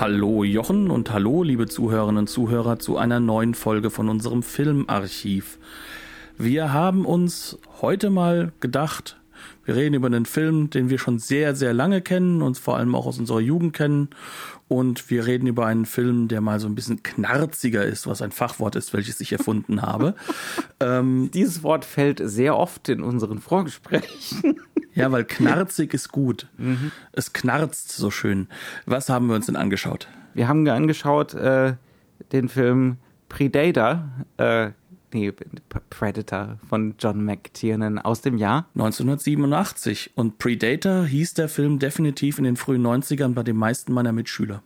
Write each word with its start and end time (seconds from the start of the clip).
Hallo 0.00 0.42
Jochen 0.42 0.90
und 0.90 1.12
hallo 1.12 1.44
liebe 1.44 1.68
Zuhörerinnen 1.68 2.22
und 2.22 2.26
Zuhörer 2.26 2.80
zu 2.80 2.98
einer 2.98 3.20
neuen 3.20 3.54
Folge 3.54 3.90
von 3.90 4.08
unserem 4.08 4.42
Filmarchiv. 4.42 5.56
Wir 6.36 6.72
haben 6.72 7.06
uns 7.06 7.60
heute 7.80 8.10
mal 8.10 8.52
gedacht, 8.58 9.20
wir 9.64 9.76
reden 9.76 9.94
über 9.94 10.06
einen 10.06 10.26
Film, 10.26 10.70
den 10.70 10.90
wir 10.90 10.98
schon 10.98 11.18
sehr, 11.18 11.54
sehr 11.54 11.72
lange 11.72 12.00
kennen 12.02 12.42
und 12.42 12.58
vor 12.58 12.76
allem 12.76 12.94
auch 12.94 13.06
aus 13.06 13.18
unserer 13.18 13.40
Jugend 13.40 13.72
kennen. 13.72 14.10
Und 14.68 15.10
wir 15.10 15.26
reden 15.26 15.46
über 15.46 15.66
einen 15.66 15.86
Film, 15.86 16.28
der 16.28 16.40
mal 16.40 16.58
so 16.58 16.66
ein 16.66 16.74
bisschen 16.74 17.02
knarziger 17.02 17.84
ist, 17.84 18.06
was 18.06 18.22
ein 18.22 18.32
Fachwort 18.32 18.76
ist, 18.76 18.92
welches 18.92 19.20
ich 19.20 19.32
erfunden 19.32 19.82
habe. 19.82 20.14
ähm, 20.80 21.30
Dieses 21.32 21.62
Wort 21.62 21.84
fällt 21.84 22.20
sehr 22.22 22.56
oft 22.56 22.88
in 22.88 23.02
unseren 23.02 23.38
Vorgesprächen. 23.38 24.60
Ja, 24.96 25.10
weil 25.10 25.24
knarzig 25.24 25.92
ist 25.92 26.12
gut. 26.12 26.46
Mhm. 26.56 26.92
Es 27.10 27.32
knarzt 27.32 27.90
so 27.90 28.12
schön. 28.12 28.46
Was 28.86 29.08
haben 29.08 29.26
wir 29.26 29.34
uns 29.34 29.46
denn 29.46 29.56
angeschaut? 29.56 30.06
Wir 30.34 30.46
haben 30.46 30.68
angeschaut 30.68 31.34
äh, 31.34 31.74
den 32.30 32.48
Film 32.48 32.98
Predator, 33.28 34.08
äh, 34.36 34.70
nee, 35.14 35.32
Predator 35.90 36.58
von 36.68 36.94
John 36.98 37.24
McTiernan 37.24 37.98
aus 37.98 38.20
dem 38.20 38.36
Jahr 38.36 38.68
1987. 38.74 40.12
Und 40.14 40.38
Predator 40.38 41.06
hieß 41.06 41.34
der 41.34 41.48
Film 41.48 41.78
definitiv 41.78 42.38
in 42.38 42.44
den 42.44 42.56
frühen 42.56 42.82
90ern 42.86 43.34
bei 43.34 43.42
den 43.42 43.56
meisten 43.56 43.92
meiner 43.92 44.12
Mitschüler. 44.12 44.62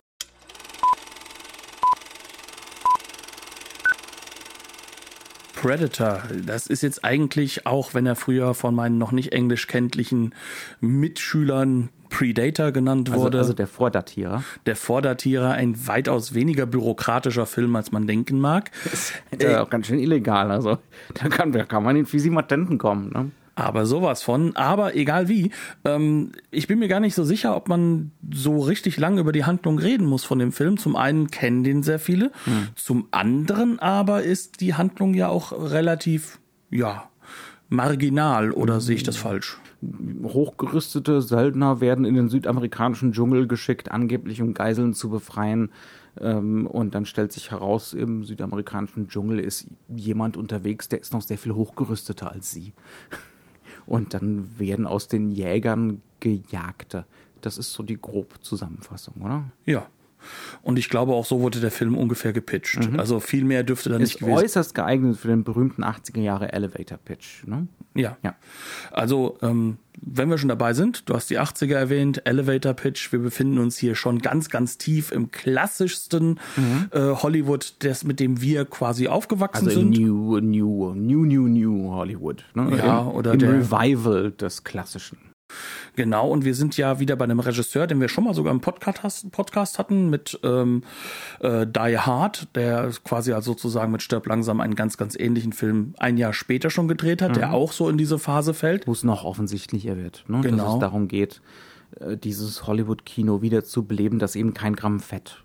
Predator, 5.60 6.22
das 6.46 6.68
ist 6.68 6.82
jetzt 6.82 7.04
eigentlich 7.04 7.66
auch, 7.66 7.92
wenn 7.92 8.06
er 8.06 8.14
früher 8.14 8.54
von 8.54 8.76
meinen 8.76 8.96
noch 8.96 9.10
nicht 9.10 9.32
englisch 9.32 9.66
kenntlichen 9.66 10.32
Mitschülern 10.80 11.88
Predator 12.08 12.72
genannt 12.72 13.10
also, 13.10 13.24
wurde. 13.24 13.38
Also 13.38 13.52
der 13.52 13.66
Vordatierer. 13.66 14.42
Der 14.66 14.76
Vordatierer, 14.76 15.52
ein 15.52 15.86
weitaus 15.86 16.34
weniger 16.34 16.66
bürokratischer 16.66 17.46
Film, 17.46 17.76
als 17.76 17.92
man 17.92 18.06
denken 18.06 18.40
mag. 18.40 18.70
Das 18.84 19.12
ist 19.30 19.42
äh, 19.42 19.56
auch 19.56 19.70
ganz 19.70 19.86
schön 19.86 19.98
illegal. 19.98 20.50
Also 20.50 20.78
da 21.14 21.28
kann, 21.28 21.52
da 21.52 21.64
kann 21.64 21.84
man 21.84 21.96
in 21.96 22.06
Physimatenten 22.06 22.78
kommen. 22.78 23.10
Ne? 23.12 23.30
Aber 23.58 23.86
sowas 23.86 24.22
von. 24.22 24.54
Aber 24.54 24.94
egal 24.94 25.28
wie, 25.28 25.50
ähm, 25.84 26.30
ich 26.52 26.68
bin 26.68 26.78
mir 26.78 26.86
gar 26.86 27.00
nicht 27.00 27.16
so 27.16 27.24
sicher, 27.24 27.56
ob 27.56 27.68
man 27.68 28.12
so 28.32 28.60
richtig 28.60 28.98
lang 28.98 29.18
über 29.18 29.32
die 29.32 29.44
Handlung 29.44 29.80
reden 29.80 30.06
muss 30.06 30.22
von 30.22 30.38
dem 30.38 30.52
Film. 30.52 30.78
Zum 30.78 30.94
einen 30.94 31.28
kennen 31.28 31.64
den 31.64 31.82
sehr 31.82 31.98
viele, 31.98 32.30
hm. 32.44 32.68
zum 32.76 33.08
anderen 33.10 33.80
aber 33.80 34.22
ist 34.22 34.60
die 34.60 34.74
Handlung 34.74 35.12
ja 35.14 35.28
auch 35.28 35.50
relativ, 35.50 36.38
ja, 36.70 37.10
marginal 37.68 38.52
oder 38.52 38.74
hm. 38.74 38.80
sehe 38.80 38.94
ich 38.94 39.02
das 39.02 39.16
falsch? 39.16 39.58
Hochgerüstete 39.80 41.22
Söldner 41.22 41.80
werden 41.80 42.04
in 42.04 42.14
den 42.14 42.28
südamerikanischen 42.28 43.12
Dschungel 43.12 43.46
geschickt, 43.46 43.90
angeblich 43.90 44.42
um 44.42 44.54
Geiseln 44.54 44.92
zu 44.92 45.08
befreien. 45.08 45.70
Ähm, 46.20 46.66
und 46.66 46.94
dann 46.94 47.06
stellt 47.06 47.32
sich 47.32 47.50
heraus, 47.50 47.92
im 47.92 48.24
südamerikanischen 48.24 49.08
Dschungel 49.08 49.38
ist 49.38 49.68
jemand 49.88 50.36
unterwegs, 50.36 50.88
der 50.88 51.00
ist 51.00 51.12
noch 51.12 51.22
sehr 51.22 51.38
viel 51.38 51.54
hochgerüsteter 51.54 52.32
als 52.32 52.50
sie 52.50 52.72
und 53.86 54.14
dann 54.14 54.58
werden 54.58 54.86
aus 54.86 55.06
den 55.06 55.30
Jägern 55.30 56.02
Gejagte. 56.20 57.04
Das 57.40 57.56
ist 57.56 57.72
so 57.72 57.84
die 57.84 58.00
grobe 58.00 58.40
Zusammenfassung, 58.40 59.14
oder? 59.22 59.44
Ja. 59.64 59.86
Und 60.62 60.78
ich 60.78 60.88
glaube, 60.88 61.12
auch 61.12 61.24
so 61.24 61.40
wurde 61.40 61.60
der 61.60 61.70
Film 61.70 61.96
ungefähr 61.96 62.32
gepitcht. 62.32 62.90
Mhm. 62.90 62.98
Also 62.98 63.20
viel 63.20 63.44
mehr 63.44 63.62
dürfte 63.62 63.88
da 63.88 63.96
ist 63.96 64.02
nicht 64.02 64.18
gewesen 64.18 64.36
sein. 64.36 64.44
äußerst 64.44 64.74
geeignet 64.74 65.16
für 65.16 65.28
den 65.28 65.44
berühmten 65.44 65.84
80er 65.84 66.20
Jahre 66.20 66.52
Elevator 66.52 66.98
Pitch. 66.98 67.44
Ne? 67.46 67.68
Ja. 67.94 68.16
ja. 68.22 68.34
Also, 68.90 69.38
ähm, 69.42 69.78
wenn 70.00 70.30
wir 70.30 70.38
schon 70.38 70.48
dabei 70.48 70.74
sind, 70.74 71.08
du 71.08 71.14
hast 71.14 71.28
die 71.28 71.40
80er 71.40 71.74
erwähnt, 71.74 72.22
Elevator 72.24 72.72
Pitch, 72.74 73.10
wir 73.10 73.18
befinden 73.18 73.58
uns 73.58 73.76
hier 73.76 73.94
schon 73.94 74.20
ganz, 74.20 74.48
ganz 74.48 74.78
tief 74.78 75.10
im 75.10 75.32
klassischsten 75.32 76.38
mhm. 76.56 76.88
äh, 76.92 77.00
Hollywood, 77.14 77.74
das 77.80 78.04
mit 78.04 78.20
dem 78.20 78.40
wir 78.40 78.64
quasi 78.64 79.08
aufgewachsen 79.08 79.68
also 79.68 79.80
sind. 79.80 79.90
New, 79.90 80.38
new, 80.40 80.94
new, 80.94 81.24
new, 81.24 81.48
new 81.48 81.90
Hollywood. 81.92 82.44
Ne? 82.54 82.76
Ja, 82.78 83.00
Im, 83.00 83.08
oder 83.08 83.34
im 83.34 83.40
Revival 83.40 84.30
des 84.30 84.62
Klassischen. 84.62 85.18
Genau, 85.98 86.30
und 86.30 86.44
wir 86.44 86.54
sind 86.54 86.76
ja 86.76 87.00
wieder 87.00 87.16
bei 87.16 87.24
einem 87.24 87.40
Regisseur, 87.40 87.88
den 87.88 88.00
wir 88.00 88.08
schon 88.08 88.22
mal 88.22 88.32
sogar 88.32 88.52
im 88.52 88.60
Podcast, 88.60 89.32
Podcast 89.32 89.80
hatten, 89.80 90.10
mit 90.10 90.38
ähm, 90.44 90.84
äh, 91.40 91.66
Die 91.66 91.98
Hard, 91.98 92.54
der 92.54 92.92
quasi 93.02 93.32
also 93.32 93.50
sozusagen 93.50 93.90
mit 93.90 94.00
Stirb 94.00 94.28
langsam 94.28 94.60
einen 94.60 94.76
ganz, 94.76 94.96
ganz 94.96 95.18
ähnlichen 95.18 95.52
Film 95.52 95.94
ein 95.98 96.16
Jahr 96.16 96.34
später 96.34 96.70
schon 96.70 96.86
gedreht 96.86 97.20
hat, 97.20 97.30
mhm. 97.30 97.34
der 97.34 97.52
auch 97.52 97.72
so 97.72 97.88
in 97.88 97.98
diese 97.98 98.20
Phase 98.20 98.54
fällt. 98.54 98.86
Wo 98.86 98.92
es 98.92 99.02
noch 99.02 99.24
offensichtlicher 99.24 99.96
wird, 99.96 100.24
ne? 100.28 100.40
genau. 100.40 100.64
dass 100.66 100.74
es 100.74 100.78
darum 100.78 101.08
geht, 101.08 101.42
äh, 101.98 102.16
dieses 102.16 102.64
Hollywood-Kino 102.68 103.42
wieder 103.42 103.64
zu 103.64 103.84
beleben, 103.84 104.20
das 104.20 104.36
eben 104.36 104.54
kein 104.54 104.76
Gramm 104.76 105.00
Fett 105.00 105.42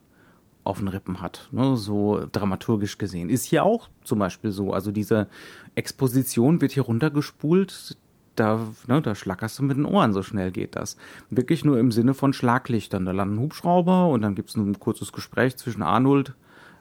auf 0.63 0.77
den 0.77 0.87
Rippen 0.87 1.19
hat, 1.19 1.49
ne? 1.51 1.77
so 1.77 2.27
dramaturgisch 2.31 2.99
gesehen. 2.99 3.31
Ist 3.31 3.45
hier 3.45 3.63
auch 3.63 3.89
zum 4.03 4.19
Beispiel 4.19 4.51
so. 4.51 4.71
Also 4.71 4.91
diese 4.91 5.29
Exposition 5.73 6.61
wird 6.61 6.73
hier 6.73 6.83
runtergespult, 6.83 7.97
da, 8.35 8.67
ne, 8.87 9.01
da 9.01 9.15
schlackerst 9.15 9.59
du 9.59 9.63
mit 9.63 9.77
den 9.77 9.85
Ohren, 9.85 10.13
so 10.13 10.23
schnell 10.23 10.51
geht 10.51 10.75
das. 10.75 10.97
Wirklich 11.29 11.63
nur 11.63 11.79
im 11.79 11.91
Sinne 11.91 12.13
von 12.13 12.33
Schlaglichtern. 12.33 13.05
Da 13.05 13.11
landen 13.11 13.39
Hubschrauber 13.39 14.07
und 14.07 14.21
dann 14.21 14.35
gibt's 14.35 14.55
ein 14.55 14.79
kurzes 14.79 15.11
Gespräch 15.11 15.57
zwischen 15.57 15.81
Arnold 15.81 16.33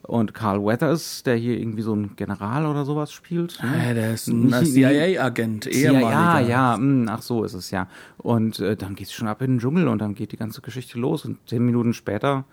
und 0.02 0.34
Carl 0.34 0.64
Weathers, 0.64 1.22
der 1.22 1.36
hier 1.36 1.58
irgendwie 1.58 1.82
so 1.82 1.94
ein 1.94 2.16
General 2.16 2.66
oder 2.66 2.84
sowas 2.84 3.12
spielt. 3.12 3.58
Ne? 3.62 3.88
Ja, 3.88 3.94
der 3.94 4.14
ist 4.14 4.26
ein 4.26 4.50
CIA-Agent, 4.50 5.66
ehemaliger. 5.66 6.10
Ja, 6.10 6.40
ja, 6.40 6.76
mh, 6.76 7.12
ach 7.12 7.22
so 7.22 7.44
ist 7.44 7.54
es 7.54 7.70
ja. 7.70 7.88
Und 8.19 8.58
äh, 8.58 8.76
dann 8.76 8.94
geht's 8.94 9.12
schon 9.12 9.28
ab 9.28 9.42
in 9.42 9.52
den 9.52 9.58
Dschungel 9.60 9.88
und 9.88 10.00
dann 10.00 10.14
geht 10.14 10.32
die 10.32 10.36
ganze 10.36 10.60
Geschichte 10.60 10.98
los 10.98 11.24
und 11.24 11.38
zehn 11.48 11.64
Minuten 11.64 11.94
später 11.94 12.44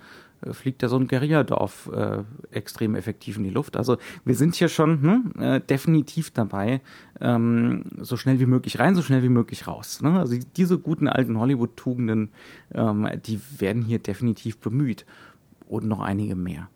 fliegt 0.51 0.81
da 0.83 0.87
so 0.87 0.97
ein 0.97 1.07
Guerilladorf 1.07 1.89
äh, 1.93 2.23
extrem 2.51 2.95
effektiv 2.95 3.37
in 3.37 3.43
die 3.43 3.49
Luft. 3.49 3.75
Also 3.75 3.97
wir 4.25 4.35
sind 4.35 4.55
hier 4.55 4.69
schon 4.69 5.01
hm, 5.01 5.41
äh, 5.41 5.59
definitiv 5.59 6.31
dabei, 6.31 6.81
ähm, 7.19 7.83
so 7.99 8.17
schnell 8.17 8.39
wie 8.39 8.45
möglich 8.45 8.79
rein, 8.79 8.95
so 8.95 9.01
schnell 9.01 9.23
wie 9.23 9.29
möglich 9.29 9.67
raus. 9.67 10.01
Ne? 10.01 10.17
Also 10.19 10.37
diese 10.55 10.79
guten 10.79 11.07
alten 11.07 11.37
Hollywood-Tugenden, 11.37 12.29
ähm, 12.73 13.07
die 13.25 13.39
werden 13.57 13.83
hier 13.83 13.99
definitiv 13.99 14.57
bemüht. 14.57 15.05
Und 15.67 15.85
noch 15.85 15.99
einige 15.99 16.35
mehr. 16.35 16.67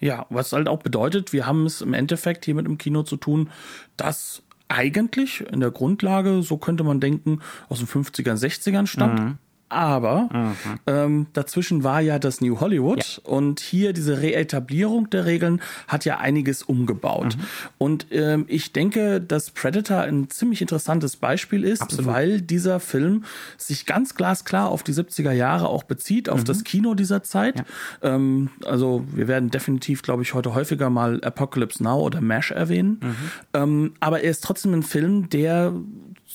Ja, 0.00 0.26
was 0.28 0.52
halt 0.52 0.68
auch 0.68 0.80
bedeutet, 0.80 1.32
wir 1.32 1.46
haben 1.46 1.64
es 1.64 1.80
im 1.80 1.94
Endeffekt 1.94 2.44
hier 2.44 2.54
mit 2.54 2.66
dem 2.66 2.76
Kino 2.76 3.02
zu 3.04 3.16
tun, 3.16 3.48
das 3.96 4.42
eigentlich 4.68 5.40
in 5.50 5.60
der 5.60 5.70
Grundlage, 5.70 6.42
so 6.42 6.58
könnte 6.58 6.84
man 6.84 7.00
denken, 7.00 7.40
aus 7.70 7.78
den 7.78 7.88
50ern, 7.88 8.36
60ern 8.36 8.86
stammt. 8.86 9.20
Mhm 9.20 9.38
aber 9.68 10.28
mhm. 10.32 10.54
ähm, 10.86 11.26
dazwischen 11.32 11.84
war 11.84 12.00
ja 12.00 12.18
das 12.18 12.40
New 12.40 12.60
Hollywood 12.60 13.20
ja. 13.24 13.30
und 13.30 13.60
hier 13.60 13.92
diese 13.92 14.20
Reetablierung 14.20 15.10
der 15.10 15.26
Regeln 15.26 15.60
hat 15.86 16.04
ja 16.04 16.18
einiges 16.18 16.62
umgebaut. 16.62 17.36
Mhm. 17.36 17.42
Und 17.78 18.06
ähm, 18.10 18.44
ich 18.48 18.72
denke, 18.72 19.20
dass 19.20 19.50
Predator 19.50 20.00
ein 20.00 20.30
ziemlich 20.30 20.60
interessantes 20.60 21.16
Beispiel 21.16 21.64
ist, 21.64 21.82
Absolut. 21.82 22.06
weil 22.06 22.40
dieser 22.40 22.80
Film 22.80 23.24
sich 23.56 23.86
ganz 23.86 24.14
glasklar 24.14 24.68
auf 24.68 24.82
die 24.82 24.92
70er 24.92 25.32
Jahre 25.32 25.68
auch 25.68 25.82
bezieht, 25.82 26.28
auf 26.28 26.40
mhm. 26.40 26.44
das 26.44 26.64
Kino 26.64 26.94
dieser 26.94 27.22
Zeit. 27.22 27.58
Ja. 27.58 28.14
Ähm, 28.14 28.50
also 28.64 29.04
wir 29.12 29.28
werden 29.28 29.50
definitiv, 29.50 30.02
glaube 30.02 30.22
ich, 30.22 30.34
heute 30.34 30.54
häufiger 30.54 30.90
mal 30.90 31.22
Apocalypse 31.22 31.82
Now 31.82 32.00
oder 32.00 32.20
MASH 32.20 32.52
erwähnen. 32.52 33.00
Mhm. 33.02 33.16
Ähm, 33.54 33.92
aber 34.00 34.22
er 34.22 34.30
ist 34.30 34.44
trotzdem 34.44 34.72
ein 34.74 34.82
Film, 34.82 35.28
der 35.28 35.72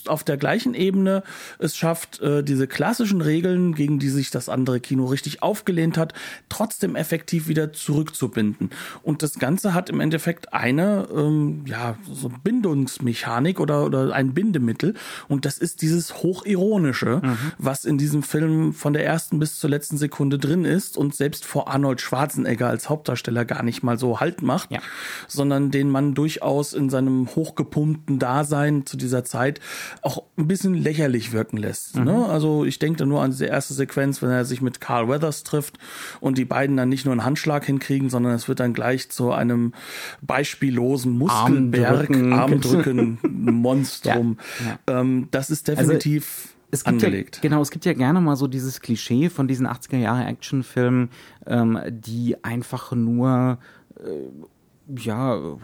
auf 0.09 0.23
der 0.23 0.37
gleichen 0.37 0.73
Ebene 0.73 1.23
es 1.59 1.75
schafft, 1.75 2.21
äh, 2.21 2.43
diese 2.43 2.67
klassischen 2.67 3.21
Regeln, 3.21 3.75
gegen 3.75 3.99
die 3.99 4.09
sich 4.09 4.31
das 4.31 4.49
andere 4.49 4.79
Kino 4.79 5.05
richtig 5.05 5.41
aufgelehnt 5.41 5.97
hat, 5.97 6.13
trotzdem 6.49 6.95
effektiv 6.95 7.47
wieder 7.47 7.73
zurückzubinden. 7.73 8.69
Und 9.01 9.23
das 9.23 9.39
Ganze 9.39 9.73
hat 9.73 9.89
im 9.89 9.99
Endeffekt 9.99 10.53
eine, 10.53 11.07
ähm, 11.13 11.63
ja, 11.65 11.97
so 12.11 12.29
Bindungsmechanik 12.43 13.59
oder, 13.59 13.85
oder 13.85 14.13
ein 14.13 14.33
Bindemittel. 14.33 14.95
Und 15.27 15.45
das 15.45 15.57
ist 15.57 15.81
dieses 15.81 16.23
Hochironische, 16.23 17.21
mhm. 17.23 17.37
was 17.57 17.85
in 17.85 17.97
diesem 17.97 18.23
Film 18.23 18.73
von 18.73 18.93
der 18.93 19.05
ersten 19.05 19.39
bis 19.39 19.59
zur 19.59 19.69
letzten 19.69 19.97
Sekunde 19.97 20.39
drin 20.39 20.65
ist 20.65 20.97
und 20.97 21.15
selbst 21.15 21.45
vor 21.45 21.67
Arnold 21.67 22.01
Schwarzenegger 22.01 22.67
als 22.67 22.89
Hauptdarsteller 22.89 23.45
gar 23.45 23.63
nicht 23.63 23.83
mal 23.83 23.97
so 23.97 24.19
Halt 24.19 24.41
macht, 24.41 24.71
ja. 24.71 24.79
sondern 25.27 25.71
den 25.71 25.89
man 25.89 26.13
durchaus 26.13 26.73
in 26.73 26.89
seinem 26.89 27.27
hochgepumpten 27.35 28.19
Dasein 28.19 28.85
zu 28.85 28.97
dieser 28.97 29.23
Zeit 29.23 29.59
auch 30.01 30.23
ein 30.37 30.47
bisschen 30.47 30.73
lächerlich 30.73 31.31
wirken 31.31 31.57
lässt. 31.57 31.95
Mhm. 31.95 32.03
Ne? 32.05 32.25
Also 32.25 32.65
ich 32.65 32.79
denke 32.79 32.97
da 32.99 33.05
nur 33.05 33.21
an 33.21 33.31
diese 33.31 33.45
erste 33.45 33.73
Sequenz, 33.73 34.21
wenn 34.21 34.29
er 34.29 34.45
sich 34.45 34.61
mit 34.61 34.81
Carl 34.81 35.07
Weathers 35.07 35.43
trifft 35.43 35.77
und 36.19 36.37
die 36.37 36.45
beiden 36.45 36.77
dann 36.77 36.89
nicht 36.89 37.05
nur 37.05 37.11
einen 37.11 37.23
Handschlag 37.23 37.65
hinkriegen, 37.65 38.09
sondern 38.09 38.33
es 38.33 38.47
wird 38.47 38.59
dann 38.59 38.73
gleich 38.73 39.09
zu 39.09 39.31
einem 39.31 39.73
beispiellosen 40.21 41.17
Muskelberg, 41.17 42.09
Armdrücken, 42.09 42.33
Armdrücken 42.33 43.19
Monstrum. 43.29 44.37
Ja, 44.59 44.93
ja. 44.93 44.99
Ähm, 45.01 45.27
das 45.31 45.49
ist 45.49 45.69
also 45.69 45.81
definitiv 45.81 46.45
also, 46.45 46.53
es 46.71 46.83
gibt 46.83 47.03
angelegt. 47.03 47.35
Ja, 47.37 47.41
genau, 47.43 47.61
es 47.61 47.69
gibt 47.69 47.85
ja 47.85 47.93
gerne 47.93 48.19
mal 48.19 48.35
so 48.35 48.47
dieses 48.47 48.81
Klischee 48.81 49.29
von 49.29 49.47
diesen 49.47 49.67
80er 49.67 49.97
Jahre 49.97 50.25
Actionfilmen, 50.25 51.09
ähm, 51.45 51.79
die 51.89 52.43
einfach 52.43 52.91
nur 52.93 53.59
äh, 53.99 55.01
ja 55.01 55.57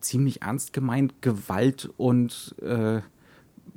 ziemlich 0.00 0.42
ernst 0.42 0.72
gemeint 0.72 1.22
Gewalt 1.22 1.90
und 1.96 2.54
äh, 2.62 3.00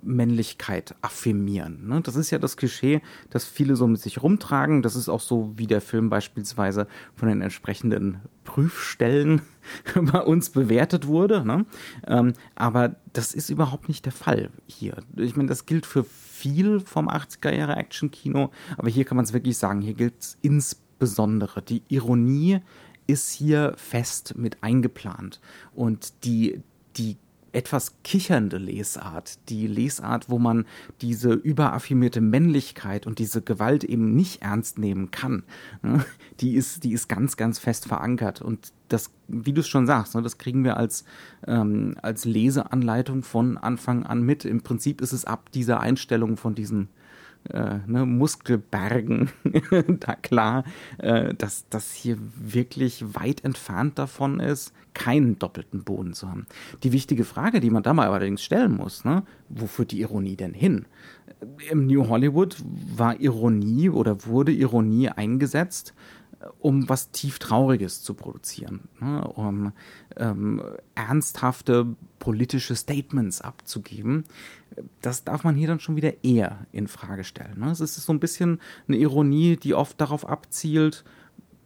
Männlichkeit 0.07 0.95
affirmieren. 1.01 1.87
Ne? 1.87 2.01
Das 2.01 2.15
ist 2.15 2.31
ja 2.31 2.39
das 2.39 2.57
Klischee, 2.57 3.01
das 3.29 3.45
viele 3.45 3.75
so 3.75 3.87
mit 3.87 4.01
sich 4.01 4.23
rumtragen. 4.23 4.81
Das 4.81 4.95
ist 4.95 5.09
auch 5.09 5.19
so, 5.19 5.53
wie 5.55 5.67
der 5.67 5.81
Film 5.81 6.09
beispielsweise 6.09 6.87
von 7.15 7.27
den 7.27 7.41
entsprechenden 7.41 8.21
Prüfstellen 8.43 9.41
bei 9.95 10.21
uns 10.21 10.49
bewertet 10.49 11.07
wurde. 11.07 11.45
Ne? 11.45 11.65
Ähm, 12.07 12.33
aber 12.55 12.95
das 13.13 13.33
ist 13.33 13.49
überhaupt 13.49 13.87
nicht 13.89 14.05
der 14.05 14.13
Fall 14.13 14.49
hier. 14.65 14.97
Ich 15.15 15.35
meine, 15.35 15.49
das 15.49 15.65
gilt 15.65 15.85
für 15.85 16.03
viel 16.03 16.79
vom 16.79 17.09
80er 17.09 17.53
Jahre 17.53 17.75
Action-Kino, 17.75 18.51
aber 18.77 18.89
hier 18.89 19.05
kann 19.05 19.17
man 19.17 19.25
es 19.25 19.33
wirklich 19.33 19.57
sagen, 19.57 19.81
hier 19.81 19.95
gilt 19.95 20.19
es 20.19 20.37
insbesondere. 20.41 21.61
Die 21.61 21.83
Ironie 21.89 22.61
ist 23.07 23.31
hier 23.31 23.73
fest 23.77 24.35
mit 24.37 24.61
eingeplant. 24.61 25.39
Und 25.73 26.25
die, 26.25 26.61
die 26.97 27.17
etwas 27.51 27.95
kichernde 28.03 28.57
Lesart, 28.57 29.39
die 29.49 29.67
Lesart, 29.67 30.29
wo 30.29 30.39
man 30.39 30.65
diese 31.01 31.33
überaffirmierte 31.33 32.21
Männlichkeit 32.21 33.07
und 33.07 33.19
diese 33.19 33.41
Gewalt 33.41 33.83
eben 33.83 34.15
nicht 34.15 34.41
ernst 34.41 34.77
nehmen 34.77 35.11
kann, 35.11 35.43
ne, 35.81 36.05
die 36.39 36.55
ist, 36.55 36.83
die 36.83 36.93
ist 36.93 37.07
ganz, 37.07 37.37
ganz 37.37 37.59
fest 37.59 37.87
verankert. 37.87 38.41
Und 38.41 38.73
das, 38.89 39.11
wie 39.27 39.53
du 39.53 39.61
es 39.61 39.67
schon 39.67 39.87
sagst, 39.87 40.15
ne, 40.15 40.21
das 40.21 40.37
kriegen 40.37 40.63
wir 40.63 40.77
als, 40.77 41.05
ähm, 41.45 41.95
als 42.01 42.25
Leseanleitung 42.25 43.23
von 43.23 43.57
Anfang 43.57 44.05
an 44.05 44.21
mit. 44.21 44.45
Im 44.45 44.61
Prinzip 44.61 45.01
ist 45.01 45.13
es 45.13 45.25
ab 45.25 45.51
dieser 45.51 45.79
Einstellung 45.79 46.37
von 46.37 46.55
diesen 46.55 46.89
äh, 47.49 47.79
ne, 47.85 48.05
Muskelbergen 48.05 49.29
da 49.99 50.15
klar, 50.15 50.63
äh, 50.97 51.33
dass 51.33 51.65
das 51.69 51.93
hier 51.93 52.17
wirklich 52.35 53.03
weit 53.15 53.43
entfernt 53.43 53.97
davon 53.99 54.39
ist, 54.39 54.73
keinen 54.93 55.37
doppelten 55.39 55.83
Boden 55.83 56.13
zu 56.13 56.29
haben. 56.29 56.47
Die 56.83 56.91
wichtige 56.91 57.23
Frage, 57.23 57.59
die 57.59 57.69
man 57.69 57.83
da 57.83 57.93
mal 57.93 58.07
allerdings 58.07 58.43
stellen 58.43 58.75
muss, 58.75 59.05
ne, 59.05 59.23
wo 59.49 59.67
führt 59.67 59.91
die 59.91 60.01
Ironie 60.01 60.35
denn 60.35 60.53
hin? 60.53 60.85
Im 61.69 61.85
New 61.85 62.07
Hollywood 62.07 62.57
war 62.95 63.19
Ironie 63.19 63.89
oder 63.89 64.25
wurde 64.25 64.51
Ironie 64.51 65.09
eingesetzt, 65.09 65.93
um 66.59 66.87
was 66.89 67.11
tief 67.11 67.39
Trauriges 67.39 68.01
zu 68.01 68.13
produzieren, 68.13 68.81
ne, 68.99 69.27
um 69.27 69.71
ähm, 70.15 70.61
ernsthafte 70.95 71.95
politische 72.19 72.75
Statements 72.75 73.41
abzugeben. 73.41 74.23
Das 75.01 75.23
darf 75.23 75.43
man 75.43 75.55
hier 75.55 75.67
dann 75.67 75.79
schon 75.79 75.95
wieder 75.95 76.23
eher 76.23 76.65
in 76.71 76.87
Frage 76.87 77.23
stellen. 77.23 77.59
Ne? 77.59 77.71
Es 77.71 77.79
ist 77.79 77.95
so 77.95 78.13
ein 78.13 78.19
bisschen 78.19 78.59
eine 78.87 78.97
Ironie, 78.97 79.57
die 79.57 79.73
oft 79.73 79.99
darauf 79.99 80.27
abzielt, 80.27 81.03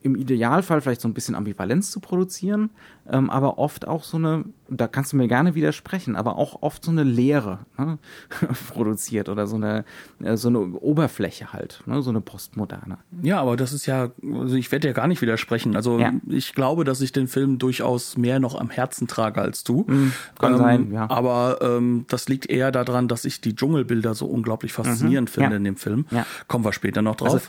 im 0.04 0.16
Idealfall 0.16 0.82
vielleicht 0.82 1.02
so 1.02 1.08
ein 1.08 1.14
bisschen 1.14 1.36
Ambivalenz 1.36 1.92
zu 1.92 2.00
produzieren, 2.00 2.72
ähm, 3.08 3.30
aber 3.30 3.60
oft 3.60 3.88
auch 3.88 4.04
so 4.04 4.18
eine, 4.18 4.46
da 4.68 4.88
kannst 4.88 5.14
du 5.14 5.18
mir 5.18 5.28
gerne 5.28 5.54
widersprechen, 5.54 6.16
aber 6.16 6.38
auch 6.38 6.62
oft 6.62 6.84
so 6.84 6.92
eine 6.92 7.04
Leere 7.04 7.60
ne, 7.78 8.00
produziert 8.74 9.30
oder 9.30 9.46
so 9.46 9.58
eine, 9.58 9.86
äh, 10.24 10.38
so 10.38 10.50
eine 10.50 10.60
Oberfläche 10.60 11.54
halt, 11.54 11.84
ne, 11.86 12.02
so 12.02 12.10
eine 12.10 12.22
postmoderne. 12.22 12.98
Ja, 13.22 13.42
aber 13.42 13.58
das 13.58 13.74
ist 13.74 13.86
ja, 13.86 14.10
also 14.34 14.56
ich 14.56 14.72
werde 14.72 14.88
ja 14.88 14.94
gar 14.94 15.08
nicht 15.08 15.22
widersprechen. 15.22 15.76
Also 15.76 16.00
ja. 16.00 16.14
ich 16.28 16.54
glaube, 16.54 16.84
dass 16.84 17.02
ich 17.02 17.12
den 17.12 17.28
Film 17.28 17.60
durchaus 17.60 18.18
mehr 18.18 18.40
noch 18.40 18.60
am 18.60 18.72
Herzen 18.72 19.08
trage 19.08 19.42
als 19.42 19.64
du. 19.64 19.86
Mhm, 19.88 20.14
kann 20.40 20.54
ähm, 20.54 20.58
sein, 20.58 20.92
ja. 20.92 21.10
Aber 21.10 21.60
ähm, 21.62 22.06
das 22.08 22.28
liegt 22.28 22.50
eher 22.50 22.72
daran, 22.72 23.08
dass 23.08 23.24
ich 23.26 23.42
die 23.42 23.56
Dschungelbilder 23.56 24.16
so 24.16 24.26
unglaublich 24.26 24.74
faszinierend 24.74 25.30
mhm, 25.30 25.34
finde 25.34 25.52
ja. 25.52 25.58
in 25.58 25.64
dem 25.64 25.76
Film. 25.76 26.06
Ja. 26.10 26.26
Kommen 26.48 26.66
wir 26.66 26.74
später 26.74 27.04
noch 27.04 27.18
drauf. 27.18 27.34
Also, 27.34 27.48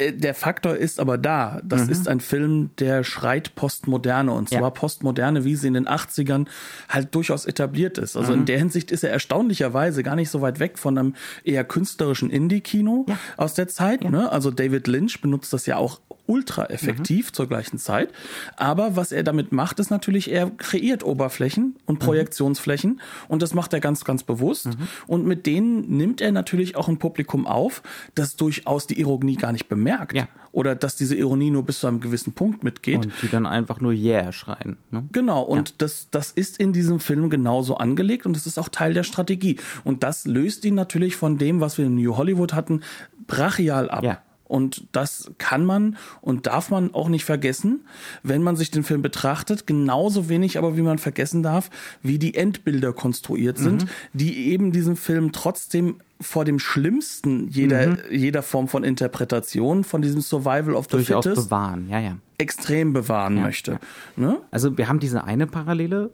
der 0.00 0.34
Faktor 0.34 0.76
ist 0.76 1.00
aber 1.00 1.18
da. 1.18 1.60
Das 1.64 1.86
mhm. 1.86 1.92
ist 1.92 2.08
ein 2.08 2.20
Film, 2.20 2.70
der 2.78 3.04
schreit 3.04 3.54
Postmoderne 3.54 4.32
und 4.32 4.48
zwar 4.48 4.60
ja. 4.60 4.70
Postmoderne, 4.70 5.44
wie 5.44 5.56
sie 5.56 5.68
in 5.68 5.74
den 5.74 5.88
80ern 5.88 6.46
halt 6.88 7.14
durchaus 7.14 7.46
etabliert 7.46 7.98
ist. 7.98 8.16
Also 8.16 8.32
mhm. 8.32 8.40
in 8.40 8.46
der 8.46 8.58
Hinsicht 8.58 8.90
ist 8.90 9.04
er 9.04 9.10
erstaunlicherweise 9.10 10.02
gar 10.02 10.16
nicht 10.16 10.30
so 10.30 10.40
weit 10.40 10.58
weg 10.58 10.78
von 10.78 10.96
einem 10.96 11.14
eher 11.44 11.64
künstlerischen 11.64 12.30
Indie-Kino 12.30 13.06
ja. 13.08 13.18
aus 13.36 13.54
der 13.54 13.68
Zeit. 13.68 14.04
Ja. 14.04 14.10
Ne? 14.10 14.32
Also 14.32 14.50
David 14.50 14.86
Lynch 14.86 15.20
benutzt 15.20 15.52
das 15.52 15.66
ja 15.66 15.76
auch 15.76 16.00
ultra 16.30 16.66
effektiv 16.66 17.26
mhm. 17.26 17.32
zur 17.34 17.48
gleichen 17.48 17.78
Zeit. 17.78 18.12
Aber 18.56 18.94
was 18.94 19.10
er 19.10 19.24
damit 19.24 19.50
macht, 19.50 19.80
ist 19.80 19.90
natürlich, 19.90 20.30
er 20.30 20.48
kreiert 20.50 21.02
Oberflächen 21.02 21.76
und 21.86 21.96
mhm. 22.00 22.06
Projektionsflächen 22.06 22.92
mhm. 22.92 23.00
und 23.26 23.42
das 23.42 23.52
macht 23.52 23.72
er 23.72 23.80
ganz, 23.80 24.04
ganz 24.04 24.22
bewusst. 24.22 24.66
Mhm. 24.66 24.88
Und 25.08 25.26
mit 25.26 25.46
denen 25.46 25.96
nimmt 25.96 26.20
er 26.20 26.30
natürlich 26.30 26.76
auch 26.76 26.88
ein 26.88 26.98
Publikum 26.98 27.48
auf, 27.48 27.82
das 28.14 28.36
durchaus 28.36 28.86
die 28.86 29.00
Ironie 29.00 29.36
gar 29.36 29.50
nicht 29.50 29.68
bemerkt. 29.68 30.16
Ja. 30.16 30.28
Oder 30.52 30.74
dass 30.74 30.96
diese 30.96 31.16
Ironie 31.16 31.50
nur 31.50 31.64
bis 31.64 31.80
zu 31.80 31.88
einem 31.88 32.00
gewissen 32.00 32.32
Punkt 32.32 32.62
mitgeht. 32.64 33.04
Und 33.04 33.12
die 33.22 33.28
dann 33.28 33.46
einfach 33.46 33.80
nur 33.80 33.92
Yeah 33.92 34.32
schreien. 34.32 34.78
Ne? 34.90 35.04
Genau, 35.12 35.42
und 35.42 35.70
ja. 35.70 35.74
das, 35.78 36.08
das 36.10 36.30
ist 36.30 36.58
in 36.58 36.72
diesem 36.72 37.00
Film 37.00 37.28
genauso 37.30 37.76
angelegt 37.76 38.26
und 38.26 38.36
das 38.36 38.46
ist 38.46 38.58
auch 38.58 38.68
Teil 38.68 38.94
der 38.94 39.04
Strategie. 39.04 39.58
Und 39.82 40.04
das 40.04 40.26
löst 40.26 40.64
ihn 40.64 40.74
natürlich 40.74 41.16
von 41.16 41.38
dem, 41.38 41.60
was 41.60 41.78
wir 41.78 41.86
in 41.86 41.96
New 41.96 42.16
Hollywood 42.16 42.52
hatten, 42.52 42.82
brachial 43.26 43.90
ab. 43.90 44.04
Ja. 44.04 44.22
Und 44.50 44.84
das 44.90 45.30
kann 45.38 45.64
man 45.64 45.96
und 46.20 46.48
darf 46.48 46.70
man 46.70 46.92
auch 46.92 47.08
nicht 47.08 47.24
vergessen, 47.24 47.86
wenn 48.24 48.42
man 48.42 48.56
sich 48.56 48.72
den 48.72 48.82
Film 48.82 49.00
betrachtet. 49.00 49.66
Genauso 49.68 50.28
wenig 50.28 50.58
aber, 50.58 50.76
wie 50.76 50.82
man 50.82 50.98
vergessen 50.98 51.44
darf, 51.44 51.70
wie 52.02 52.18
die 52.18 52.34
Endbilder 52.34 52.92
konstruiert 52.92 53.58
sind, 53.58 53.84
mhm. 53.84 53.88
die 54.12 54.48
eben 54.48 54.72
diesen 54.72 54.96
Film 54.96 55.30
trotzdem 55.30 56.00
vor 56.20 56.44
dem 56.44 56.58
Schlimmsten 56.58 57.48
jeder, 57.48 57.90
mhm. 57.90 57.98
jeder 58.10 58.42
Form 58.42 58.66
von 58.66 58.82
Interpretation, 58.82 59.84
von 59.84 60.02
diesem 60.02 60.20
Survival 60.20 60.74
of 60.74 60.86
the 60.86 60.96
Durchaus 60.96 61.24
Fittest, 61.24 61.48
bewahren, 61.48 61.88
ja, 61.88 62.00
ja. 62.00 62.16
extrem 62.38 62.92
bewahren 62.92 63.36
ja, 63.36 63.44
möchte. 63.44 63.78
Ne? 64.16 64.38
Also 64.50 64.76
wir 64.76 64.88
haben 64.88 64.98
diese 64.98 65.22
eine 65.22 65.46
Parallele 65.46 66.10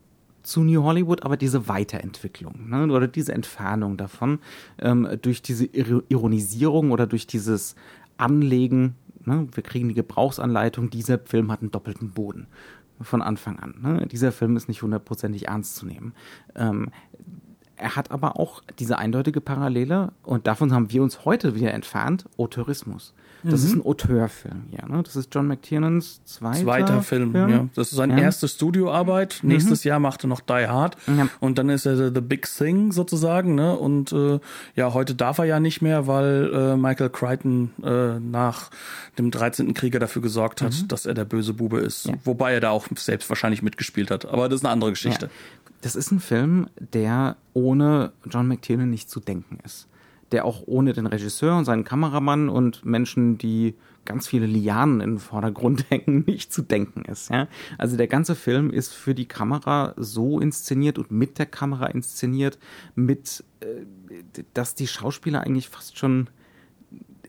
zu 0.47 0.61
New 0.61 0.85
Hollywood, 0.85 1.25
aber 1.25 1.37
diese 1.37 1.69
Weiterentwicklung 1.69 2.69
ne, 2.69 2.93
oder 2.93 3.09
diese 3.09 3.33
Entfernung 3.33 3.97
davon 3.97 4.39
ähm, 4.79 5.09
durch 5.21 5.43
diese 5.43 5.65
Ironisierung 5.65 6.93
oder 6.93 7.07
durch 7.07 7.27
dieses 7.27 7.75
anlegen. 8.19 8.95
Ne? 9.25 9.49
Wir 9.53 9.63
kriegen 9.63 9.89
die 9.89 9.95
Gebrauchsanleitung, 9.95 10.91
dieser 10.91 11.19
Film 11.19 11.51
hat 11.51 11.61
einen 11.61 11.71
doppelten 11.71 12.11
Boden 12.11 12.47
von 13.01 13.23
Anfang 13.23 13.59
an. 13.59 13.75
Ne? 13.81 14.07
Dieser 14.07 14.33
Film 14.33 14.57
ist 14.57 14.69
nicht 14.69 14.83
hundertprozentig 14.83 15.49
ernst 15.49 15.77
zu 15.77 15.87
nehmen. 15.87 16.15
Ähm, 16.55 16.91
er 17.77 17.97
hat 17.97 18.11
aber 18.11 18.39
auch 18.39 18.63
diese 18.79 18.99
eindeutige 18.99 19.41
Parallele 19.41 20.13
und 20.23 20.47
davon 20.47 20.73
haben 20.73 20.91
wir 20.91 21.03
uns 21.03 21.25
heute 21.25 21.55
wieder 21.55 21.75
entfernt, 21.75 22.25
Auteurismus. 22.39 23.13
Das 23.43 23.61
mhm. 23.61 23.67
ist 23.67 23.75
ein 23.75 23.83
Auteurfilm 23.85 24.65
hier. 24.71 24.85
Ne? 24.89 25.03
Das 25.03 25.15
ist 25.15 25.35
John 25.35 25.47
McTiernans 25.47 26.21
zweiter, 26.25 26.63
zweiter 26.63 27.03
Film. 27.03 27.33
Film. 27.33 27.49
Ja. 27.49 27.69
Das 27.75 27.89
ist 27.89 27.97
seine 27.97 28.15
ja. 28.15 28.23
erste 28.25 28.49
Studioarbeit. 28.49 29.41
Mhm. 29.43 29.51
Nächstes 29.51 29.85
Jahr 29.85 30.01
macht 30.01 30.25
er 30.25 30.29
noch 30.29 30.41
Die 30.41 30.67
Hard. 30.67 30.97
Ja. 31.07 31.29
Und 31.41 31.59
dann 31.59 31.69
ist 31.69 31.87
er 31.87 32.13
The 32.13 32.21
Big 32.21 32.49
Thing 32.49 32.93
sozusagen. 32.93 33.55
Ne? 33.55 33.77
Und 33.77 34.13
äh, 34.13 34.41
ja, 34.75 34.95
heute 34.95 35.15
darf 35.15 35.39
er 35.39 35.45
ja 35.45 35.61
nicht 35.61 35.83
mehr, 35.83 36.07
weil 36.07 36.51
äh, 36.53 36.77
Michael 36.77 37.11
Crichton 37.11 37.71
äh, 37.83 38.19
nach 38.19 38.71
dem 39.19 39.31
13. 39.31 39.75
Krieger 39.75 39.99
dafür 39.99 40.23
gesorgt 40.23 40.63
hat, 40.63 40.73
mhm. 40.73 40.89
dass 40.89 41.07
er 41.07 41.15
der 41.15 41.25
böse 41.25 41.55
Bube 41.55 41.79
ist. 41.79 42.11
Wobei 42.25 42.55
er 42.55 42.61
da 42.61 42.71
auch 42.71 42.87
selbst 42.97 43.29
wahrscheinlich 43.29 43.63
mitgespielt 43.63 44.11
hat. 44.11 44.27
Aber 44.27 44.49
das 44.49 44.61
ist 44.61 44.65
eine 44.65 44.73
andere 44.73 44.91
Geschichte. 44.91 45.31
Das 45.81 45.97
ist 45.97 46.11
ein 46.11 46.21
Film, 46.21 46.69
der 46.79 47.37
ohne 47.53 48.13
John 48.29 48.49
McTiernan 48.49 48.91
nicht 48.91 49.11
zu 49.11 49.21
denken 49.21 49.59
ist 49.65 49.89
der 50.33 50.45
auch 50.45 50.63
ohne 50.67 50.93
den 50.93 51.07
Regisseur 51.07 51.57
und 51.57 51.65
seinen 51.65 51.85
Kameramann 51.85 52.49
und 52.49 52.85
Menschen, 52.85 53.39
die 53.39 53.75
ganz 54.05 54.27
viele 54.27 54.47
Lianen 54.47 55.01
in 55.01 55.11
den 55.13 55.19
Vordergrund 55.19 55.87
hängen, 55.91 56.25
nicht 56.27 56.53
zu 56.53 56.63
denken 56.63 57.05
ist. 57.05 57.31
Ja? 57.31 57.49
Also 57.79 57.97
der 57.97 58.09
ganze 58.09 58.35
Film 58.35 58.71
ist 58.71 58.93
für 58.93 59.15
die 59.15 59.27
Kamera 59.27 59.95
so 59.97 60.41
inszeniert 60.41 60.99
und 60.99 61.11
mit 61.11 61.39
der 61.39 61.47
Kamera 61.47 61.87
inszeniert, 61.87 62.59
mit, 62.95 63.45
äh, 63.61 64.23
dass 64.55 64.75
die 64.75 64.87
Schauspieler 64.87 65.43
eigentlich 65.43 65.69
fast 65.69 65.99
schon 65.99 66.29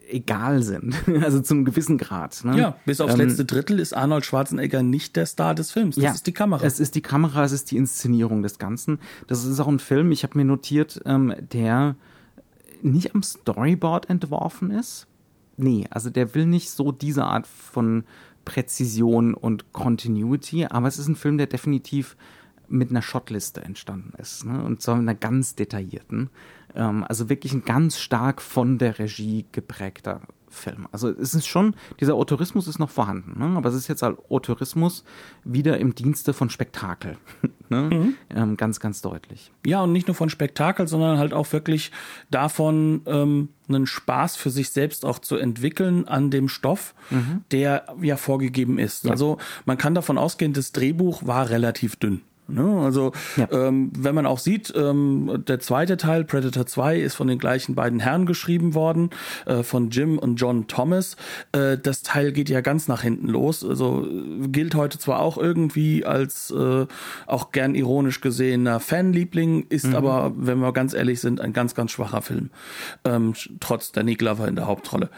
egal 0.09 0.63
sind. 0.63 0.95
Also 1.27 1.41
zum 1.41 1.65
gewissen 1.65 1.97
Grad. 1.97 2.43
Ne? 2.45 2.57
Ja, 2.57 2.75
bis 2.85 3.01
aufs 3.01 3.13
ähm, 3.13 3.21
letzte 3.21 3.43
Drittel 3.43 3.79
ist 3.79 3.93
Arnold 3.93 4.25
Schwarzenegger 4.25 4.83
nicht 4.83 5.15
der 5.15 5.25
Star 5.25 5.55
des 5.55 5.71
Films. 5.71 5.95
Das 5.95 6.03
ja, 6.03 6.11
ist 6.11 6.27
die 6.27 6.31
Kamera. 6.31 6.63
Es 6.63 6.79
ist 6.79 6.95
die 6.95 7.01
Kamera, 7.01 7.43
es 7.43 7.51
ist 7.51 7.71
die 7.71 7.77
Inszenierung 7.77 8.43
des 8.43 8.59
Ganzen. 8.59 8.99
Das 9.25 9.43
ist 9.43 9.59
auch 9.59 9.67
ein 9.67 9.79
Film, 9.79 10.11
ich 10.11 10.23
habe 10.23 10.37
mir 10.37 10.45
notiert, 10.45 11.01
ähm, 11.05 11.33
der 11.51 11.95
nicht 12.81 13.15
am 13.15 13.23
Storyboard 13.23 14.09
entworfen 14.09 14.71
ist. 14.71 15.07
Nee, 15.57 15.87
also 15.89 16.09
der 16.09 16.35
will 16.35 16.45
nicht 16.45 16.69
so 16.69 16.91
diese 16.91 17.23
Art 17.23 17.47
von 17.47 18.03
Präzision 18.45 19.33
und 19.33 19.73
Continuity, 19.73 20.65
aber 20.65 20.87
es 20.87 20.99
ist 20.99 21.07
ein 21.07 21.15
Film, 21.15 21.37
der 21.37 21.47
definitiv 21.47 22.15
mit 22.69 22.91
einer 22.91 23.01
Shotliste 23.01 23.61
entstanden 23.61 24.13
ist. 24.17 24.45
Ne? 24.45 24.63
Und 24.63 24.81
zwar 24.81 24.95
mit 24.95 25.03
einer 25.03 25.15
ganz 25.15 25.55
detaillierten. 25.55 26.29
Ähm, 26.77 27.03
also 27.07 27.27
wirklich 27.29 27.53
ein 27.53 27.65
ganz 27.65 27.99
stark 27.99 28.41
von 28.41 28.77
der 28.77 28.99
Regie 28.99 29.45
geprägter 29.51 30.21
Film. 30.49 30.87
Also 30.91 31.09
es 31.09 31.33
ist 31.33 31.47
schon, 31.47 31.75
dieser 31.99 32.15
Autorismus 32.15 32.67
ist 32.67 32.79
noch 32.79 32.89
vorhanden, 32.89 33.37
ne? 33.37 33.57
aber 33.57 33.69
es 33.69 33.75
ist 33.75 33.87
jetzt 33.87 34.01
halt 34.01 34.17
Autorismus 34.29 35.03
wieder 35.43 35.77
im 35.77 35.93
Dienste 35.93 36.33
von 36.33 36.49
Spektakel. 36.49 37.17
ne? 37.69 37.89
mhm. 37.91 38.15
ähm, 38.29 38.57
ganz, 38.57 38.79
ganz 38.79 39.01
deutlich. 39.01 39.51
Ja, 39.65 39.81
und 39.83 39.91
nicht 39.91 40.07
nur 40.07 40.15
von 40.15 40.29
Spektakel, 40.29 40.87
sondern 40.87 41.17
halt 41.17 41.33
auch 41.33 41.51
wirklich 41.51 41.91
davon, 42.31 43.01
ähm, 43.05 43.49
einen 43.67 43.85
Spaß 43.85 44.37
für 44.37 44.49
sich 44.49 44.69
selbst 44.69 45.05
auch 45.05 45.19
zu 45.19 45.35
entwickeln 45.35 46.07
an 46.07 46.31
dem 46.31 46.47
Stoff, 46.47 46.95
mhm. 47.09 47.43
der 47.51 47.85
ja 48.01 48.15
vorgegeben 48.15 48.79
ist. 48.79 49.03
Ja. 49.03 49.11
Also 49.11 49.37
man 49.65 49.77
kann 49.77 49.93
davon 49.95 50.17
ausgehen, 50.17 50.53
das 50.53 50.71
Drehbuch 50.71 51.27
war 51.27 51.49
relativ 51.49 51.97
dünn. 51.97 52.21
Ne? 52.47 52.81
Also 52.83 53.11
ja. 53.35 53.47
ähm, 53.51 53.91
wenn 53.97 54.15
man 54.15 54.25
auch 54.25 54.39
sieht, 54.39 54.73
ähm, 54.75 55.43
der 55.47 55.59
zweite 55.59 55.97
Teil, 55.97 56.23
Predator 56.23 56.65
2, 56.65 56.99
ist 56.99 57.15
von 57.15 57.27
den 57.27 57.39
gleichen 57.39 57.75
beiden 57.75 57.99
Herren 57.99 58.25
geschrieben 58.25 58.73
worden, 58.73 59.09
äh, 59.45 59.63
von 59.63 59.89
Jim 59.89 60.17
und 60.17 60.35
John 60.37 60.67
Thomas. 60.67 61.17
Äh, 61.51 61.77
das 61.77 62.03
Teil 62.03 62.31
geht 62.31 62.49
ja 62.49 62.61
ganz 62.61 62.87
nach 62.87 63.01
hinten 63.01 63.27
los. 63.27 63.65
Also 63.65 64.07
gilt 64.47 64.75
heute 64.75 64.99
zwar 64.99 65.19
auch 65.19 65.37
irgendwie 65.37 66.05
als 66.05 66.51
äh, 66.51 66.85
auch 67.25 67.51
gern 67.51 67.75
ironisch 67.75 68.21
gesehener 68.21 68.79
Fanliebling, 68.79 69.67
ist 69.69 69.87
mhm. 69.87 69.95
aber, 69.95 70.33
wenn 70.35 70.59
wir 70.59 70.73
ganz 70.73 70.93
ehrlich 70.93 71.19
sind, 71.19 71.41
ein 71.41 71.53
ganz, 71.53 71.75
ganz 71.75 71.91
schwacher 71.91 72.21
Film. 72.21 72.49
Ähm, 73.03 73.33
trotz 73.59 73.91
Danny 73.91 74.15
Glover 74.15 74.47
in 74.47 74.55
der 74.55 74.67
Hauptrolle. 74.67 75.09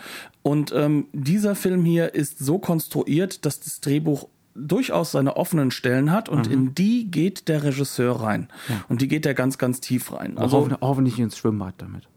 Und 0.41 0.71
ähm, 0.75 1.07
dieser 1.13 1.55
Film 1.55 1.83
hier 1.83 2.13
ist 2.15 2.39
so 2.39 2.59
konstruiert, 2.59 3.45
dass 3.45 3.59
das 3.59 3.81
Drehbuch 3.81 4.29
durchaus 4.59 5.11
seine 5.11 5.37
offenen 5.37 5.71
Stellen 5.71 6.11
hat 6.11 6.29
und 6.29 6.47
mhm. 6.47 6.53
in 6.53 6.75
die 6.75 7.09
geht 7.09 7.47
der 7.47 7.63
Regisseur 7.63 8.21
rein. 8.21 8.49
Ja. 8.67 8.83
Und 8.89 9.01
die 9.01 9.07
geht 9.07 9.25
er 9.25 9.33
ganz, 9.33 9.57
ganz 9.57 9.81
tief 9.81 10.13
rein. 10.13 10.37
Also 10.37 10.69
hoffentlich 10.81 11.19
ins 11.19 11.37
Schwimmbad 11.37 11.75
damit. 11.77 12.07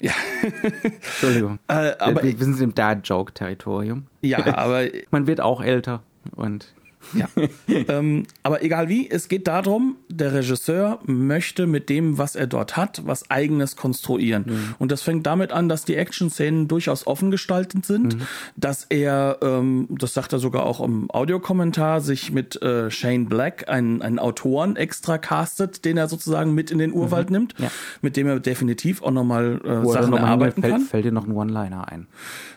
Ja. 0.00 0.12
Entschuldigung. 0.82 1.58
Äh, 1.68 1.92
aber 1.98 2.22
wir, 2.22 2.38
wir 2.38 2.44
sind 2.44 2.60
im 2.60 2.74
Dad-Joke-Territorium. 2.74 4.06
Ja, 4.22 4.44
aber 4.56 4.84
man 5.10 5.26
wird 5.26 5.40
auch 5.40 5.60
älter 5.60 6.02
und 6.34 6.74
ja. 7.14 7.28
ähm, 7.88 8.24
aber 8.42 8.62
egal 8.62 8.88
wie, 8.88 9.08
es 9.10 9.28
geht 9.28 9.46
darum, 9.46 9.96
der 10.08 10.32
Regisseur 10.32 11.00
möchte 11.04 11.66
mit 11.66 11.88
dem, 11.88 12.18
was 12.18 12.36
er 12.36 12.46
dort 12.46 12.76
hat, 12.76 13.02
was 13.06 13.30
eigenes 13.30 13.76
konstruieren. 13.76 14.44
Mhm. 14.46 14.74
Und 14.78 14.92
das 14.92 15.02
fängt 15.02 15.26
damit 15.26 15.52
an, 15.52 15.68
dass 15.68 15.84
die 15.84 15.96
Action-Szenen 15.96 16.68
durchaus 16.68 17.06
offen 17.06 17.30
gestaltet 17.30 17.86
sind, 17.86 18.16
mhm. 18.16 18.22
dass 18.56 18.84
er, 18.84 19.38
ähm, 19.42 19.88
das 19.90 20.14
sagt 20.14 20.32
er 20.32 20.38
sogar 20.38 20.64
auch 20.64 20.80
im 20.80 21.10
Audiokommentar, 21.10 22.00
sich 22.00 22.32
mit 22.32 22.60
äh, 22.62 22.90
Shane 22.90 23.26
Black, 23.26 23.68
einen, 23.68 24.02
einen 24.02 24.18
Autoren 24.18 24.76
extra 24.76 25.18
castet, 25.18 25.84
den 25.84 25.96
er 25.96 26.08
sozusagen 26.08 26.54
mit 26.54 26.70
in 26.70 26.78
den 26.78 26.92
Urwald 26.92 27.30
mhm. 27.30 27.36
nimmt, 27.36 27.54
ja. 27.58 27.70
mit 28.02 28.16
dem 28.16 28.26
er 28.26 28.40
definitiv 28.40 29.02
auch 29.02 29.10
nochmal 29.10 29.60
äh, 29.64 29.86
Sachen 29.86 30.10
noch 30.10 30.18
erarbeiten 30.18 30.60
fällt, 30.60 30.72
kann. 30.72 30.82
Fällt 30.82 31.04
dir 31.04 31.12
noch 31.12 31.26
ein 31.26 31.32
One-Liner 31.32 31.88
ein. 31.88 32.06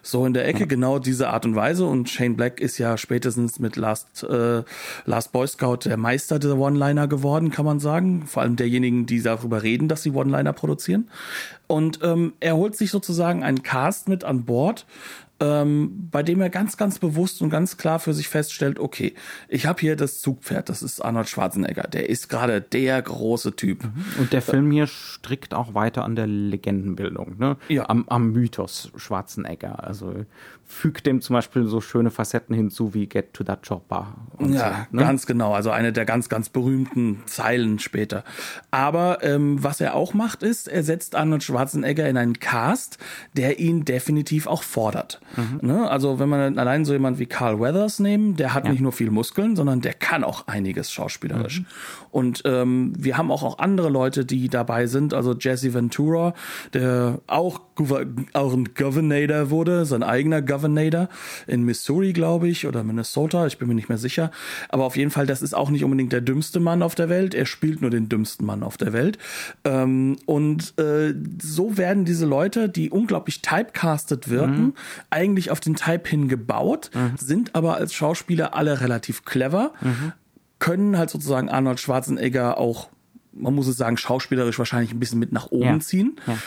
So 0.02 0.26
in 0.26 0.34
der 0.34 0.48
Ecke, 0.48 0.62
ja. 0.62 0.66
genau 0.66 1.00
diese 1.00 1.30
Art 1.30 1.46
und 1.46 1.56
Weise. 1.56 1.86
Und 1.86 2.10
Shane 2.10 2.36
Black 2.36 2.60
ist 2.60 2.78
ja 2.78 2.98
spätestens 2.98 3.60
mit 3.60 3.76
Last 3.76 4.24
äh, 4.24 4.39
äh, 4.40 4.64
Last 5.06 5.32
Boy 5.32 5.48
Scout 5.48 5.86
der 5.86 5.98
Meister 5.98 6.40
der 6.40 6.58
One-Liner 6.58 7.08
geworden, 7.08 7.52
kann 7.52 7.66
man 7.66 7.80
sagen. 7.80 8.26
Vor 8.26 8.42
allem 8.42 8.56
derjenigen, 8.56 9.06
die 9.06 9.22
darüber 9.22 9.64
reden, 9.64 9.88
dass 9.88 10.04
sie 10.04 10.12
One-Liner 10.12 10.54
produzieren. 10.54 11.10
Und 11.68 12.00
ähm, 12.02 12.34
er 12.40 12.56
holt 12.56 12.76
sich 12.76 12.90
sozusagen 12.92 13.44
einen 13.44 13.64
Cast 13.64 14.10
mit 14.10 14.24
an 14.24 14.46
Bord, 14.46 14.86
ähm, 15.40 16.10
bei 16.12 16.24
dem 16.24 16.42
er 16.42 16.50
ganz, 16.50 16.78
ganz 16.78 17.00
bewusst 17.00 17.42
und 17.42 17.50
ganz 17.50 17.78
klar 17.78 18.00
für 18.00 18.14
sich 18.14 18.28
feststellt, 18.28 18.80
okay, 18.80 19.14
ich 19.48 19.66
habe 19.66 19.80
hier 19.80 19.96
das 19.96 20.20
Zugpferd, 20.20 20.70
das 20.70 20.84
ist 20.84 21.02
Arnold 21.02 21.30
Schwarzenegger, 21.30 21.84
der 21.84 22.10
ist 22.10 22.30
gerade 22.30 22.62
der 22.62 23.02
große 23.02 23.56
Typ. 23.56 23.84
Mhm. 23.84 24.06
Und 24.20 24.34
der 24.34 24.42
Film 24.42 24.72
hier 24.72 24.88
strickt 24.88 25.54
auch 25.54 25.74
weiter 25.74 26.04
an 26.04 26.16
der 26.16 26.28
Legendenbildung, 26.28 27.38
ne? 27.38 27.58
Ja. 27.68 27.90
Am, 27.90 28.06
am 28.10 28.32
Mythos 28.32 28.92
Schwarzenegger. 28.96 29.84
Also 29.84 30.26
fügt 30.70 31.08
dem 31.08 31.20
zum 31.20 31.34
Beispiel 31.34 31.66
so 31.66 31.82
schöne 31.82 32.12
Facetten 32.12 32.56
hinzu 32.56 32.94
wie 32.94 33.08
Get 33.08 33.34
to 33.34 33.44
that 33.44 33.68
Chopper. 33.68 34.16
ja, 34.40 34.88
so, 34.92 34.98
ne? 34.98 35.04
ganz 35.04 35.26
genau. 35.26 35.54
Also 35.54 35.72
eine 35.72 35.92
der 35.92 36.06
ganz, 36.06 36.30
ganz 36.30 36.50
berühmten 36.50 37.24
Zeilen 37.26 37.80
später. 37.80 38.24
Aber 38.70 39.24
ähm, 39.24 39.62
was 39.64 39.82
er 39.82 39.96
auch 39.96 40.14
macht, 40.14 40.44
ist, 40.44 40.68
er 40.68 40.84
setzt 40.84 41.16
Arnold 41.16 41.44
Schwarzenegger 41.44 42.08
in 42.08 42.18
einen 42.18 42.40
Cast, 42.40 43.00
der 43.36 43.60
ihn 43.60 43.84
definitiv 43.84 44.46
auch 44.46 44.62
fordert. 44.62 45.20
Mhm. 45.36 45.68
Ne? 45.68 45.90
Also 45.90 46.20
wenn 46.20 46.30
man 46.30 46.58
allein 46.58 46.86
so 46.86 46.94
jemand 46.94 47.20
wie 47.20 47.26
Carl 47.26 47.60
Weathers 47.60 48.00
nehmen, 48.00 48.36
der 48.36 48.54
hat 48.54 48.66
ja. 48.66 48.72
nicht 48.72 48.82
nur 48.82 48.92
viel 48.92 49.12
Muskeln, 49.12 49.56
sondern 49.56 49.82
der 49.82 49.94
kann 49.94 50.24
auch 50.24 50.48
einiges 50.48 50.92
schauspielerisch. 50.92 51.62
Mhm. 51.62 51.66
Und 52.12 52.42
ähm, 52.46 52.94
wir 52.98 53.18
haben 53.18 53.32
auch, 53.32 53.44
auch 53.44 53.60
andere 53.60 53.90
Leute, 53.90 54.26
die 54.26 54.50
dabei 54.50 54.88
sind. 54.88 55.14
Also 55.14 55.36
Jesse 55.38 55.74
Ventura, 55.74 56.34
der 56.74 57.20
auch, 57.28 57.62
auch 58.34 58.54
ein 58.54 58.70
Governator 58.74 59.50
wurde, 59.50 59.86
sein 59.86 60.04
eigener 60.04 60.42
Governator 60.42 61.10
in 61.48 61.64
Missouri, 61.64 62.14
glaube 62.14 62.48
ich, 62.48 62.66
oder 62.66 62.84
Minnesota, 62.84 63.46
ich 63.46 63.58
bin 63.58 63.68
mir 63.68 63.76
nicht 63.76 63.90
mehr 63.90 63.98
sicher. 63.98 64.32
Aber 64.70 64.86
auf 64.86 64.98
jeden 64.98 65.12
Fall, 65.12 65.26
das 65.26 65.42
ist 65.42 65.54
auch 65.54 65.70
nicht 65.70 65.84
unbedingt 65.84 66.14
der 66.14 66.22
dümmste 66.22 66.60
Mann 66.60 66.82
auf 66.82 66.96
der 66.96 67.10
Welt. 67.10 67.36
Er 67.36 67.46
spielt 67.46 67.82
nur 67.82 67.92
den 67.92 68.10
dümmsten 68.10 68.46
Mann 68.46 68.64
auf 68.64 68.78
der 68.78 68.94
Welt. 68.94 69.18
Ähm, 69.64 70.18
und 70.26 70.74
äh, 70.80 71.14
so 71.42 71.78
werden 71.78 72.06
diese 72.06 72.26
Leute, 72.26 72.70
die 72.70 72.90
unglaublich 72.90 73.42
typecastet 73.42 74.30
wirken, 74.30 74.62
mhm 74.62 74.74
eigentlich 75.20 75.52
auf 75.52 75.60
den 75.60 75.76
Type 75.76 76.10
hin 76.10 76.28
gebaut, 76.28 76.90
mhm. 76.94 77.18
sind 77.18 77.56
aber 77.56 77.76
als 77.76 77.94
Schauspieler 77.94 78.56
alle 78.56 78.80
relativ 78.80 79.26
clever, 79.26 79.74
mhm. 79.82 80.14
können 80.60 80.98
halt 80.98 81.10
sozusagen 81.10 81.50
Arnold 81.50 81.80
Schwarzenegger 81.80 82.58
auch 82.58 82.90
man 83.32 83.54
muss 83.54 83.68
es 83.68 83.78
sagen, 83.78 83.96
schauspielerisch 83.96 84.58
wahrscheinlich 84.60 84.92
ein 84.92 85.00
bisschen 85.00 85.20
mit 85.20 85.32
nach 85.32 85.52
oben 85.52 85.64
ja. 85.64 85.80
ziehen. 85.80 86.20
Ja. 86.28 86.38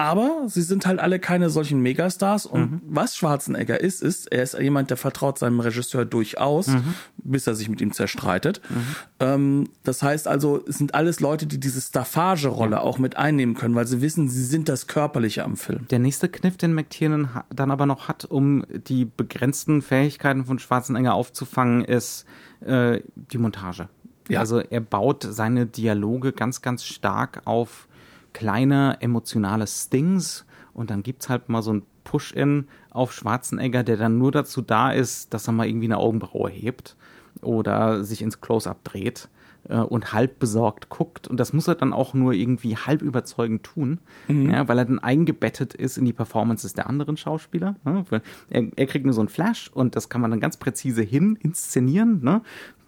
Aber 0.00 0.44
sie 0.46 0.62
sind 0.62 0.86
halt 0.86 0.98
alle 0.98 1.18
keine 1.18 1.50
solchen 1.50 1.80
Megastars. 1.82 2.46
Und 2.46 2.72
mhm. 2.72 2.80
was 2.88 3.18
Schwarzenegger 3.18 3.78
ist, 3.78 4.02
ist, 4.02 4.32
er 4.32 4.42
ist 4.42 4.58
jemand, 4.58 4.88
der 4.88 4.96
vertraut 4.96 5.38
seinem 5.38 5.60
Regisseur 5.60 6.06
durchaus, 6.06 6.68
mhm. 6.68 6.94
bis 7.18 7.46
er 7.46 7.54
sich 7.54 7.68
mit 7.68 7.82
ihm 7.82 7.92
zerstreitet. 7.92 8.62
Mhm. 8.70 8.86
Ähm, 9.20 9.68
das 9.84 10.02
heißt 10.02 10.26
also, 10.26 10.64
es 10.66 10.78
sind 10.78 10.94
alles 10.94 11.20
Leute, 11.20 11.46
die 11.46 11.60
diese 11.60 11.82
Staffage-Rolle 11.82 12.76
ja. 12.76 12.80
auch 12.80 12.98
mit 12.98 13.18
einnehmen 13.18 13.54
können, 13.54 13.74
weil 13.74 13.86
sie 13.86 14.00
wissen, 14.00 14.30
sie 14.30 14.44
sind 14.44 14.70
das 14.70 14.86
Körperliche 14.86 15.44
am 15.44 15.58
Film. 15.58 15.86
Der 15.90 15.98
nächste 15.98 16.30
Kniff, 16.30 16.56
den 16.56 16.72
McTiernan 16.72 17.42
dann 17.54 17.70
aber 17.70 17.84
noch 17.84 18.08
hat, 18.08 18.24
um 18.24 18.64
die 18.70 19.04
begrenzten 19.04 19.82
Fähigkeiten 19.82 20.46
von 20.46 20.58
Schwarzenegger 20.58 21.12
aufzufangen, 21.12 21.84
ist 21.84 22.24
äh, 22.64 23.02
die 23.14 23.36
Montage. 23.36 23.90
Ja. 24.30 24.40
Also 24.40 24.60
er 24.60 24.80
baut 24.80 25.26
seine 25.28 25.66
Dialoge 25.66 26.32
ganz, 26.32 26.62
ganz 26.62 26.84
stark 26.84 27.42
auf 27.44 27.86
kleine 28.32 28.98
emotionale 29.00 29.66
Stings 29.66 30.44
und 30.72 30.90
dann 30.90 31.02
gibt's 31.02 31.28
halt 31.28 31.48
mal 31.48 31.62
so 31.62 31.72
ein 31.72 31.82
Push-In 32.04 32.66
auf 32.90 33.12
Schwarzenegger, 33.12 33.82
der 33.82 33.96
dann 33.96 34.18
nur 34.18 34.32
dazu 34.32 34.62
da 34.62 34.90
ist, 34.90 35.32
dass 35.34 35.48
er 35.48 35.52
mal 35.52 35.66
irgendwie 35.66 35.86
eine 35.86 35.98
Augenbraue 35.98 36.50
hebt 36.50 36.96
oder 37.42 38.04
sich 38.04 38.22
ins 38.22 38.40
Close-Up 38.40 38.82
dreht 38.84 39.28
äh, 39.68 39.76
und 39.76 40.12
halb 40.12 40.38
besorgt 40.38 40.88
guckt. 40.88 41.28
Und 41.28 41.38
das 41.38 41.52
muss 41.52 41.68
er 41.68 41.74
dann 41.74 41.92
auch 41.92 42.14
nur 42.14 42.32
irgendwie 42.32 42.76
halb 42.76 43.02
überzeugend 43.02 43.62
tun, 43.62 43.98
mhm. 44.28 44.50
ja, 44.50 44.68
weil 44.68 44.78
er 44.78 44.84
dann 44.84 44.98
eingebettet 44.98 45.74
ist 45.74 45.98
in 45.98 46.04
die 46.04 46.12
Performances 46.12 46.74
der 46.74 46.88
anderen 46.88 47.16
Schauspieler. 47.16 47.76
Ne? 47.84 48.04
Er, 48.50 48.64
er, 48.74 48.86
kriegt 48.86 49.04
nur 49.04 49.14
so 49.14 49.22
ein 49.22 49.28
Flash 49.28 49.70
und 49.72 49.96
das 49.96 50.08
kann 50.08 50.20
man 50.20 50.30
dann 50.30 50.40
ganz 50.40 50.56
präzise 50.56 51.02
hin 51.02 51.36
inszenieren. 51.40 52.22
Ne? 52.22 52.42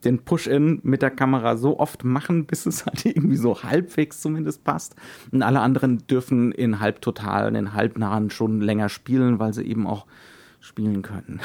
Den 0.05 0.25
Push-In 0.25 0.81
mit 0.83 1.03
der 1.03 1.11
Kamera 1.11 1.57
so 1.57 1.79
oft 1.79 2.05
machen, 2.05 2.47
bis 2.47 2.67
es 2.67 2.87
halt 2.87 3.05
irgendwie 3.07 3.37
so 3.37 3.63
halbwegs 3.63 4.21
zumindest 4.21 4.65
passt. 4.65 4.97
Und 5.31 5.43
alle 5.43 5.61
anderen 5.61 6.07
dürfen 6.07 6.53
in 6.53 6.81
halbtotalen, 6.81 7.55
in 7.55 7.75
halbnahen 7.75 8.31
schon 8.31 8.61
länger 8.61 8.89
spielen, 8.89 9.39
weil 9.39 9.53
sie 9.53 9.65
eben 9.65 9.87
auch 9.87 10.07
spielen 10.63 11.03
können. 11.03 11.41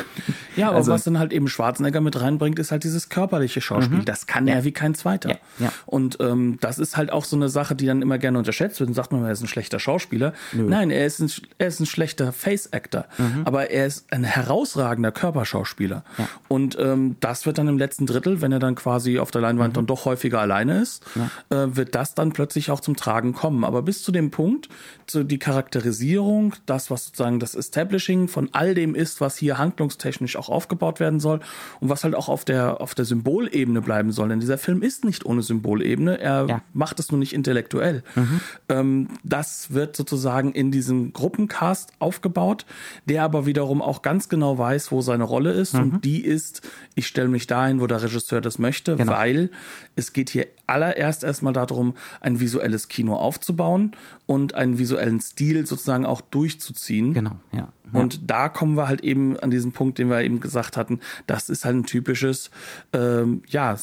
Ja, 0.55 0.67
aber 0.67 0.77
also, 0.77 0.91
was 0.91 1.03
dann 1.03 1.17
halt 1.17 1.33
eben 1.33 1.47
Schwarzenegger 1.47 2.01
mit 2.01 2.21
reinbringt, 2.21 2.59
ist 2.59 2.71
halt 2.71 2.83
dieses 2.83 3.09
körperliche 3.09 3.61
Schauspiel. 3.61 3.99
Mhm. 3.99 4.05
Das 4.05 4.27
kann 4.27 4.47
ja. 4.47 4.55
er 4.55 4.63
wie 4.63 4.71
kein 4.71 4.93
zweiter. 4.93 5.29
Ja. 5.29 5.35
Ja. 5.59 5.73
Und 5.87 6.17
ähm, 6.19 6.59
das 6.61 6.77
ist 6.77 6.97
halt 6.97 7.11
auch 7.11 7.25
so 7.25 7.35
eine 7.35 7.49
Sache, 7.49 7.75
die 7.75 7.87
dann 7.87 8.03
immer 8.03 8.19
gerne 8.19 8.37
unterschätzt 8.37 8.79
wird. 8.79 8.89
Und 8.89 8.93
sagt 8.93 9.11
man, 9.11 9.25
er 9.25 9.31
ist 9.31 9.41
ein 9.41 9.47
schlechter 9.47 9.79
Schauspieler. 9.79 10.33
Nö. 10.53 10.63
Nein, 10.63 10.91
er 10.91 11.05
ist 11.05 11.19
ein, 11.19 11.31
er 11.57 11.67
ist 11.67 11.79
ein 11.79 11.87
schlechter 11.87 12.31
Face-Actor. 12.31 13.05
Mhm. 13.17 13.41
Aber 13.45 13.71
er 13.71 13.87
ist 13.87 14.13
ein 14.13 14.23
herausragender 14.23 15.11
Körperschauspieler. 15.11 16.03
Und 16.47 16.77
ähm, 16.79 17.15
das 17.19 17.47
wird 17.47 17.57
dann 17.57 17.67
im 17.67 17.79
letzten 17.79 18.05
Drittel, 18.05 18.41
wenn 18.41 18.51
er 18.51 18.59
dann 18.59 18.75
quasi 18.75 19.17
auf 19.17 19.31
der 19.31 19.41
Leinwand 19.41 19.73
mhm. 19.73 19.75
dann 19.75 19.85
doch 19.87 20.05
häufiger 20.05 20.39
alleine 20.41 20.79
ist, 20.81 21.03
äh, 21.49 21.55
wird 21.69 21.95
das 21.95 22.13
dann 22.13 22.33
plötzlich 22.33 22.69
auch 22.69 22.81
zum 22.81 22.95
Tragen 22.95 23.33
kommen. 23.33 23.63
Aber 23.63 23.81
bis 23.81 24.03
zu 24.03 24.11
dem 24.11 24.29
Punkt, 24.29 24.69
so 25.09 25.23
die 25.23 25.39
Charakterisierung, 25.39 26.53
das, 26.67 26.91
was 26.91 27.05
sozusagen 27.05 27.39
das 27.39 27.55
Establishing 27.55 28.27
von 28.27 28.49
all 28.51 28.75
dem 28.75 28.93
ist, 28.93 29.06
ist, 29.07 29.21
was 29.21 29.37
hier 29.37 29.57
handlungstechnisch 29.57 30.35
auch 30.35 30.49
aufgebaut 30.49 30.99
werden 30.99 31.19
soll 31.19 31.39
und 31.79 31.89
was 31.89 32.03
halt 32.03 32.15
auch 32.15 32.27
auf 32.29 32.43
der, 32.45 32.81
auf 32.81 32.93
der 32.93 33.05
Symbolebene 33.05 33.81
bleiben 33.81 34.11
soll. 34.11 34.29
Denn 34.29 34.39
dieser 34.39 34.57
Film 34.57 34.81
ist 34.81 35.05
nicht 35.05 35.25
ohne 35.25 35.41
Symbolebene. 35.41 36.19
Er 36.19 36.45
ja. 36.47 36.61
macht 36.73 36.99
es 36.99 37.11
nur 37.11 37.19
nicht 37.19 37.33
intellektuell. 37.33 38.03
Mhm. 38.15 38.41
Ähm, 38.69 39.07
das 39.23 39.73
wird 39.73 39.95
sozusagen 39.95 40.51
in 40.51 40.71
diesem 40.71 41.13
Gruppencast 41.13 41.93
aufgebaut, 41.99 42.65
der 43.05 43.23
aber 43.23 43.45
wiederum 43.45 43.81
auch 43.81 44.01
ganz 44.01 44.29
genau 44.29 44.57
weiß, 44.57 44.91
wo 44.91 45.01
seine 45.01 45.23
Rolle 45.23 45.51
ist. 45.51 45.73
Mhm. 45.73 45.81
Und 45.81 46.05
die 46.05 46.23
ist, 46.23 46.61
ich 46.95 47.07
stelle 47.07 47.29
mich 47.29 47.47
dahin, 47.47 47.79
wo 47.79 47.87
der 47.87 48.01
Regisseur 48.01 48.41
das 48.41 48.59
möchte, 48.59 48.95
genau. 48.95 49.13
weil 49.13 49.49
es 49.95 50.13
geht 50.13 50.29
hier 50.29 50.47
allererst 50.67 51.23
erstmal 51.23 51.53
darum, 51.53 51.95
ein 52.21 52.39
visuelles 52.39 52.87
Kino 52.87 53.15
aufzubauen 53.15 53.93
und 54.25 54.53
einen 54.53 54.77
visuellen 54.77 55.19
Stil 55.21 55.65
sozusagen 55.65 56.05
auch 56.05 56.21
durchzuziehen. 56.21 57.13
Genau, 57.13 57.39
ja. 57.51 57.69
Und 57.93 58.29
da 58.29 58.49
kommen 58.49 58.75
wir 58.75 58.87
halt 58.87 59.01
eben 59.01 59.39
an 59.39 59.49
diesen 59.49 59.71
Punkt, 59.71 59.97
den 59.97 60.09
wir 60.09 60.21
eben 60.21 60.39
gesagt 60.41 60.75
hatten. 60.75 60.99
Das 61.25 61.49
ist 61.49 61.63
halt 61.63 61.77
ein 61.77 61.85
typisches, 61.85 62.51
ähm, 62.91 63.43
ja, 63.47 63.77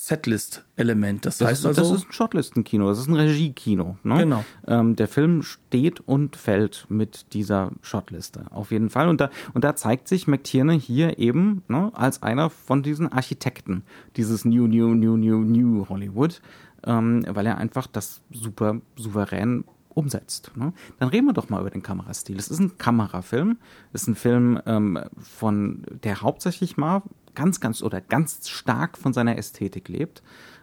Setlist-Element. 0.76 1.26
Das, 1.26 1.38
Das, 1.38 1.48
heißt 1.48 1.60
ist, 1.60 1.66
also, 1.66 1.80
das 1.82 2.00
ist 2.00 2.08
ein 2.08 2.12
Shotlistenkino, 2.12 2.88
das 2.88 2.98
ist 2.98 3.08
ein 3.08 3.14
Regiekino. 3.14 3.96
Ne? 4.02 4.18
Genau. 4.18 4.44
Ähm, 4.66 4.96
der 4.96 5.08
Film 5.08 5.42
steht 5.42 6.00
und 6.00 6.36
fällt 6.36 6.86
mit 6.88 7.32
dieser 7.32 7.70
Shotliste, 7.82 8.46
auf 8.50 8.70
jeden 8.70 8.90
Fall. 8.90 9.08
Und 9.08 9.20
da, 9.20 9.30
und 9.52 9.64
da 9.64 9.76
zeigt 9.76 10.08
sich 10.08 10.26
McTiernan 10.26 10.78
hier 10.78 11.18
eben 11.18 11.62
ne, 11.68 11.90
als 11.94 12.22
einer 12.22 12.50
von 12.50 12.82
diesen 12.82 13.10
Architekten 13.10 13.82
dieses 14.16 14.44
New, 14.44 14.66
New, 14.66 14.94
New, 14.94 15.16
New, 15.16 15.38
New 15.40 15.88
Hollywood, 15.88 16.40
ähm, 16.84 17.24
weil 17.28 17.46
er 17.46 17.58
einfach 17.58 17.86
das 17.86 18.20
super 18.30 18.80
souverän 18.96 19.64
umsetzt. 19.90 20.50
Ne? 20.56 20.72
Dann 20.98 21.08
reden 21.08 21.26
wir 21.26 21.32
doch 21.32 21.48
mal 21.48 21.60
über 21.60 21.70
den 21.70 21.82
Kamerastil. 21.82 22.36
Es 22.36 22.48
ist 22.48 22.58
ein 22.58 22.78
Kamerafilm, 22.78 23.58
es 23.92 24.02
ist 24.02 24.08
ein 24.08 24.16
Film 24.16 24.60
ähm, 24.66 24.98
von 25.20 25.84
der 26.02 26.20
hauptsächlich 26.20 26.76
mal 26.76 27.02
ganz, 27.36 27.60
ganz 27.60 27.82
oder 27.82 28.00
ganz 28.00 28.48
stark 28.48 28.98
von 28.98 29.12
seiner 29.12 29.38
Ästhetik 29.38 29.88
lebt 29.88 30.22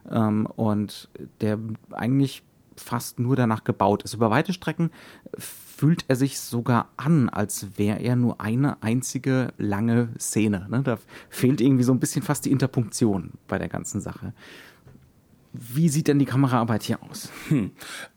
ähm, 0.10 0.46
und 0.46 1.10
der 1.42 1.60
eigentlich 1.92 2.44
fast 2.76 3.20
nur 3.20 3.36
danach 3.36 3.64
gebaut 3.64 4.04
ist. 4.04 4.14
Über 4.14 4.30
weite 4.30 4.54
Strecken 4.54 4.92
fühlt 5.38 6.06
er 6.08 6.16
sich 6.16 6.40
sogar 6.40 6.90
an, 6.98 7.30
als 7.30 7.78
wäre 7.78 8.00
er 8.00 8.16
nur 8.16 8.42
eine 8.42 8.82
einzige 8.82 9.54
lange 9.58 10.10
Szene. 10.20 10.68
Ne? 10.70 10.82
Da 10.84 10.98
fehlt 11.30 11.62
irgendwie 11.62 11.84
so 11.84 11.92
ein 11.92 12.00
bisschen 12.00 12.22
fast 12.22 12.46
die 12.46 12.52
Interpunktion 12.52 13.32
bei 13.48 13.58
der 13.58 13.70
ganzen 13.70 14.02
Sache. 14.02 14.34
Wie 15.54 15.90
sieht 15.90 16.08
denn 16.08 16.20
die 16.20 16.26
Kameraarbeit 16.26 16.84
hier 16.84 17.02
aus? 17.04 17.30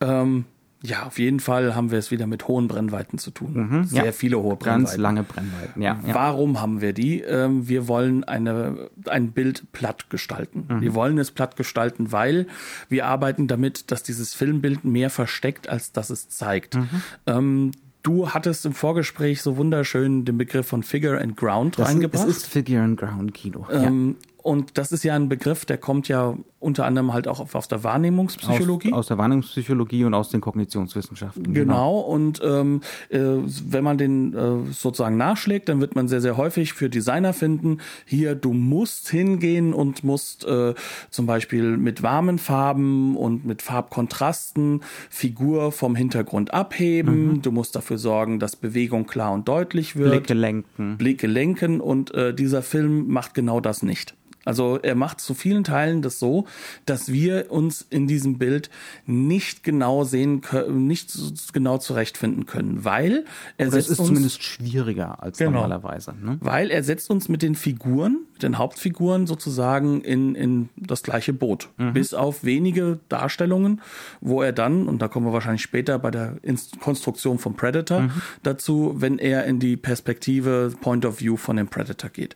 ähm, 0.00 0.44
ja, 0.84 1.06
auf 1.06 1.18
jeden 1.18 1.40
Fall 1.40 1.74
haben 1.74 1.90
wir 1.90 1.98
es 1.98 2.10
wieder 2.10 2.26
mit 2.26 2.46
hohen 2.46 2.68
Brennweiten 2.68 3.18
zu 3.18 3.30
tun. 3.30 3.84
Sehr 3.86 4.04
ja. 4.04 4.12
viele 4.12 4.38
hohe 4.38 4.56
Brennweiten. 4.56 4.84
Ganz 4.84 4.96
lange 4.98 5.22
Brennweiten, 5.22 5.80
ja. 5.80 5.98
ja. 6.06 6.14
Warum 6.14 6.60
haben 6.60 6.82
wir 6.82 6.92
die? 6.92 7.22
Ähm, 7.22 7.68
wir 7.68 7.88
wollen 7.88 8.22
eine, 8.24 8.90
ein 9.06 9.32
Bild 9.32 9.72
platt 9.72 10.10
gestalten. 10.10 10.66
Mhm. 10.68 10.80
Wir 10.82 10.94
wollen 10.94 11.16
es 11.16 11.30
platt 11.30 11.56
gestalten, 11.56 12.12
weil 12.12 12.46
wir 12.90 13.06
arbeiten 13.06 13.46
damit, 13.46 13.90
dass 13.92 14.02
dieses 14.02 14.34
Filmbild 14.34 14.84
mehr 14.84 15.08
versteckt, 15.08 15.70
als 15.70 15.92
dass 15.92 16.10
es 16.10 16.28
zeigt. 16.28 16.74
Mhm. 16.74 16.88
Ähm, 17.26 17.70
du 18.02 18.30
hattest 18.30 18.66
im 18.66 18.74
Vorgespräch 18.74 19.40
so 19.40 19.56
wunderschön 19.56 20.26
den 20.26 20.36
Begriff 20.36 20.66
von 20.66 20.82
Figure 20.82 21.18
and 21.18 21.36
Ground 21.36 21.78
Das 21.78 21.88
reingebracht. 21.88 22.28
Es 22.28 22.36
ist 22.36 22.46
Figure 22.46 22.82
and 22.82 23.00
Ground 23.00 23.32
Kino. 23.32 23.66
ja. 23.72 23.90
Und 24.44 24.76
das 24.76 24.92
ist 24.92 25.04
ja 25.04 25.14
ein 25.14 25.30
Begriff, 25.30 25.64
der 25.64 25.78
kommt 25.78 26.06
ja 26.06 26.36
unter 26.60 26.84
anderem 26.84 27.14
halt 27.14 27.28
auch 27.28 27.54
aus 27.54 27.66
der 27.66 27.82
Wahrnehmungspsychologie. 27.82 28.92
Aus, 28.92 28.98
aus 28.98 29.06
der 29.06 29.16
Wahrnehmungspsychologie 29.16 30.04
und 30.04 30.12
aus 30.12 30.28
den 30.28 30.42
Kognitionswissenschaften. 30.42 31.54
Genau, 31.54 32.00
und 32.00 32.42
ähm, 32.44 32.82
äh, 33.08 33.20
wenn 33.20 33.82
man 33.82 33.96
den 33.96 34.34
äh, 34.34 34.70
sozusagen 34.70 35.16
nachschlägt, 35.16 35.70
dann 35.70 35.80
wird 35.80 35.94
man 35.94 36.08
sehr, 36.08 36.20
sehr 36.20 36.36
häufig 36.36 36.74
für 36.74 36.90
Designer 36.90 37.32
finden, 37.32 37.78
hier, 38.04 38.34
du 38.34 38.52
musst 38.52 39.08
hingehen 39.08 39.72
und 39.72 40.04
musst 40.04 40.44
äh, 40.44 40.74
zum 41.08 41.24
Beispiel 41.24 41.78
mit 41.78 42.02
warmen 42.02 42.38
Farben 42.38 43.16
und 43.16 43.46
mit 43.46 43.62
Farbkontrasten 43.62 44.82
Figur 45.08 45.72
vom 45.72 45.96
Hintergrund 45.96 46.52
abheben. 46.52 47.40
Du 47.40 47.50
musst 47.50 47.76
dafür 47.76 47.96
sorgen, 47.96 48.40
dass 48.40 48.56
Bewegung 48.56 49.06
klar 49.06 49.32
und 49.32 49.48
deutlich 49.48 49.96
wird. 49.96 50.10
Blicke 50.10 50.34
lenken. 50.34 50.98
Blicke 50.98 51.26
lenken 51.26 51.80
und 51.80 52.12
äh, 52.12 52.34
dieser 52.34 52.60
Film 52.60 53.08
macht 53.08 53.32
genau 53.32 53.60
das 53.60 53.82
nicht. 53.82 54.14
Also 54.44 54.78
er 54.82 54.94
macht 54.94 55.20
zu 55.20 55.34
vielen 55.34 55.64
Teilen 55.64 56.02
das 56.02 56.18
so, 56.18 56.46
dass 56.86 57.10
wir 57.12 57.50
uns 57.50 57.86
in 57.88 58.06
diesem 58.06 58.38
Bild 58.38 58.70
nicht 59.06 59.62
genau 59.64 60.04
sehen 60.04 60.40
können, 60.40 60.86
nicht 60.86 61.12
genau 61.52 61.78
zurechtfinden 61.78 62.46
können, 62.46 62.84
weil 62.84 63.24
er 63.56 63.68
Oder 63.68 63.78
es 63.78 63.84
setzt 63.86 63.90
ist 63.92 63.98
uns 64.00 64.08
zumindest 64.08 64.42
schwieriger 64.42 65.22
als 65.22 65.38
Genau. 65.38 65.52
normalerweise. 65.52 66.14
Ne? 66.20 66.38
weil 66.40 66.70
er 66.70 66.82
setzt 66.82 67.10
uns 67.10 67.28
mit 67.28 67.42
den 67.42 67.54
Figuren, 67.54 68.18
mit 68.34 68.42
den 68.42 68.58
Hauptfiguren 68.58 69.26
sozusagen 69.26 70.00
in, 70.00 70.34
in 70.34 70.68
das 70.76 71.02
gleiche 71.02 71.32
Boot. 71.32 71.68
Bis 71.92 72.14
auf 72.14 72.44
wenige 72.44 72.98
Darstellungen, 73.08 73.80
wo 74.20 74.42
er 74.42 74.52
dann, 74.52 74.88
und 74.88 75.00
da 75.00 75.08
kommen 75.08 75.26
wir 75.26 75.32
wahrscheinlich 75.32 75.62
später 75.62 75.98
bei 75.98 76.10
der 76.10 76.36
Inst 76.42 76.80
Konstruktion 76.80 77.38
vom 77.38 77.54
Predator 77.54 78.10
dazu, 78.42 78.94
wenn 78.98 79.18
er 79.18 79.44
in 79.44 79.60
die 79.60 79.76
Perspektive 79.76 80.72
Point 80.80 81.06
of 81.06 81.20
View 81.20 81.36
von 81.36 81.56
dem 81.56 81.68
Predator 81.68 82.10
geht. 82.10 82.34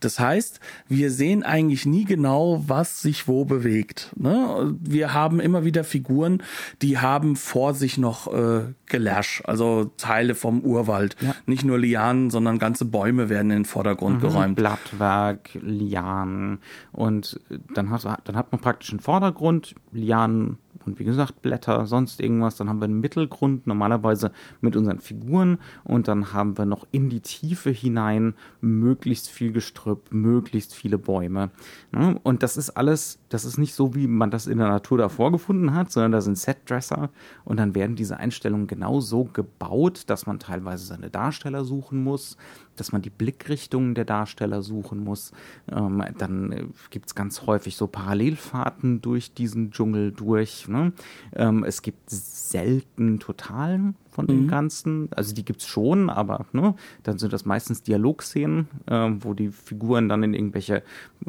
Das 0.00 0.18
heißt, 0.20 0.60
wir 0.88 1.10
sehen 1.10 1.42
eigentlich 1.42 1.86
nie 1.86 2.04
genau, 2.04 2.62
was 2.66 3.02
sich 3.02 3.26
wo 3.26 3.44
bewegt. 3.44 4.10
Ne? 4.16 4.74
Wir 4.80 5.12
haben 5.12 5.40
immer 5.40 5.64
wieder 5.64 5.84
Figuren, 5.84 6.42
die 6.82 6.98
haben 6.98 7.36
vor 7.36 7.74
sich 7.74 7.98
noch 7.98 8.32
äh, 8.32 8.72
Gelärsch, 8.86 9.42
also 9.44 9.90
Teile 9.96 10.34
vom 10.34 10.60
Urwald. 10.60 11.16
Nicht 11.46 11.64
nur 11.64 11.78
Lianen, 11.78 12.30
sondern 12.30 12.58
ganze 12.58 12.84
Bäume 12.84 13.28
werden 13.28 13.50
in 13.50 13.60
den 13.60 13.64
Vordergrund 13.64 14.20
geräumt. 14.20 14.56
Blattwerk, 14.56 15.39
Lianen 15.54 16.58
und 16.92 17.40
dann 17.74 17.90
hat, 17.90 18.06
dann 18.24 18.36
hat 18.36 18.52
man 18.52 18.60
praktisch 18.60 18.90
einen 18.90 19.00
Vordergrund, 19.00 19.74
Lianen 19.92 20.58
und 20.86 20.98
wie 20.98 21.04
gesagt 21.04 21.42
Blätter, 21.42 21.86
sonst 21.86 22.20
irgendwas. 22.20 22.56
Dann 22.56 22.68
haben 22.68 22.80
wir 22.80 22.86
einen 22.86 23.00
Mittelgrund, 23.00 23.66
normalerweise 23.66 24.32
mit 24.60 24.76
unseren 24.76 24.98
Figuren 24.98 25.58
und 25.84 26.08
dann 26.08 26.32
haben 26.32 26.56
wir 26.58 26.66
noch 26.66 26.86
in 26.90 27.10
die 27.10 27.20
Tiefe 27.20 27.70
hinein 27.70 28.34
möglichst 28.60 29.28
viel 29.28 29.52
Gestrüpp, 29.52 30.12
möglichst 30.12 30.74
viele 30.74 30.98
Bäume. 30.98 31.50
Ne? 31.92 32.18
Und 32.22 32.42
das 32.42 32.56
ist 32.56 32.70
alles, 32.70 33.18
das 33.28 33.44
ist 33.44 33.58
nicht 33.58 33.74
so, 33.74 33.94
wie 33.94 34.06
man 34.06 34.30
das 34.30 34.46
in 34.46 34.58
der 34.58 34.68
Natur 34.68 34.98
davor 34.98 35.32
gefunden 35.32 35.74
hat, 35.74 35.92
sondern 35.92 36.12
da 36.12 36.20
sind 36.20 36.38
Setdresser 36.38 37.10
und 37.44 37.58
dann 37.58 37.74
werden 37.74 37.96
diese 37.96 38.16
Einstellungen 38.16 38.66
genau 38.66 39.00
so 39.00 39.24
gebaut, 39.24 40.04
dass 40.06 40.26
man 40.26 40.38
teilweise 40.38 40.86
seine 40.86 41.10
Darsteller 41.10 41.64
suchen 41.64 42.02
muss, 42.02 42.36
dass 42.80 42.92
man 42.92 43.02
die 43.02 43.10
Blickrichtungen 43.10 43.94
der 43.94 44.04
Darsteller 44.04 44.62
suchen 44.62 45.04
muss. 45.04 45.32
Ähm, 45.70 46.02
dann 46.18 46.52
äh, 46.52 46.64
gibt 46.90 47.06
es 47.06 47.14
ganz 47.14 47.46
häufig 47.46 47.76
so 47.76 47.86
Parallelfahrten 47.86 49.02
durch 49.02 49.34
diesen 49.34 49.70
Dschungel 49.70 50.12
durch. 50.12 50.66
Ne? 50.66 50.92
Ähm, 51.34 51.64
es 51.64 51.82
gibt 51.82 52.08
selten 52.08 53.20
Totalen 53.20 53.94
von 54.10 54.26
dem 54.26 54.48
Ganzen. 54.48 55.08
Also 55.14 55.34
die 55.34 55.44
gibt's 55.44 55.66
schon, 55.66 56.10
aber 56.10 56.46
ne, 56.52 56.74
dann 57.02 57.18
sind 57.18 57.32
das 57.32 57.44
meistens 57.44 57.82
Dialogszenen, 57.82 58.68
ähm, 58.88 59.22
wo 59.24 59.34
die 59.34 59.48
Figuren 59.48 60.08
dann 60.08 60.22
in 60.22 60.34
irgendwelche 60.34 60.82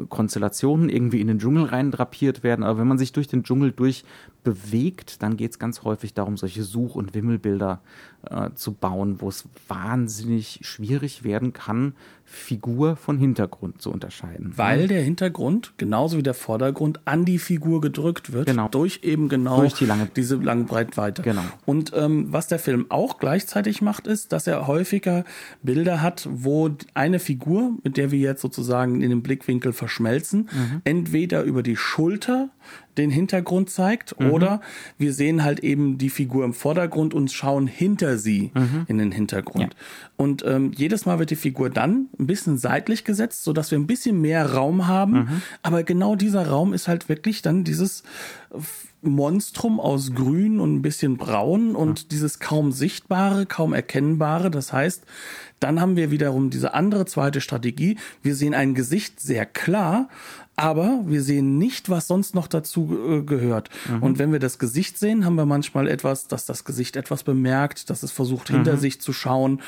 Konstellationen 0.08 0.88
irgendwie 0.88 1.20
in 1.20 1.28
den 1.28 1.38
Dschungel 1.38 1.64
rein 1.64 1.90
drapiert 1.90 2.42
werden. 2.42 2.64
Aber 2.64 2.78
wenn 2.78 2.88
man 2.88 2.98
sich 2.98 3.12
durch 3.12 3.28
den 3.28 3.44
Dschungel 3.44 3.72
durch 3.72 4.04
bewegt, 4.42 5.22
dann 5.22 5.36
geht's 5.36 5.58
ganz 5.58 5.84
häufig 5.84 6.14
darum, 6.14 6.36
solche 6.36 6.64
Such- 6.64 6.96
und 6.96 7.14
Wimmelbilder 7.14 7.80
äh, 8.30 8.50
zu 8.54 8.72
bauen, 8.72 9.20
wo 9.20 9.28
es 9.28 9.44
wahnsinnig 9.68 10.60
schwierig 10.62 11.24
werden 11.24 11.52
kann, 11.52 11.94
Figur 12.24 12.96
von 12.96 13.18
Hintergrund 13.18 13.82
zu 13.82 13.90
unterscheiden. 13.92 14.54
Weil 14.56 14.88
der 14.88 15.02
Hintergrund, 15.02 15.74
genauso 15.76 16.16
wie 16.16 16.22
der 16.22 16.32
Vordergrund, 16.32 17.00
an 17.04 17.26
die 17.26 17.38
Figur 17.38 17.82
gedrückt 17.82 18.32
wird. 18.32 18.46
Genau. 18.46 18.68
Durch 18.68 19.00
eben 19.02 19.28
genau 19.28 19.60
Durch 19.60 19.74
die 19.74 19.84
lange- 19.84 20.08
diese 20.16 20.36
lange 20.36 20.64
Breitweite. 20.64 21.20
Genau. 21.20 21.42
Und 21.66 21.92
ähm, 21.94 22.28
was 22.32 22.46
der 22.48 22.58
Film 22.58 22.86
auch 22.88 23.18
gleichzeitig 23.18 23.82
macht, 23.82 24.06
ist, 24.06 24.32
dass 24.32 24.46
er 24.46 24.66
häufiger 24.66 25.24
Bilder 25.62 26.00
hat, 26.00 26.26
wo 26.30 26.70
eine 26.94 27.18
Figur, 27.18 27.74
mit 27.84 27.98
der 27.98 28.10
wir 28.12 28.18
jetzt 28.18 28.40
sozusagen 28.40 29.02
in 29.02 29.10
den 29.10 29.22
Blickwinkel 29.22 29.74
verschmelzen, 29.74 30.48
Mhm. 30.52 30.80
entweder 30.84 31.42
über 31.42 31.62
die 31.62 31.76
Schulter 31.76 32.48
den 32.98 33.10
Hintergrund 33.10 33.70
zeigt 33.70 34.18
Mhm. 34.20 34.30
oder 34.30 34.60
wir 34.98 35.12
sehen 35.12 35.42
halt 35.44 35.60
eben 35.60 35.98
die 35.98 36.10
Figur 36.10 36.44
im 36.44 36.52
Vordergrund 36.54 37.14
und 37.14 37.30
schauen 37.32 37.66
hinter 37.66 38.18
sie 38.18 38.50
Mhm. 38.54 38.84
in 38.88 38.98
den 38.98 39.12
Hintergrund. 39.12 39.74
Und 40.16 40.44
ähm, 40.46 40.72
jedes 40.76 41.06
Mal 41.06 41.18
wird 41.18 41.30
die 41.30 41.36
Figur 41.36 41.70
dann 41.70 42.08
ein 42.18 42.26
bisschen 42.26 42.58
seitlich 42.58 43.04
gesetzt, 43.04 43.44
so 43.44 43.52
dass 43.52 43.70
wir 43.70 43.78
ein 43.78 43.86
bisschen 43.86 44.20
mehr 44.20 44.52
Raum 44.52 44.86
haben. 44.88 45.12
Mhm. 45.12 45.42
Aber 45.62 45.82
genau 45.82 46.16
dieser 46.16 46.46
Raum 46.48 46.72
ist 46.74 46.88
halt 46.88 47.08
wirklich 47.08 47.42
dann 47.42 47.64
dieses 47.64 48.02
Monstrum 49.04 49.80
aus 49.80 50.14
Grün 50.14 50.60
und 50.60 50.76
ein 50.76 50.82
bisschen 50.82 51.16
Braun 51.16 51.74
und 51.74 52.12
dieses 52.12 52.38
kaum 52.38 52.70
sichtbare, 52.70 53.46
kaum 53.46 53.72
erkennbare. 53.72 54.48
Das 54.48 54.72
heißt, 54.72 55.02
dann 55.58 55.80
haben 55.80 55.96
wir 55.96 56.12
wiederum 56.12 56.50
diese 56.50 56.72
andere 56.74 57.04
zweite 57.06 57.40
Strategie. 57.40 57.96
Wir 58.22 58.36
sehen 58.36 58.54
ein 58.54 58.74
Gesicht 58.74 59.18
sehr 59.18 59.44
klar, 59.44 60.08
aber 60.56 61.00
wir 61.06 61.22
sehen 61.22 61.56
nicht, 61.56 61.88
was 61.88 62.06
sonst 62.06 62.34
noch 62.34 62.46
dazu 62.46 62.96
äh, 63.08 63.22
gehört. 63.22 63.70
Und 64.00 64.18
wenn 64.18 64.32
wir 64.32 64.38
das 64.38 64.58
Gesicht 64.58 64.98
sehen, 64.98 65.24
haben 65.24 65.36
wir 65.36 65.46
manchmal 65.46 65.88
etwas, 65.88 66.28
dass 66.28 66.44
das 66.44 66.64
Gesicht 66.64 66.96
etwas 66.96 67.22
bemerkt, 67.22 67.88
dass 67.90 68.02
es 68.02 68.12
versucht, 68.12 68.50
hinter 68.50 68.76
sich 68.76 69.00
zu 69.00 69.12
schauen, 69.12 69.62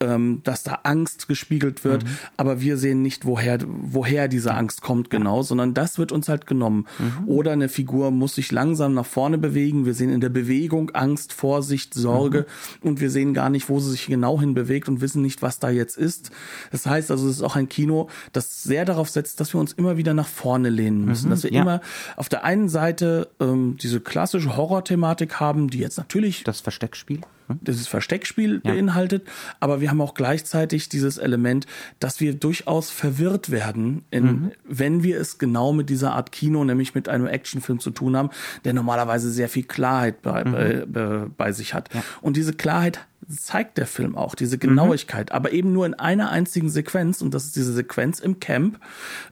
ähm, 0.00 0.40
dass 0.44 0.62
da 0.62 0.80
Angst 0.84 1.28
gespiegelt 1.28 1.84
wird, 1.84 2.04
aber 2.36 2.60
wir 2.60 2.78
sehen 2.78 3.02
nicht, 3.02 3.26
woher, 3.26 3.58
woher 3.66 4.28
diese 4.28 4.54
Angst 4.54 4.82
kommt 4.82 5.10
genau, 5.10 5.42
sondern 5.42 5.74
das 5.74 5.98
wird 5.98 6.10
uns 6.10 6.28
halt 6.28 6.46
genommen. 6.46 6.86
Oder 7.26 7.52
eine 7.52 7.68
Figur 7.68 8.10
muss 8.10 8.30
muss 8.30 8.36
sich 8.36 8.52
langsam 8.52 8.94
nach 8.94 9.06
vorne 9.06 9.38
bewegen. 9.38 9.86
Wir 9.86 9.94
sehen 9.94 10.10
in 10.10 10.20
der 10.20 10.28
Bewegung 10.28 10.90
Angst, 10.90 11.32
Vorsicht, 11.32 11.94
Sorge 11.94 12.46
mhm. 12.80 12.88
und 12.90 13.00
wir 13.00 13.10
sehen 13.10 13.34
gar 13.34 13.50
nicht, 13.50 13.68
wo 13.68 13.80
sie 13.80 13.90
sich 13.90 14.06
genau 14.06 14.38
hin 14.38 14.54
bewegt 14.54 14.88
und 14.88 15.00
wissen 15.00 15.20
nicht, 15.20 15.42
was 15.42 15.58
da 15.58 15.68
jetzt 15.68 15.96
ist. 15.96 16.30
Das 16.70 16.86
heißt 16.86 17.10
also, 17.10 17.28
es 17.28 17.36
ist 17.36 17.42
auch 17.42 17.56
ein 17.56 17.68
Kino, 17.68 18.08
das 18.32 18.62
sehr 18.62 18.84
darauf 18.84 19.10
setzt, 19.10 19.40
dass 19.40 19.52
wir 19.52 19.60
uns 19.60 19.72
immer 19.72 19.96
wieder 19.96 20.14
nach 20.14 20.28
vorne 20.30 20.68
lehnen 20.68 21.04
müssen. 21.04 21.26
Mhm, 21.26 21.30
dass 21.30 21.42
wir 21.42 21.52
ja. 21.52 21.62
immer 21.62 21.80
auf 22.16 22.28
der 22.28 22.44
einen 22.44 22.68
Seite 22.68 23.28
ähm, 23.40 23.76
diese 23.80 24.00
klassische 24.00 24.56
Horror-Thematik 24.56 25.40
haben, 25.40 25.68
die 25.68 25.78
jetzt 25.78 25.98
natürlich. 25.98 26.44
Das 26.44 26.60
Versteckspiel 26.60 27.20
dieses 27.60 27.86
Versteckspiel 27.86 28.60
ja. 28.64 28.72
beinhaltet, 28.72 29.26
aber 29.60 29.80
wir 29.80 29.90
haben 29.90 30.00
auch 30.00 30.14
gleichzeitig 30.14 30.88
dieses 30.88 31.18
Element, 31.18 31.66
dass 31.98 32.20
wir 32.20 32.34
durchaus 32.34 32.90
verwirrt 32.90 33.50
werden, 33.50 34.04
in, 34.10 34.24
mhm. 34.24 34.50
wenn 34.66 35.02
wir 35.02 35.20
es 35.20 35.38
genau 35.38 35.72
mit 35.72 35.90
dieser 35.90 36.14
Art 36.14 36.32
Kino, 36.32 36.64
nämlich 36.64 36.94
mit 36.94 37.08
einem 37.08 37.26
Actionfilm 37.26 37.80
zu 37.80 37.90
tun 37.90 38.16
haben, 38.16 38.30
der 38.64 38.72
normalerweise 38.72 39.30
sehr 39.30 39.48
viel 39.48 39.64
Klarheit 39.64 40.22
bei, 40.22 40.44
mhm. 40.44 40.52
bei, 40.52 40.84
bei, 40.86 41.26
bei 41.36 41.52
sich 41.52 41.74
hat. 41.74 41.92
Ja. 41.94 42.02
Und 42.20 42.36
diese 42.36 42.52
Klarheit 42.52 43.00
zeigt 43.28 43.78
der 43.78 43.86
Film 43.86 44.16
auch, 44.16 44.34
diese 44.34 44.58
Genauigkeit, 44.58 45.30
mhm. 45.30 45.36
aber 45.36 45.52
eben 45.52 45.72
nur 45.72 45.86
in 45.86 45.94
einer 45.94 46.30
einzigen 46.30 46.70
Sequenz 46.70 47.22
und 47.22 47.34
das 47.34 47.44
ist 47.46 47.56
diese 47.56 47.72
Sequenz 47.72 48.18
im 48.18 48.40
Camp, 48.40 48.78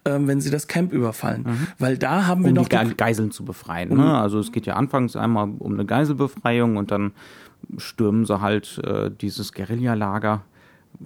ähm, 0.04 0.26
wenn 0.28 0.40
sie 0.40 0.50
das 0.50 0.68
Camp 0.68 0.92
überfallen. 0.92 1.44
Mhm. 1.46 1.66
Weil 1.78 1.98
da 1.98 2.26
haben 2.26 2.42
wir 2.42 2.50
um 2.50 2.54
noch. 2.54 2.68
Die 2.68 2.96
Geiseln 2.96 3.30
zu 3.30 3.44
befreien. 3.44 3.96
Ne? 3.96 4.18
Also 4.18 4.38
es 4.38 4.52
geht 4.52 4.66
ja 4.66 4.74
anfangs 4.74 5.16
einmal 5.16 5.48
um 5.58 5.72
eine 5.72 5.84
Geiselbefreiung 5.84 6.76
und 6.76 6.90
dann 6.90 7.12
stürmen 7.76 8.24
sie 8.24 8.40
halt 8.40 8.78
äh, 8.84 9.10
dieses 9.10 9.52
Guerillalager 9.52 10.42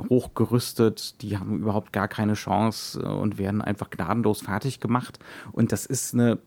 hochgerüstet, 0.08 1.20
die 1.22 1.36
haben 1.38 1.58
überhaupt 1.58 1.92
gar 1.92 2.08
keine 2.08 2.34
Chance 2.34 3.00
äh, 3.00 3.06
und 3.06 3.38
werden 3.38 3.62
einfach 3.62 3.90
gnadenlos 3.90 4.42
fertig 4.42 4.80
gemacht. 4.80 5.18
Und 5.52 5.72
das 5.72 5.86
ist 5.86 6.14
eine 6.14 6.38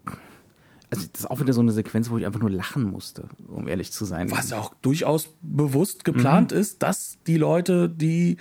also 0.92 1.08
das 1.12 1.22
ist 1.22 1.32
auch 1.32 1.40
wieder 1.40 1.54
so 1.54 1.62
eine 1.62 1.72
Sequenz, 1.72 2.10
wo 2.10 2.18
ich 2.18 2.26
einfach 2.26 2.40
nur 2.40 2.50
lachen 2.50 2.84
musste, 2.84 3.28
um 3.48 3.68
ehrlich 3.68 3.92
zu 3.92 4.06
sein. 4.06 4.30
Was 4.32 4.54
auch 4.54 4.74
durchaus 4.82 5.30
bewusst 5.42 6.06
geplant 6.06 6.52
mhm. 6.52 6.58
ist, 6.58 6.84
dass 6.84 7.18
die 7.26 7.38
Leute, 7.38 7.90
die 7.90 8.38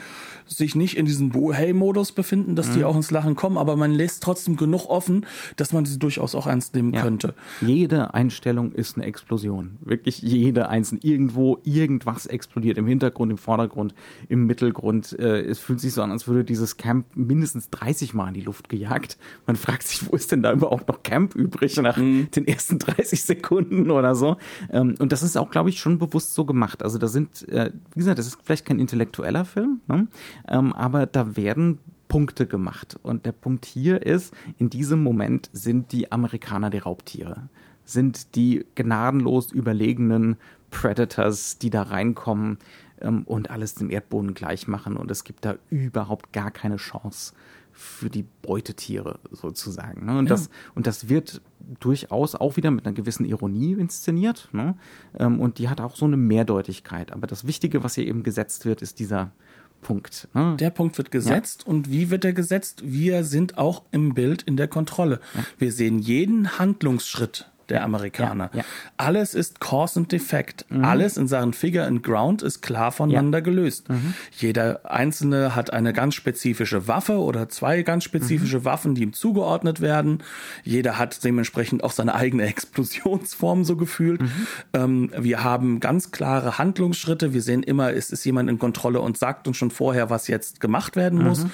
sich 0.47 0.75
nicht 0.75 0.97
in 0.97 1.07
diesem 1.07 1.33
Hey-Modus 1.53 2.13
befinden, 2.13 2.55
dass 2.57 2.69
mhm. 2.71 2.75
die 2.75 2.85
auch 2.85 2.97
ins 2.97 3.11
Lachen 3.11 3.35
kommen, 3.35 3.57
aber 3.57 3.77
man 3.77 3.93
lässt 3.93 4.23
trotzdem 4.23 4.57
genug 4.57 4.87
offen, 4.87 5.27
dass 5.57 5.73
man 5.73 5.87
sie 5.87 5.99
durchaus 5.99 6.35
auch 6.35 6.47
ernst 6.47 6.75
nehmen 6.75 6.93
ja. 6.93 7.03
könnte. 7.03 7.35
Jede 7.61 8.15
Einstellung 8.15 8.73
ist 8.73 8.97
eine 8.97 9.07
Explosion. 9.07 9.79
Wirklich 9.81 10.21
jede 10.21 10.69
einzelne. 10.69 11.01
Irgendwo 11.03 11.59
irgendwas 11.65 12.27
explodiert. 12.27 12.79
Im 12.79 12.87
Hintergrund, 12.87 13.33
im 13.33 13.39
Vordergrund, 13.39 13.95
im 14.29 14.47
Mittelgrund. 14.47 15.19
Äh, 15.19 15.43
es 15.43 15.59
fühlt 15.59 15.81
sich 15.81 15.93
so 15.93 16.03
an, 16.03 16.11
als 16.11 16.29
würde 16.29 16.45
dieses 16.45 16.77
Camp 16.77 17.07
mindestens 17.15 17.71
30 17.71 18.13
Mal 18.15 18.29
in 18.29 18.35
die 18.35 18.41
Luft 18.43 18.69
gejagt. 18.69 19.17
Man 19.47 19.57
fragt 19.57 19.87
sich, 19.89 20.11
wo 20.11 20.17
ist 20.17 20.31
denn 20.31 20.43
da 20.43 20.53
überhaupt 20.53 20.89
noch 20.89 21.03
Camp 21.03 21.35
übrig 21.35 21.77
nach 21.79 21.97
mhm 21.97 22.29
den 22.37 22.47
ersten 22.47 22.79
30 22.81 23.23
Sekunden 23.23 23.91
oder 23.91 24.15
so. 24.15 24.37
Ähm, 24.71 24.95
und 24.99 25.13
das 25.13 25.23
ist 25.23 25.37
auch, 25.37 25.51
glaube 25.51 25.71
ich, 25.71 25.79
schon 25.79 25.99
bewusst 25.99 26.35
so 26.35 26.45
gemacht. 26.45 26.83
Also 26.83 26.99
da 26.99 27.09
sind, 27.09 27.49
äh, 27.49 27.73
wie 27.93 27.99
gesagt, 27.99 28.19
das 28.19 28.27
ist 28.27 28.39
vielleicht 28.43 28.67
kein 28.67 28.79
intellektueller 28.79 29.45
Film, 29.45 29.81
ne? 29.87 30.09
ähm, 30.49 30.73
aber 30.73 31.07
da 31.07 31.37
werden 31.37 31.79
Punkte 32.09 32.47
gemacht. 32.47 32.99
Und 33.03 33.27
der 33.27 33.33
Punkt 33.33 33.65
hier 33.65 34.03
ist, 34.03 34.35
in 34.59 34.71
diesem 34.71 35.03
Moment 35.03 35.51
sind 35.53 35.93
die 35.93 36.13
Amerikaner 36.13 36.71
die 36.71 36.79
Raubtiere, 36.79 37.49
sind 37.85 38.37
die 38.37 38.65
gnadenlos 38.75 39.53
überlegenen 39.53 40.37
Predators, 40.71 41.59
die 41.59 41.71
da 41.71 41.83
reinkommen 41.83 42.59
ähm, 43.01 43.23
und 43.25 43.51
alles 43.51 43.75
dem 43.75 43.91
Erdboden 43.91 44.35
gleich 44.35 44.69
machen. 44.69 44.97
Und 44.97 45.11
es 45.11 45.25
gibt 45.25 45.45
da 45.45 45.57
überhaupt 45.71 46.33
gar 46.33 46.51
keine 46.51 46.77
Chance 46.77 47.35
für 47.75 48.09
die 48.09 48.25
Beutetiere 48.43 49.19
sozusagen. 49.33 50.07
Ne? 50.07 50.19
Und, 50.19 50.27
ja. 50.27 50.31
das, 50.31 50.49
und 50.75 50.87
das 50.87 51.09
wird 51.09 51.43
durchaus 51.81 52.35
auch 52.35 52.57
wieder 52.57 52.71
mit 52.71 52.87
einer 52.87 52.95
gewissen 52.95 53.25
Ironie 53.25 53.73
inszeniert. 53.73 54.49
Ne? 54.53 54.77
Ähm, 55.19 55.41
und 55.41 55.59
die 55.59 55.69
hat 55.69 55.81
auch 55.81 55.97
so 55.97 56.07
eine 56.07 56.17
Mehrdeutigkeit. 56.17 57.13
Aber 57.13 57.27
das 57.27 57.47
Wichtige, 57.47 57.83
was 57.83 57.97
hier 57.97 58.07
eben 58.07 58.23
gesetzt 58.23 58.65
wird, 58.65 58.81
ist 58.81 59.01
dieser 59.01 59.33
Punkt. 59.81 60.29
Ne? 60.35 60.57
Der 60.59 60.71
Punkt 60.71 60.97
wird 60.99 61.11
gesetzt 61.11 61.65
ja. 61.67 61.73
und 61.73 61.91
wie 61.91 62.11
wird 62.11 62.25
er 62.25 62.33
gesetzt? 62.33 62.83
Wir 62.85 63.25
sind 63.25 63.59
auch 63.59 63.83
im 63.91 64.15
Bild 64.15 64.43
in 64.43 64.57
der 64.57 64.69
Kontrolle. 64.69 65.21
Ja. 65.35 65.45
Wir 65.59 65.73
sehen 65.73 65.99
jeden 65.99 66.59
Handlungsschritt 66.59 67.51
der 67.69 67.85
Amerikaner. 67.85 68.51
Ja, 68.53 68.61
ja. 68.61 68.65
Alles 68.97 69.35
ist 69.35 69.61
Cause 69.61 70.01
and 70.01 70.13
Effect. 70.13 70.67
Mhm. 70.69 70.85
Alles 70.85 71.17
in 71.17 71.29
Sachen 71.29 71.53
Figure 71.53 71.87
and 71.87 72.03
Ground 72.03 72.43
ist 72.43 72.63
klar 72.63 72.93
voneinander 72.93 73.39
ja. 73.39 73.45
gelöst. 73.45 73.89
Mhm. 73.89 74.15
Jeder 74.33 74.81
Einzelne 74.91 75.55
hat 75.55 75.73
eine 75.73 75.93
ganz 75.93 76.15
spezifische 76.15 76.89
Waffe 76.89 77.19
oder 77.19 77.49
zwei 77.49 77.83
ganz 77.83 78.05
spezifische 78.05 78.61
mhm. 78.61 78.65
Waffen, 78.65 78.95
die 78.95 79.03
ihm 79.03 79.13
zugeordnet 79.13 79.81
werden. 79.81 80.23
Jeder 80.63 80.99
hat 80.99 81.23
dementsprechend 81.25 81.85
auch 81.85 81.93
seine 81.93 82.15
eigene 82.15 82.45
Explosionsform 82.47 83.65
so 83.65 83.77
gefühlt. 83.77 84.23
Mhm. 84.23 84.47
Ähm, 84.73 85.11
wir 85.19 85.45
haben 85.45 85.81
ganz 85.81 86.11
klare 86.11 86.59
Handlungsschritte. 86.59 87.33
Wir 87.33 87.43
sehen 87.43 87.63
immer, 87.63 87.93
es 87.93 88.11
ist 88.11 88.25
jemand 88.25 88.51
in 88.51 88.59
Kontrolle 88.59 89.01
und 89.01 89.19
sagt 89.19 89.49
uns 89.49 89.57
schon 89.57 89.71
vorher, 89.71 90.11
was 90.11 90.29
jetzt 90.29 90.61
gemacht 90.61 90.97
werden 90.97 91.23
muss. 91.23 91.45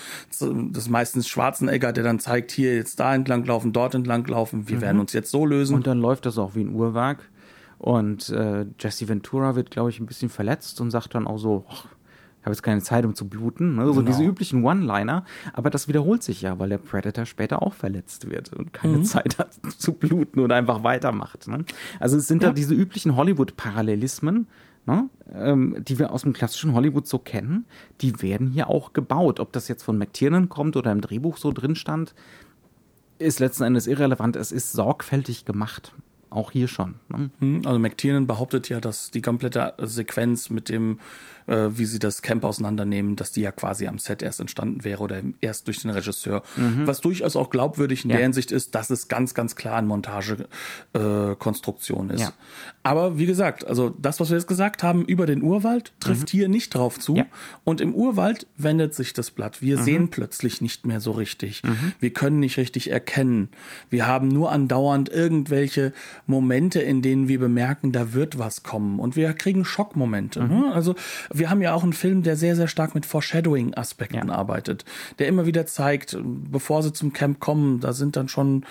Mhm. 0.40 0.72
Das 0.72 0.84
ist 0.84 0.90
meistens 0.90 1.28
Schwarzenegger, 1.28 1.92
der 1.92 2.04
dann 2.04 2.18
zeigt, 2.18 2.50
hier 2.50 2.74
jetzt 2.74 3.00
da 3.00 3.14
entlang 3.14 3.44
laufen, 3.44 3.72
dort 3.72 3.94
entlang 3.94 4.26
laufen. 4.26 4.68
Wir 4.68 4.76
mhm. 4.76 4.80
werden 4.82 5.00
uns 5.00 5.12
jetzt 5.12 5.30
so 5.30 5.46
lösen. 5.46 5.76
Und 6.00 6.08
läuft 6.08 6.26
das 6.26 6.38
auch 6.38 6.54
wie 6.54 6.62
ein 6.62 6.74
Uhrwerk. 6.74 7.28
Und 7.78 8.30
äh, 8.30 8.66
Jesse 8.78 9.08
Ventura 9.08 9.54
wird, 9.54 9.70
glaube 9.70 9.90
ich, 9.90 10.00
ein 10.00 10.06
bisschen 10.06 10.28
verletzt 10.28 10.80
und 10.80 10.90
sagt 10.90 11.14
dann 11.14 11.26
auch 11.26 11.38
so, 11.38 11.64
oh, 11.68 11.72
ich 11.72 12.46
habe 12.46 12.54
jetzt 12.54 12.62
keine 12.62 12.80
Zeit, 12.80 13.04
um 13.04 13.14
zu 13.14 13.28
bluten. 13.28 13.76
Ne? 13.76 13.86
So 13.86 13.94
genau. 13.96 14.06
diese 14.06 14.22
üblichen 14.22 14.64
One-Liner. 14.64 15.24
Aber 15.52 15.68
das 15.68 15.88
wiederholt 15.88 16.22
sich 16.22 16.40
ja, 16.40 16.58
weil 16.58 16.70
der 16.70 16.78
Predator 16.78 17.26
später 17.26 17.62
auch 17.62 17.74
verletzt 17.74 18.30
wird 18.30 18.52
und 18.54 18.72
keine 18.72 18.98
mhm. 18.98 19.04
Zeit 19.04 19.38
hat 19.38 19.58
zu 19.78 19.92
bluten 19.92 20.40
oder 20.40 20.56
einfach 20.56 20.82
weitermacht. 20.82 21.48
Ne? 21.48 21.64
Also 21.98 22.16
es 22.16 22.28
sind 22.28 22.42
ja. 22.42 22.48
da 22.48 22.54
diese 22.54 22.74
üblichen 22.74 23.16
Hollywood-Parallelismen, 23.16 24.46
ne? 24.86 25.10
ähm, 25.34 25.76
die 25.80 25.98
wir 25.98 26.12
aus 26.12 26.22
dem 26.22 26.32
klassischen 26.32 26.72
Hollywood 26.72 27.06
so 27.06 27.18
kennen, 27.18 27.66
die 28.00 28.22
werden 28.22 28.48
hier 28.48 28.68
auch 28.68 28.94
gebaut. 28.94 29.38
Ob 29.38 29.52
das 29.52 29.68
jetzt 29.68 29.82
von 29.82 29.98
McTiernan 29.98 30.48
kommt 30.48 30.76
oder 30.76 30.92
im 30.92 31.02
Drehbuch 31.02 31.36
so 31.36 31.52
drin 31.52 31.76
stand, 31.76 32.14
ist 33.20 33.40
letzten 33.40 33.64
Endes 33.64 33.86
irrelevant. 33.86 34.36
Es 34.36 34.52
ist 34.52 34.72
sorgfältig 34.72 35.44
gemacht. 35.44 35.92
Auch 36.30 36.52
hier 36.52 36.68
schon. 36.68 36.94
Ne? 37.08 37.30
Hm, 37.40 37.62
also 37.64 37.78
McTiernan 37.78 38.26
behauptet 38.26 38.68
ja, 38.68 38.80
dass 38.80 39.10
die 39.10 39.20
komplette 39.20 39.74
Sequenz 39.78 40.48
mit 40.48 40.68
dem 40.68 41.00
äh, 41.50 41.76
wie 41.76 41.84
sie 41.84 41.98
das 41.98 42.22
Camp 42.22 42.44
auseinandernehmen, 42.44 43.16
dass 43.16 43.32
die 43.32 43.40
ja 43.40 43.50
quasi 43.50 43.88
am 43.88 43.98
Set 43.98 44.22
erst 44.22 44.38
entstanden 44.40 44.84
wäre 44.84 45.02
oder 45.02 45.20
erst 45.40 45.66
durch 45.66 45.82
den 45.82 45.90
Regisseur. 45.90 46.44
Mhm. 46.56 46.86
Was 46.86 47.00
durchaus 47.00 47.34
auch 47.36 47.50
glaubwürdig 47.50 48.04
in 48.04 48.10
ja. 48.10 48.16
der 48.16 48.24
Hinsicht 48.24 48.52
ist, 48.52 48.76
dass 48.76 48.90
es 48.90 49.08
ganz, 49.08 49.34
ganz 49.34 49.56
klar 49.56 49.78
eine 49.78 49.88
Montagekonstruktion 49.88 52.10
äh, 52.10 52.14
ist. 52.14 52.20
Ja. 52.20 52.32
Aber 52.82 53.18
wie 53.18 53.26
gesagt, 53.26 53.66
also 53.66 53.90
das, 53.90 54.20
was 54.20 54.30
wir 54.30 54.36
jetzt 54.36 54.46
gesagt 54.46 54.82
haben 54.82 55.04
über 55.04 55.26
den 55.26 55.42
Urwald, 55.42 55.92
trifft 56.00 56.32
mhm. 56.32 56.38
hier 56.38 56.48
nicht 56.48 56.74
drauf 56.74 56.98
zu. 56.98 57.16
Ja. 57.16 57.26
Und 57.64 57.80
im 57.80 57.94
Urwald 57.94 58.46
wendet 58.56 58.94
sich 58.94 59.12
das 59.12 59.30
Blatt. 59.30 59.60
Wir 59.60 59.76
mhm. 59.78 59.82
sehen 59.82 60.08
plötzlich 60.08 60.62
nicht 60.62 60.86
mehr 60.86 61.00
so 61.00 61.10
richtig. 61.10 61.64
Mhm. 61.64 61.92
Wir 61.98 62.12
können 62.12 62.38
nicht 62.40 62.56
richtig 62.56 62.90
erkennen. 62.90 63.48
Wir 63.90 64.06
haben 64.06 64.28
nur 64.28 64.52
andauernd 64.52 65.08
irgendwelche 65.08 65.92
Momente, 66.26 66.80
in 66.80 67.02
denen 67.02 67.26
wir 67.28 67.40
bemerken, 67.40 67.92
da 67.92 68.14
wird 68.14 68.38
was 68.38 68.62
kommen. 68.62 69.00
Und 69.00 69.16
wir 69.16 69.32
kriegen 69.34 69.64
Schockmomente. 69.64 70.42
Mhm. 70.42 70.48
Ne? 70.48 70.72
Also 70.72 70.94
wir 71.40 71.50
haben 71.50 71.62
ja 71.62 71.72
auch 71.72 71.82
einen 71.82 71.94
Film, 71.94 72.22
der 72.22 72.36
sehr, 72.36 72.54
sehr 72.54 72.68
stark 72.68 72.94
mit 72.94 73.06
Foreshadowing-Aspekten 73.06 74.28
ja. 74.28 74.34
arbeitet, 74.34 74.84
der 75.18 75.26
immer 75.26 75.46
wieder 75.46 75.66
zeigt, 75.66 76.16
bevor 76.22 76.82
sie 76.82 76.92
zum 76.92 77.14
Camp 77.14 77.40
kommen, 77.40 77.80
da 77.80 77.94
sind 77.94 78.14
dann 78.16 78.28
schon 78.28 78.64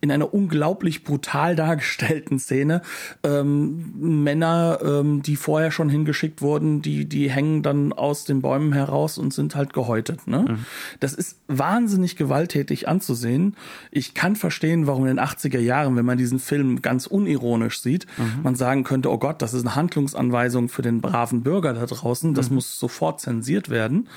in 0.00 0.12
einer 0.12 0.32
unglaublich 0.32 1.04
brutal 1.04 1.56
dargestellten 1.64 2.38
Szene 2.38 2.82
ähm, 3.24 4.22
Männer, 4.22 4.78
ähm, 4.82 5.22
die 5.22 5.36
vorher 5.36 5.72
schon 5.72 5.88
hingeschickt 5.88 6.40
wurden, 6.40 6.82
die, 6.82 7.04
die 7.06 7.30
hängen 7.30 7.62
dann 7.62 7.92
aus 7.92 8.24
den 8.24 8.40
Bäumen 8.42 8.72
heraus 8.72 9.18
und 9.18 9.34
sind 9.34 9.56
halt 9.56 9.72
gehäutet. 9.72 10.28
Ne? 10.28 10.44
Mhm. 10.48 10.58
Das 11.00 11.14
ist 11.14 11.40
wahnsinnig 11.48 12.16
gewalttätig 12.16 12.86
anzusehen. 12.86 13.56
Ich 13.90 14.14
kann 14.14 14.36
verstehen, 14.36 14.86
warum 14.86 15.06
in 15.06 15.16
den 15.16 15.24
80er 15.24 15.58
Jahren, 15.58 15.96
wenn 15.96 16.06
man 16.06 16.16
diesen 16.16 16.38
Film 16.38 16.80
ganz 16.80 17.08
unironisch 17.08 17.80
sieht, 17.80 18.06
mhm. 18.16 18.42
man 18.44 18.54
sagen 18.54 18.84
könnte, 18.84 19.10
oh 19.10 19.18
Gott, 19.18 19.42
das 19.42 19.52
ist 19.52 19.62
eine 19.62 19.74
Handlungsanweisung 19.74 20.68
für 20.68 20.82
den 20.82 21.00
braven 21.00 21.42
Bürger 21.42 21.72
da 21.72 21.80
draußen. 21.94 22.34
Das 22.34 22.50
mhm. 22.50 22.56
muss 22.56 22.78
sofort 22.78 23.20
zensiert 23.20 23.68
werden. 23.68 24.08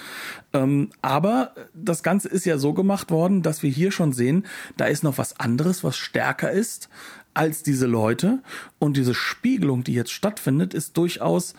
Ähm, 0.54 0.90
aber 1.02 1.54
das 1.74 2.04
Ganze 2.04 2.28
ist 2.30 2.46
ja 2.46 2.58
so 2.58 2.74
gemacht 2.74 3.12
worden, 3.12 3.42
dass 3.42 3.63
wir 3.63 3.70
hier 3.70 3.92
schon 3.92 4.13
sehen, 4.13 4.46
da 4.76 4.86
ist 4.86 5.04
noch 5.04 5.18
was 5.18 5.40
anderes, 5.40 5.84
was 5.84 5.98
stärker 5.98 6.52
ist 6.52 6.90
als 7.34 7.63
diese 7.63 7.86
Leute. 7.86 8.40
Und 8.80 8.98
diese 8.98 9.13
Spiegelung, 9.13 9.84
die 9.84 9.94
jetzt 9.94 10.12
stattfindet, 10.12 10.74
ist 10.74 10.98
durchaus 10.98 11.54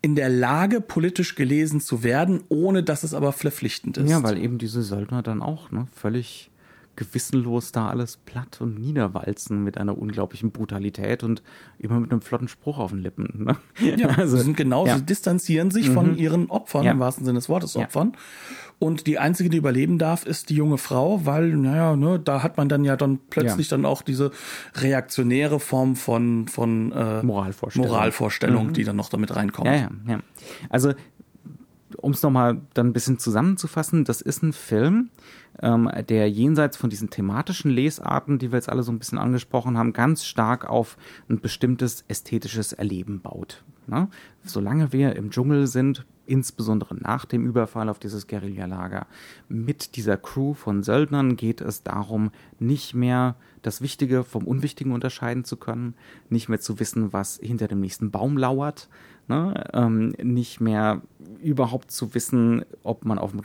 in 0.00 0.14
der 0.14 0.28
Lage, 0.28 0.80
politisch 0.80 1.34
gelesen 1.34 1.80
zu 1.80 2.02
werden, 2.02 2.42
ohne 2.48 2.82
dass 2.82 3.02
es 3.02 3.14
aber 3.14 3.32
verpflichtend 3.32 3.96
ist. 3.96 4.08
Ja, 4.08 4.22
weil 4.22 4.38
eben 4.38 4.58
diese 4.58 4.82
Söldner 4.82 5.22
dann 5.22 5.42
auch 5.42 5.70
ne, 5.72 5.88
völlig 5.92 6.50
gewissenlos 6.98 7.70
da 7.70 7.88
alles 7.88 8.16
platt 8.16 8.60
und 8.60 8.78
niederwalzen 8.78 9.62
mit 9.62 9.78
einer 9.78 9.96
unglaublichen 9.96 10.50
Brutalität 10.50 11.22
und 11.22 11.42
immer 11.78 12.00
mit 12.00 12.10
einem 12.10 12.20
flotten 12.20 12.48
Spruch 12.48 12.78
auf 12.78 12.90
den 12.90 12.98
Lippen. 12.98 13.44
Ne? 13.44 13.56
Ja, 13.96 14.08
also, 14.16 14.36
sie 14.36 14.42
sind 14.42 14.56
genau, 14.56 14.84
ja. 14.84 14.96
sie 14.96 15.04
distanzieren 15.04 15.70
sich 15.70 15.88
mhm. 15.90 15.94
von 15.94 16.16
ihren 16.16 16.50
Opfern, 16.50 16.82
ja. 16.82 16.90
im 16.90 16.98
wahrsten 16.98 17.24
Sinne 17.24 17.38
des 17.38 17.48
Wortes 17.48 17.76
Opfern. 17.76 18.12
Ja. 18.14 18.18
Und 18.80 19.06
die 19.06 19.18
einzige, 19.18 19.48
die 19.48 19.56
überleben 19.56 19.98
darf, 19.98 20.26
ist 20.26 20.50
die 20.50 20.54
junge 20.54 20.78
Frau, 20.78 21.24
weil, 21.24 21.56
naja, 21.56 21.96
ne, 21.96 22.18
da 22.18 22.42
hat 22.42 22.56
man 22.56 22.68
dann 22.68 22.84
ja 22.84 22.96
dann 22.96 23.18
plötzlich 23.30 23.68
dann 23.68 23.84
auch 23.84 24.02
diese 24.02 24.30
reaktionäre 24.74 25.58
Form 25.60 25.96
von, 25.96 26.48
von 26.48 26.92
äh, 26.92 27.22
Moralvorstellung, 27.22 27.88
Moralvorstellung 27.88 28.66
mhm. 28.68 28.72
die 28.74 28.84
dann 28.84 28.96
noch 28.96 29.08
damit 29.08 29.34
reinkommt. 29.34 29.66
Ja, 29.68 29.74
ja, 29.74 29.90
ja. 30.06 30.20
Also, 30.68 30.94
um 31.96 32.12
es 32.12 32.22
nochmal 32.22 32.60
dann 32.74 32.88
ein 32.88 32.92
bisschen 32.92 33.18
zusammenzufassen, 33.18 34.04
das 34.04 34.20
ist 34.20 34.42
ein 34.42 34.52
Film, 34.52 35.10
ähm, 35.60 35.90
der 36.08 36.30
jenseits 36.30 36.76
von 36.76 36.90
diesen 36.90 37.10
thematischen 37.10 37.70
Lesarten, 37.70 38.38
die 38.38 38.52
wir 38.52 38.58
jetzt 38.58 38.68
alle 38.68 38.82
so 38.82 38.92
ein 38.92 38.98
bisschen 38.98 39.18
angesprochen 39.18 39.78
haben, 39.78 39.92
ganz 39.92 40.24
stark 40.24 40.68
auf 40.68 40.96
ein 41.28 41.40
bestimmtes 41.40 42.04
ästhetisches 42.08 42.72
Erleben 42.72 43.20
baut. 43.20 43.64
Ne? 43.86 44.08
Solange 44.44 44.92
wir 44.92 45.16
im 45.16 45.30
Dschungel 45.30 45.66
sind, 45.66 46.04
insbesondere 46.26 46.94
nach 46.94 47.24
dem 47.24 47.46
Überfall 47.46 47.88
auf 47.88 47.98
dieses 47.98 48.26
Guerillalager. 48.26 49.06
Mit 49.48 49.96
dieser 49.96 50.18
Crew 50.18 50.52
von 50.52 50.82
Söldnern 50.82 51.36
geht 51.36 51.62
es 51.62 51.82
darum, 51.82 52.30
nicht 52.58 52.94
mehr 52.94 53.36
das 53.62 53.80
Wichtige 53.80 54.24
vom 54.24 54.46
Unwichtigen 54.46 54.92
unterscheiden 54.92 55.44
zu 55.44 55.56
können, 55.56 55.94
nicht 56.28 56.48
mehr 56.48 56.60
zu 56.60 56.78
wissen, 56.78 57.12
was 57.14 57.40
hinter 57.42 57.66
dem 57.66 57.80
nächsten 57.80 58.10
Baum 58.10 58.36
lauert, 58.36 58.88
ne? 59.28 59.64
ähm, 59.72 60.14
nicht 60.22 60.60
mehr 60.60 61.02
überhaupt 61.42 61.90
zu 61.90 62.14
wissen, 62.14 62.64
ob 62.82 63.04
man 63.04 63.18
auf 63.18 63.32
dem, 63.32 63.42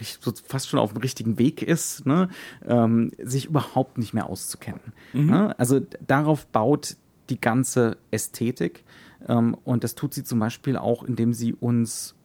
fast 0.47 0.69
schon 0.69 0.79
auf 0.79 0.93
dem 0.93 1.01
richtigen 1.01 1.37
Weg 1.37 1.61
ist, 1.61 2.05
ne? 2.05 2.29
ähm, 2.65 3.11
sich 3.21 3.45
überhaupt 3.45 3.97
nicht 3.97 4.13
mehr 4.13 4.29
auszukennen. 4.29 4.93
Mhm. 5.13 5.25
Ne? 5.29 5.59
Also 5.59 5.81
darauf 6.05 6.47
baut 6.47 6.95
die 7.29 7.39
ganze 7.39 7.97
Ästhetik. 8.11 8.83
Ähm, 9.27 9.55
und 9.63 9.83
das 9.83 9.95
tut 9.95 10.13
sie 10.13 10.23
zum 10.23 10.39
Beispiel 10.39 10.77
auch, 10.77 11.03
indem 11.03 11.33
sie 11.33 11.53
uns 11.53 12.15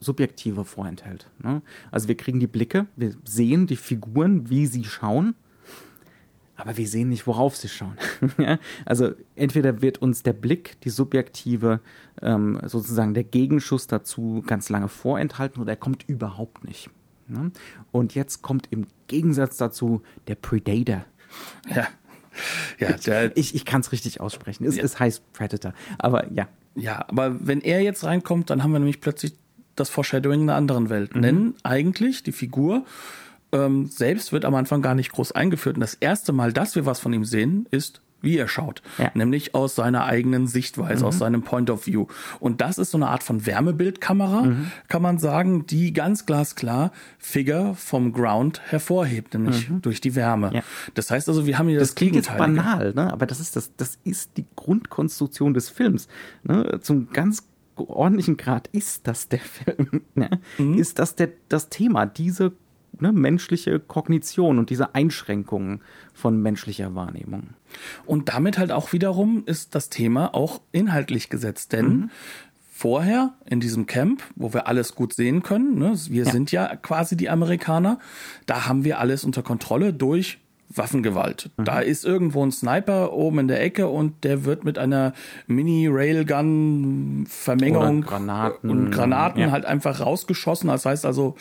Subjektive 0.00 0.64
vorenthält. 0.64 1.28
Ne? 1.42 1.62
Also 1.90 2.08
wir 2.08 2.16
kriegen 2.16 2.40
die 2.40 2.46
Blicke, 2.46 2.86
wir 2.96 3.14
sehen 3.24 3.66
die 3.66 3.76
Figuren, 3.76 4.48
wie 4.48 4.66
sie 4.66 4.84
schauen, 4.84 5.34
aber 6.60 6.76
wir 6.76 6.86
sehen 6.86 7.08
nicht, 7.08 7.26
worauf 7.26 7.56
sie 7.56 7.68
schauen. 7.68 7.96
also 8.84 9.12
entweder 9.36 9.82
wird 9.82 9.98
uns 9.98 10.22
der 10.22 10.32
Blick, 10.32 10.80
die 10.82 10.90
subjektive, 10.90 11.80
ähm, 12.22 12.60
sozusagen 12.64 13.14
der 13.14 13.24
Gegenschuss 13.24 13.86
dazu 13.86 14.42
ganz 14.46 14.68
lange 14.68 14.88
vorenthalten 14.88 15.60
oder 15.60 15.72
er 15.72 15.76
kommt 15.76 16.08
überhaupt 16.08 16.64
nicht. 16.64 16.90
Ne? 17.28 17.52
Und 17.92 18.14
jetzt 18.14 18.42
kommt 18.42 18.68
im 18.70 18.86
Gegensatz 19.06 19.56
dazu 19.56 20.02
der 20.26 20.34
Predator. 20.34 21.04
Ja. 21.74 21.88
Ja, 22.78 22.92
der, 22.92 23.36
ich 23.36 23.54
ich 23.54 23.64
kann 23.64 23.80
es 23.80 23.92
richtig 23.92 24.20
aussprechen. 24.20 24.64
Es, 24.64 24.76
ja. 24.76 24.84
es 24.84 24.98
heißt 24.98 25.32
Predator. 25.32 25.74
Aber 25.98 26.32
ja. 26.32 26.48
Ja, 26.76 27.04
aber 27.08 27.46
wenn 27.46 27.60
er 27.60 27.82
jetzt 27.82 28.04
reinkommt, 28.04 28.50
dann 28.50 28.62
haben 28.62 28.72
wir 28.72 28.78
nämlich 28.78 29.00
plötzlich 29.00 29.34
das 29.74 29.90
Foreshadowing 29.90 30.42
einer 30.42 30.54
anderen 30.54 30.88
Welt. 30.88 31.14
Mhm. 31.16 31.22
Denn 31.22 31.54
eigentlich 31.62 32.22
die 32.22 32.32
Figur 32.32 32.84
ähm, 33.52 33.86
selbst 33.86 34.32
wird 34.32 34.44
am 34.44 34.54
Anfang 34.54 34.82
gar 34.82 34.94
nicht 34.94 35.12
groß 35.12 35.32
eingeführt. 35.32 35.76
Und 35.76 35.80
das 35.80 35.94
erste 35.94 36.32
Mal, 36.32 36.52
dass 36.52 36.76
wir 36.76 36.86
was 36.86 37.00
von 37.00 37.12
ihm 37.12 37.24
sehen, 37.24 37.66
ist 37.70 38.02
wie 38.22 38.36
er 38.36 38.48
schaut, 38.48 38.82
ja. 38.98 39.10
nämlich 39.14 39.54
aus 39.54 39.74
seiner 39.74 40.04
eigenen 40.04 40.46
Sichtweise, 40.46 41.02
mhm. 41.02 41.08
aus 41.08 41.18
seinem 41.18 41.42
Point 41.42 41.70
of 41.70 41.86
View. 41.86 42.06
Und 42.38 42.60
das 42.60 42.78
ist 42.78 42.90
so 42.90 42.98
eine 42.98 43.08
Art 43.08 43.22
von 43.22 43.46
Wärmebildkamera, 43.46 44.42
mhm. 44.42 44.70
kann 44.88 45.02
man 45.02 45.18
sagen, 45.18 45.66
die 45.66 45.92
ganz 45.92 46.26
glasklar 46.26 46.92
Figure 47.18 47.74
vom 47.74 48.12
Ground 48.12 48.60
hervorhebt, 48.66 49.34
nämlich 49.34 49.70
mhm. 49.70 49.82
durch 49.82 50.00
die 50.00 50.14
Wärme. 50.14 50.50
Ja. 50.52 50.62
Das 50.94 51.10
heißt 51.10 51.28
also, 51.28 51.46
wir 51.46 51.58
haben 51.58 51.68
hier 51.68 51.78
das, 51.78 51.90
das 51.90 51.94
klingt 51.94 52.14
jetzt 52.14 52.36
banal, 52.36 52.92
ne? 52.94 53.12
aber 53.12 53.26
das 53.26 53.40
ist 53.40 53.56
das, 53.56 53.74
das 53.76 53.98
ist 54.04 54.36
die 54.36 54.44
Grundkonstruktion 54.56 55.54
des 55.54 55.68
Films. 55.68 56.08
Ne? 56.44 56.78
Zum 56.82 57.10
ganz 57.12 57.44
ordentlichen 57.76 58.36
Grad 58.36 58.68
ist 58.68 59.06
das 59.06 59.28
der 59.28 59.40
Film. 59.40 60.02
Ne? 60.14 60.40
Mhm. 60.58 60.74
Ist 60.74 60.98
das 60.98 61.14
der, 61.14 61.30
das 61.48 61.68
Thema, 61.68 62.04
diese 62.04 62.52
ne, 62.98 63.12
menschliche 63.12 63.80
Kognition 63.80 64.58
und 64.58 64.70
diese 64.70 64.94
Einschränkungen 64.94 65.80
von 66.14 66.40
menschlicher 66.40 66.94
Wahrnehmung. 66.94 67.50
Und 68.06 68.28
damit 68.28 68.58
halt 68.58 68.72
auch 68.72 68.92
wiederum 68.92 69.42
ist 69.46 69.74
das 69.74 69.88
Thema 69.88 70.34
auch 70.34 70.60
inhaltlich 70.72 71.30
gesetzt, 71.30 71.72
denn 71.72 71.86
mhm. 71.86 72.10
vorher 72.72 73.34
in 73.46 73.60
diesem 73.60 73.86
Camp, 73.86 74.22
wo 74.36 74.52
wir 74.52 74.66
alles 74.66 74.94
gut 74.94 75.14
sehen 75.14 75.42
können, 75.42 75.78
ne, 75.78 75.94
wir 76.08 76.24
ja. 76.24 76.30
sind 76.30 76.52
ja 76.52 76.76
quasi 76.76 77.16
die 77.16 77.30
Amerikaner, 77.30 77.98
da 78.46 78.66
haben 78.66 78.84
wir 78.84 78.98
alles 78.98 79.24
unter 79.24 79.42
Kontrolle 79.42 79.92
durch 79.92 80.38
Waffengewalt. 80.72 81.50
Mhm. 81.56 81.64
Da 81.64 81.80
ist 81.80 82.04
irgendwo 82.04 82.44
ein 82.44 82.52
Sniper 82.52 83.12
oben 83.12 83.40
in 83.40 83.48
der 83.48 83.60
Ecke 83.60 83.88
und 83.88 84.22
der 84.24 84.44
wird 84.44 84.64
mit 84.64 84.78
einer 84.78 85.14
Mini-Railgun-Vermengung 85.48 88.04
und 88.62 88.92
Granaten 88.92 89.42
ja. 89.42 89.50
halt 89.50 89.64
einfach 89.64 89.98
rausgeschossen. 90.00 90.68
Das 90.68 90.86
heißt 90.86 91.04
also, 91.04 91.34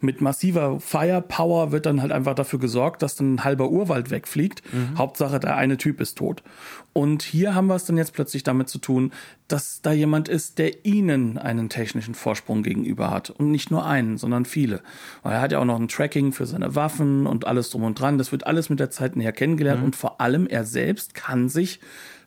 mit 0.00 0.20
massiver 0.20 0.78
Firepower 0.80 1.72
wird 1.72 1.86
dann 1.86 2.00
halt 2.00 2.12
einfach 2.12 2.34
dafür 2.34 2.58
gesorgt, 2.58 3.02
dass 3.02 3.16
dann 3.16 3.34
ein 3.34 3.44
halber 3.44 3.70
Urwald 3.70 4.10
wegfliegt. 4.10 4.62
Mhm. 4.72 4.96
Hauptsache, 4.96 5.40
der 5.40 5.56
eine 5.56 5.76
Typ 5.76 6.00
ist 6.00 6.18
tot. 6.18 6.42
Und 6.92 7.22
hier 7.22 7.54
haben 7.54 7.66
wir 7.66 7.74
es 7.74 7.84
dann 7.84 7.96
jetzt 7.96 8.12
plötzlich 8.12 8.42
damit 8.42 8.68
zu 8.68 8.78
tun, 8.78 9.12
dass 9.48 9.82
da 9.82 9.92
jemand 9.92 10.28
ist, 10.28 10.58
der 10.58 10.84
ihnen 10.84 11.38
einen 11.38 11.68
technischen 11.68 12.14
Vorsprung 12.14 12.62
gegenüber 12.62 13.10
hat. 13.10 13.30
Und 13.30 13.50
nicht 13.50 13.70
nur 13.70 13.86
einen, 13.86 14.18
sondern 14.18 14.44
viele. 14.44 14.82
Weil 15.22 15.34
er 15.34 15.40
hat 15.40 15.52
ja 15.52 15.58
auch 15.58 15.64
noch 15.64 15.80
ein 15.80 15.88
Tracking 15.88 16.32
für 16.32 16.46
seine 16.46 16.74
Waffen 16.74 17.26
und 17.26 17.46
alles 17.46 17.70
drum 17.70 17.84
und 17.84 18.00
dran. 18.00 18.18
Das 18.18 18.30
wird 18.32 18.46
alles 18.46 18.70
mit 18.70 18.80
der 18.80 18.90
Zeit 18.90 19.16
näher 19.16 19.32
kennengelernt. 19.32 19.80
Mhm. 19.80 19.86
Und 19.86 19.96
vor 19.96 20.20
allem 20.20 20.46
er 20.46 20.64
selbst 20.64 21.14
kann 21.14 21.48
sich 21.48 21.80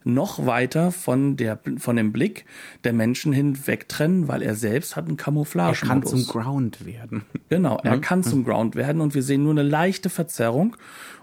noch 0.04 0.46
weiter 0.46 0.92
von 0.92 1.38
der 1.38 1.60
von 1.78 1.96
dem 1.96 2.12
Blick 2.12 2.46
der 2.84 2.94
Menschen 2.94 3.34
hinweg 3.34 3.88
trennen, 3.88 4.28
weil 4.28 4.42
er 4.42 4.56
selbst 4.56 4.96
hat 4.96 5.08
einen 5.08 5.18
Camouflage. 5.18 5.80
Er 5.82 5.88
kann 5.88 6.06
zum 6.06 6.26
Ground 6.26 6.86
werden. 6.86 7.24
Genau, 7.50 7.80
er 7.84 7.98
mhm. 7.98 8.02
kann 8.02 8.24
zum 8.24 8.44
Ground 8.44 8.76
werden 8.76 9.02
und 9.02 9.14
wir 9.14 9.24
sehen 9.24 9.44
nur 9.44 9.52
eine 9.52 9.64
leichte 9.64 10.10
Verzerrung 10.10 10.76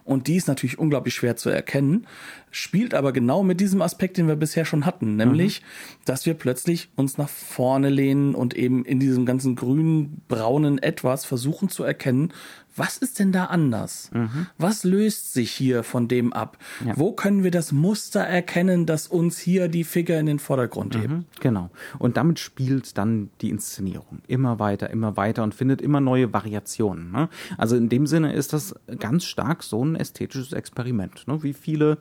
und 0.08 0.26
die 0.26 0.36
ist 0.36 0.48
natürlich 0.48 0.78
unglaublich 0.78 1.12
schwer 1.12 1.36
zu 1.36 1.50
erkennen, 1.50 2.06
spielt 2.50 2.94
aber 2.94 3.12
genau 3.12 3.42
mit 3.42 3.60
diesem 3.60 3.82
Aspekt, 3.82 4.16
den 4.16 4.26
wir 4.26 4.36
bisher 4.36 4.64
schon 4.64 4.86
hatten, 4.86 5.16
nämlich, 5.16 5.60
mhm. 5.60 5.64
dass 6.06 6.24
wir 6.24 6.32
plötzlich 6.32 6.88
uns 6.96 7.18
nach 7.18 7.28
vorne 7.28 7.90
lehnen 7.90 8.34
und 8.34 8.56
eben 8.56 8.86
in 8.86 9.00
diesem 9.00 9.26
ganzen 9.26 9.54
grün-braunen 9.54 10.78
Etwas 10.78 11.26
versuchen 11.26 11.68
zu 11.68 11.84
erkennen, 11.84 12.32
was 12.78 12.98
ist 12.98 13.18
denn 13.18 13.32
da 13.32 13.46
anders? 13.46 14.10
Mhm. 14.12 14.46
Was 14.56 14.84
löst 14.84 15.32
sich 15.32 15.50
hier 15.50 15.82
von 15.82 16.08
dem 16.08 16.32
ab? 16.32 16.58
Ja. 16.84 16.96
Wo 16.96 17.12
können 17.12 17.44
wir 17.44 17.50
das 17.50 17.72
Muster 17.72 18.20
erkennen, 18.20 18.86
das 18.86 19.06
uns 19.08 19.38
hier 19.38 19.68
die 19.68 19.84
Figur 19.84 20.16
in 20.16 20.26
den 20.26 20.38
Vordergrund 20.38 20.96
hebt? 20.96 21.10
Mhm, 21.10 21.24
genau. 21.40 21.70
Und 21.98 22.16
damit 22.16 22.38
spielt 22.38 22.96
dann 22.96 23.30
die 23.40 23.50
Inszenierung 23.50 24.20
immer 24.26 24.58
weiter, 24.58 24.90
immer 24.90 25.16
weiter 25.16 25.42
und 25.42 25.54
findet 25.54 25.80
immer 25.80 26.00
neue 26.00 26.32
Variationen. 26.32 27.10
Ne? 27.10 27.28
Also 27.56 27.76
in 27.76 27.88
dem 27.88 28.06
Sinne 28.06 28.32
ist 28.32 28.52
das 28.52 28.74
ganz 28.98 29.24
stark 29.24 29.62
so 29.62 29.84
ein 29.84 29.96
ästhetisches 29.96 30.52
Experiment. 30.52 31.26
Ne? 31.26 31.42
Wie 31.42 31.52
viele 31.52 31.98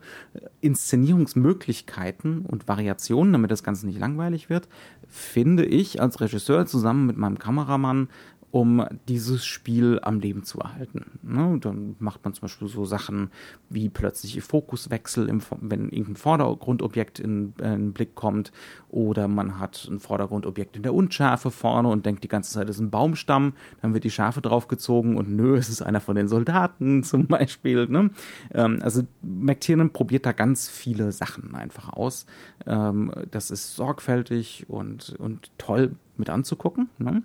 Inszenierungsmöglichkeiten 0.60 2.42
und 2.42 2.68
Variationen, 2.68 3.32
damit 3.32 3.50
das 3.50 3.62
Ganze 3.62 3.86
nicht 3.86 3.98
langweilig 3.98 4.48
wird, 4.48 4.68
finde 5.08 5.64
ich 5.64 6.00
als 6.00 6.20
Regisseur 6.20 6.66
zusammen 6.66 7.06
mit 7.06 7.16
meinem 7.16 7.38
Kameramann 7.38 8.08
um 8.50 8.86
dieses 9.08 9.44
Spiel 9.44 10.00
am 10.02 10.20
Leben 10.20 10.42
zu 10.42 10.58
erhalten. 10.58 11.18
Ne? 11.22 11.58
Dann 11.60 11.96
macht 11.98 12.24
man 12.24 12.32
zum 12.32 12.42
Beispiel 12.42 12.68
so 12.68 12.84
Sachen 12.86 13.30
wie 13.68 13.90
plötzliche 13.90 14.40
Fokuswechsel, 14.40 15.28
im, 15.28 15.42
wenn 15.60 15.90
irgendein 15.90 16.16
Vordergrundobjekt 16.16 17.18
in, 17.18 17.52
äh, 17.60 17.74
in 17.74 17.86
den 17.86 17.92
Blick 17.92 18.14
kommt, 18.14 18.52
oder 18.88 19.28
man 19.28 19.58
hat 19.58 19.86
ein 19.90 20.00
Vordergrundobjekt 20.00 20.76
in 20.76 20.82
der 20.82 20.94
Unschärfe 20.94 21.50
vorne 21.50 21.88
und 21.88 22.06
denkt 22.06 22.24
die 22.24 22.28
ganze 22.28 22.52
Zeit, 22.52 22.70
es 22.70 22.76
ist 22.76 22.82
ein 22.82 22.90
Baumstamm, 22.90 23.52
dann 23.82 23.92
wird 23.92 24.04
die 24.04 24.10
Schärfe 24.10 24.40
draufgezogen 24.40 25.16
und 25.16 25.30
nö, 25.30 25.56
es 25.56 25.68
ist 25.68 25.82
einer 25.82 26.00
von 26.00 26.16
den 26.16 26.28
Soldaten 26.28 27.02
zum 27.02 27.26
Beispiel. 27.26 27.86
Ne? 27.86 28.10
Ähm, 28.54 28.78
also 28.82 29.02
McTiernan 29.20 29.92
probiert 29.92 30.24
da 30.24 30.32
ganz 30.32 30.70
viele 30.70 31.12
Sachen 31.12 31.54
einfach 31.54 31.92
aus. 31.92 32.24
Ähm, 32.66 33.12
das 33.30 33.50
ist 33.50 33.76
sorgfältig 33.76 34.66
und, 34.68 35.14
und 35.18 35.50
toll 35.58 35.96
mit 36.16 36.30
anzugucken. 36.30 36.88
Ne? 36.98 37.22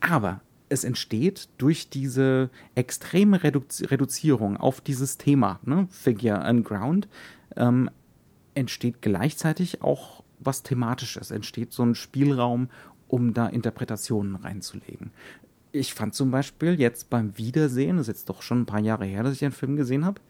Aber 0.00 0.40
es 0.68 0.84
entsteht 0.84 1.48
durch 1.58 1.88
diese 1.88 2.50
extreme 2.74 3.42
Redu 3.42 3.62
Reduzierung 3.82 4.56
auf 4.56 4.80
dieses 4.80 5.18
Thema, 5.18 5.60
ne, 5.64 5.86
Figure 5.90 6.42
and 6.42 6.64
Ground, 6.64 7.08
ähm, 7.56 7.90
entsteht 8.54 9.02
gleichzeitig 9.02 9.82
auch 9.82 10.24
was 10.38 10.62
Thematisches, 10.62 11.30
entsteht 11.30 11.72
so 11.72 11.82
ein 11.82 11.94
Spielraum, 11.94 12.68
um 13.08 13.34
da 13.34 13.46
Interpretationen 13.46 14.36
reinzulegen. 14.36 15.10
Ich 15.72 15.94
fand 15.94 16.14
zum 16.14 16.30
Beispiel 16.30 16.80
jetzt 16.80 17.10
beim 17.10 17.36
Wiedersehen, 17.38 17.98
das 17.98 18.08
ist 18.08 18.14
jetzt 18.14 18.28
doch 18.28 18.42
schon 18.42 18.62
ein 18.62 18.66
paar 18.66 18.80
Jahre 18.80 19.04
her, 19.04 19.22
dass 19.22 19.34
ich 19.34 19.38
den 19.40 19.52
Film 19.52 19.76
gesehen 19.76 20.04
habe, 20.04 20.20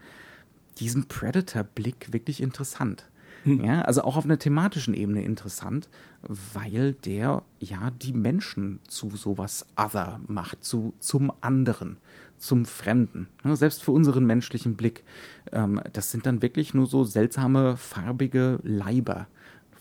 diesen 0.78 1.06
Predator-Blick 1.06 2.12
wirklich 2.12 2.42
interessant. 2.42 3.06
Ja, 3.62 3.82
also 3.82 4.02
auch 4.02 4.16
auf 4.16 4.24
einer 4.24 4.38
thematischen 4.38 4.94
Ebene 4.94 5.22
interessant, 5.22 5.88
weil 6.22 6.94
der 6.94 7.42
ja 7.60 7.90
die 7.90 8.12
Menschen 8.12 8.80
zu 8.88 9.10
sowas 9.10 9.66
Other 9.76 10.20
macht, 10.26 10.64
zu, 10.64 10.94
zum 10.98 11.32
anderen, 11.40 11.96
zum 12.38 12.64
Fremden. 12.64 13.28
Ne? 13.44 13.56
Selbst 13.56 13.82
für 13.82 13.92
unseren 13.92 14.26
menschlichen 14.26 14.76
Blick. 14.76 15.04
Ähm, 15.52 15.80
das 15.92 16.10
sind 16.10 16.26
dann 16.26 16.42
wirklich 16.42 16.74
nur 16.74 16.86
so 16.86 17.04
seltsame, 17.04 17.76
farbige 17.76 18.58
Leiber 18.62 19.28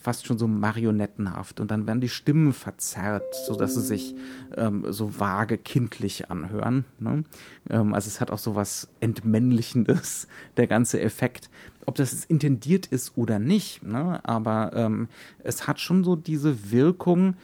fast 0.06 0.28
schon 0.28 0.38
so 0.38 0.48
marionettenhaft 0.48 1.60
und 1.60 1.72
dann 1.72 1.88
werden 1.88 2.00
die 2.00 2.10
Stimmen 2.10 2.54
verzerrt, 2.54 3.24
sodass 3.48 3.74
sie 3.74 3.82
sich 3.82 4.14
ähm, 4.56 4.86
so 4.90 5.20
vage 5.20 5.58
kindlich 5.58 6.30
anhören. 6.30 6.86
Ne? 7.00 7.24
Ähm, 7.72 7.92
also 7.96 8.08
es 8.08 8.22
hat 8.22 8.30
auch 8.30 8.38
so 8.38 8.54
was 8.54 8.88
Entmännlichendes, 9.00 10.28
der 10.58 10.68
ganze 10.68 11.02
Effekt. 11.02 11.50
Ob 11.86 11.96
das 11.96 12.26
intendiert 12.26 12.88
ist 12.88 13.18
oder 13.18 13.40
nicht, 13.40 13.84
ne? 13.84 14.20
aber 14.24 14.72
ähm, 14.74 15.08
es 15.44 15.68
hat 15.68 15.80
schon 15.80 16.04
so 16.04 16.16
diese 16.16 16.72
Wirkung, 16.72 17.36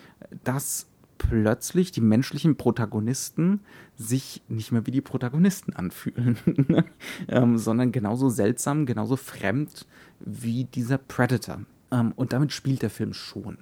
dass 0.43 0.87
plötzlich 1.17 1.91
die 1.91 2.01
menschlichen 2.01 2.55
Protagonisten 2.55 3.59
sich 3.95 4.41
nicht 4.47 4.71
mehr 4.71 4.87
wie 4.87 4.91
die 4.91 5.01
Protagonisten 5.01 5.73
anfühlen, 5.73 6.37
ähm, 7.27 7.59
sondern 7.59 7.91
genauso 7.91 8.29
seltsam, 8.29 8.87
genauso 8.87 9.15
fremd 9.15 9.85
wie 10.19 10.63
dieser 10.63 10.97
Predator. 10.97 11.61
Ähm, 11.91 12.13
und 12.15 12.33
damit 12.33 12.51
spielt 12.53 12.81
der 12.81 12.89
Film 12.89 13.13
schon. 13.13 13.59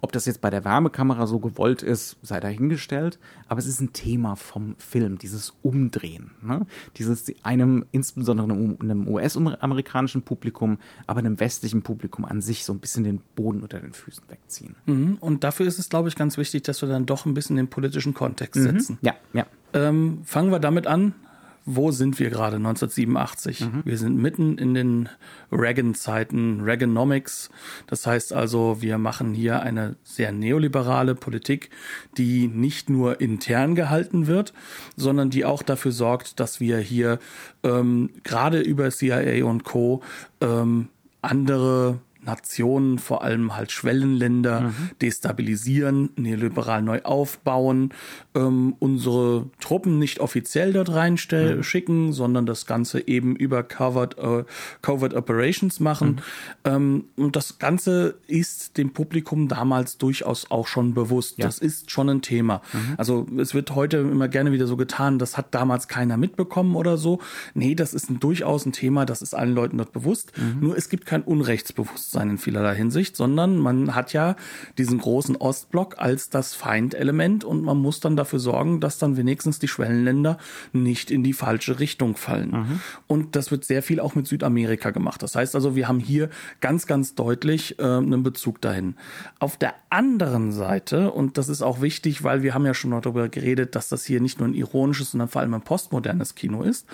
Ob 0.00 0.12
das 0.12 0.26
jetzt 0.26 0.40
bei 0.40 0.50
der 0.50 0.64
Wärmekamera 0.64 1.26
so 1.26 1.38
gewollt 1.38 1.82
ist, 1.82 2.16
sei 2.22 2.40
dahingestellt, 2.40 3.18
aber 3.48 3.58
es 3.58 3.66
ist 3.66 3.80
ein 3.80 3.92
Thema 3.92 4.36
vom 4.36 4.76
Film, 4.78 5.18
dieses 5.18 5.54
Umdrehen. 5.62 6.32
Ne? 6.42 6.66
Dieses 6.96 7.30
einem, 7.42 7.84
insbesondere 7.92 8.50
einem 8.50 9.08
US-amerikanischen 9.08 10.22
Publikum, 10.22 10.78
aber 11.06 11.18
einem 11.18 11.38
westlichen 11.38 11.82
Publikum 11.82 12.24
an 12.24 12.40
sich 12.40 12.64
so 12.64 12.72
ein 12.72 12.78
bisschen 12.78 13.04
den 13.04 13.20
Boden 13.34 13.62
unter 13.62 13.80
den 13.80 13.92
Füßen 13.92 14.24
wegziehen. 14.28 14.76
Mhm. 14.86 15.18
Und 15.20 15.44
dafür 15.44 15.66
ist 15.66 15.78
es, 15.78 15.88
glaube 15.88 16.08
ich, 16.08 16.16
ganz 16.16 16.38
wichtig, 16.38 16.62
dass 16.62 16.80
wir 16.82 16.88
dann 16.88 17.06
doch 17.06 17.26
ein 17.26 17.34
bisschen 17.34 17.56
den 17.56 17.68
politischen 17.68 18.14
Kontext 18.14 18.60
mhm. 18.60 18.64
setzen. 18.64 18.98
Ja, 19.02 19.14
ja. 19.32 19.46
Ähm, 19.72 20.20
fangen 20.24 20.50
wir 20.50 20.58
damit 20.58 20.86
an, 20.86 21.14
wo 21.64 21.90
sind 21.90 22.18
wir 22.18 22.30
gerade 22.30 22.56
1987? 22.56 23.60
Mhm. 23.60 23.82
Wir 23.84 23.98
sind 23.98 24.16
mitten 24.16 24.58
in 24.58 24.74
den 24.74 25.08
Reagan-Zeiten, 25.52 26.60
Reaganomics. 26.60 27.50
Das 27.86 28.06
heißt 28.06 28.32
also, 28.32 28.80
wir 28.80 28.98
machen 28.98 29.34
hier 29.34 29.62
eine 29.62 29.96
sehr 30.02 30.32
neoliberale 30.32 31.14
Politik, 31.14 31.70
die 32.16 32.48
nicht 32.48 32.90
nur 32.90 33.20
intern 33.20 33.74
gehalten 33.74 34.26
wird, 34.26 34.52
sondern 34.96 35.30
die 35.30 35.44
auch 35.44 35.62
dafür 35.62 35.92
sorgt, 35.92 36.40
dass 36.40 36.60
wir 36.60 36.78
hier 36.78 37.18
ähm, 37.62 38.10
gerade 38.24 38.60
über 38.60 38.90
CIA 38.90 39.44
und 39.44 39.64
Co. 39.64 40.02
Ähm, 40.40 40.88
andere 41.22 42.00
Nationen, 42.22 42.98
vor 42.98 43.24
allem 43.24 43.56
halt 43.56 43.72
Schwellenländer, 43.72 44.60
mhm. 44.60 44.90
destabilisieren, 45.00 46.10
neoliberal 46.16 46.82
neu 46.82 47.00
aufbauen, 47.02 47.94
ähm, 48.34 48.74
unsere 48.78 49.46
Truppen 49.60 49.98
nicht 49.98 50.20
offiziell 50.20 50.72
dort 50.72 50.90
reinschicken, 50.90 52.06
mhm. 52.06 52.12
sondern 52.12 52.46
das 52.46 52.66
Ganze 52.66 53.06
eben 53.08 53.36
über 53.36 53.62
Covert, 53.62 54.18
äh, 54.18 54.44
Covert 54.82 55.14
Operations 55.14 55.80
machen. 55.80 56.20
Mhm. 56.64 56.70
Ähm, 56.72 57.04
und 57.16 57.36
das 57.36 57.58
Ganze 57.58 58.16
ist 58.26 58.76
dem 58.76 58.92
Publikum 58.92 59.48
damals 59.48 59.96
durchaus 59.96 60.50
auch 60.50 60.66
schon 60.66 60.92
bewusst. 60.92 61.38
Ja. 61.38 61.46
Das 61.46 61.58
ist 61.58 61.90
schon 61.90 62.10
ein 62.10 62.22
Thema. 62.22 62.60
Mhm. 62.72 62.94
Also 62.98 63.26
es 63.38 63.54
wird 63.54 63.74
heute 63.74 63.98
immer 63.98 64.28
gerne 64.28 64.52
wieder 64.52 64.66
so 64.66 64.76
getan, 64.76 65.18
das 65.18 65.38
hat 65.38 65.54
damals 65.54 65.88
keiner 65.88 66.18
mitbekommen 66.18 66.76
oder 66.76 66.98
so. 66.98 67.20
Nee, 67.54 67.74
das 67.74 67.94
ist 67.94 68.10
ein, 68.10 68.20
durchaus 68.20 68.66
ein 68.66 68.72
Thema, 68.72 69.06
das 69.06 69.22
ist 69.22 69.34
allen 69.34 69.54
Leuten 69.54 69.78
dort 69.78 69.92
bewusst. 69.92 70.32
Mhm. 70.36 70.60
Nur 70.60 70.76
es 70.76 70.90
gibt 70.90 71.06
kein 71.06 71.22
Unrechtsbewusstsein 71.22 72.09
in 72.14 72.38
vielerlei 72.38 72.74
Hinsicht, 72.74 73.16
sondern 73.16 73.56
man 73.58 73.94
hat 73.94 74.12
ja 74.12 74.36
diesen 74.78 74.98
großen 74.98 75.36
Ostblock 75.36 75.98
als 75.98 76.30
das 76.30 76.54
Feindelement 76.54 77.44
und 77.44 77.62
man 77.62 77.78
muss 77.78 78.00
dann 78.00 78.16
dafür 78.16 78.38
sorgen, 78.38 78.80
dass 78.80 78.98
dann 78.98 79.16
wenigstens 79.16 79.58
die 79.58 79.68
Schwellenländer 79.68 80.38
nicht 80.72 81.10
in 81.10 81.22
die 81.22 81.32
falsche 81.32 81.78
Richtung 81.78 82.16
fallen. 82.16 82.50
Mhm. 82.50 82.80
Und 83.06 83.36
das 83.36 83.50
wird 83.50 83.64
sehr 83.64 83.82
viel 83.82 84.00
auch 84.00 84.14
mit 84.14 84.26
Südamerika 84.26 84.90
gemacht. 84.90 85.22
Das 85.22 85.34
heißt 85.34 85.54
also, 85.54 85.76
wir 85.76 85.88
haben 85.88 86.00
hier 86.00 86.30
ganz, 86.60 86.86
ganz 86.86 87.14
deutlich 87.14 87.78
äh, 87.78 87.82
einen 87.82 88.22
Bezug 88.22 88.60
dahin. 88.60 88.96
Auf 89.38 89.56
der 89.56 89.74
anderen 89.90 90.52
Seite, 90.52 91.10
und 91.10 91.38
das 91.38 91.48
ist 91.48 91.62
auch 91.62 91.80
wichtig, 91.80 92.22
weil 92.24 92.42
wir 92.42 92.54
haben 92.54 92.66
ja 92.66 92.74
schon 92.74 92.90
darüber 92.90 93.28
geredet, 93.28 93.74
dass 93.74 93.88
das 93.88 94.04
hier 94.04 94.20
nicht 94.20 94.38
nur 94.38 94.48
ein 94.48 94.54
ironisches, 94.54 95.12
sondern 95.12 95.28
vor 95.28 95.40
allem 95.40 95.54
ein 95.54 95.62
postmodernes 95.62 96.34
Kino 96.34 96.62
ist, 96.62 96.86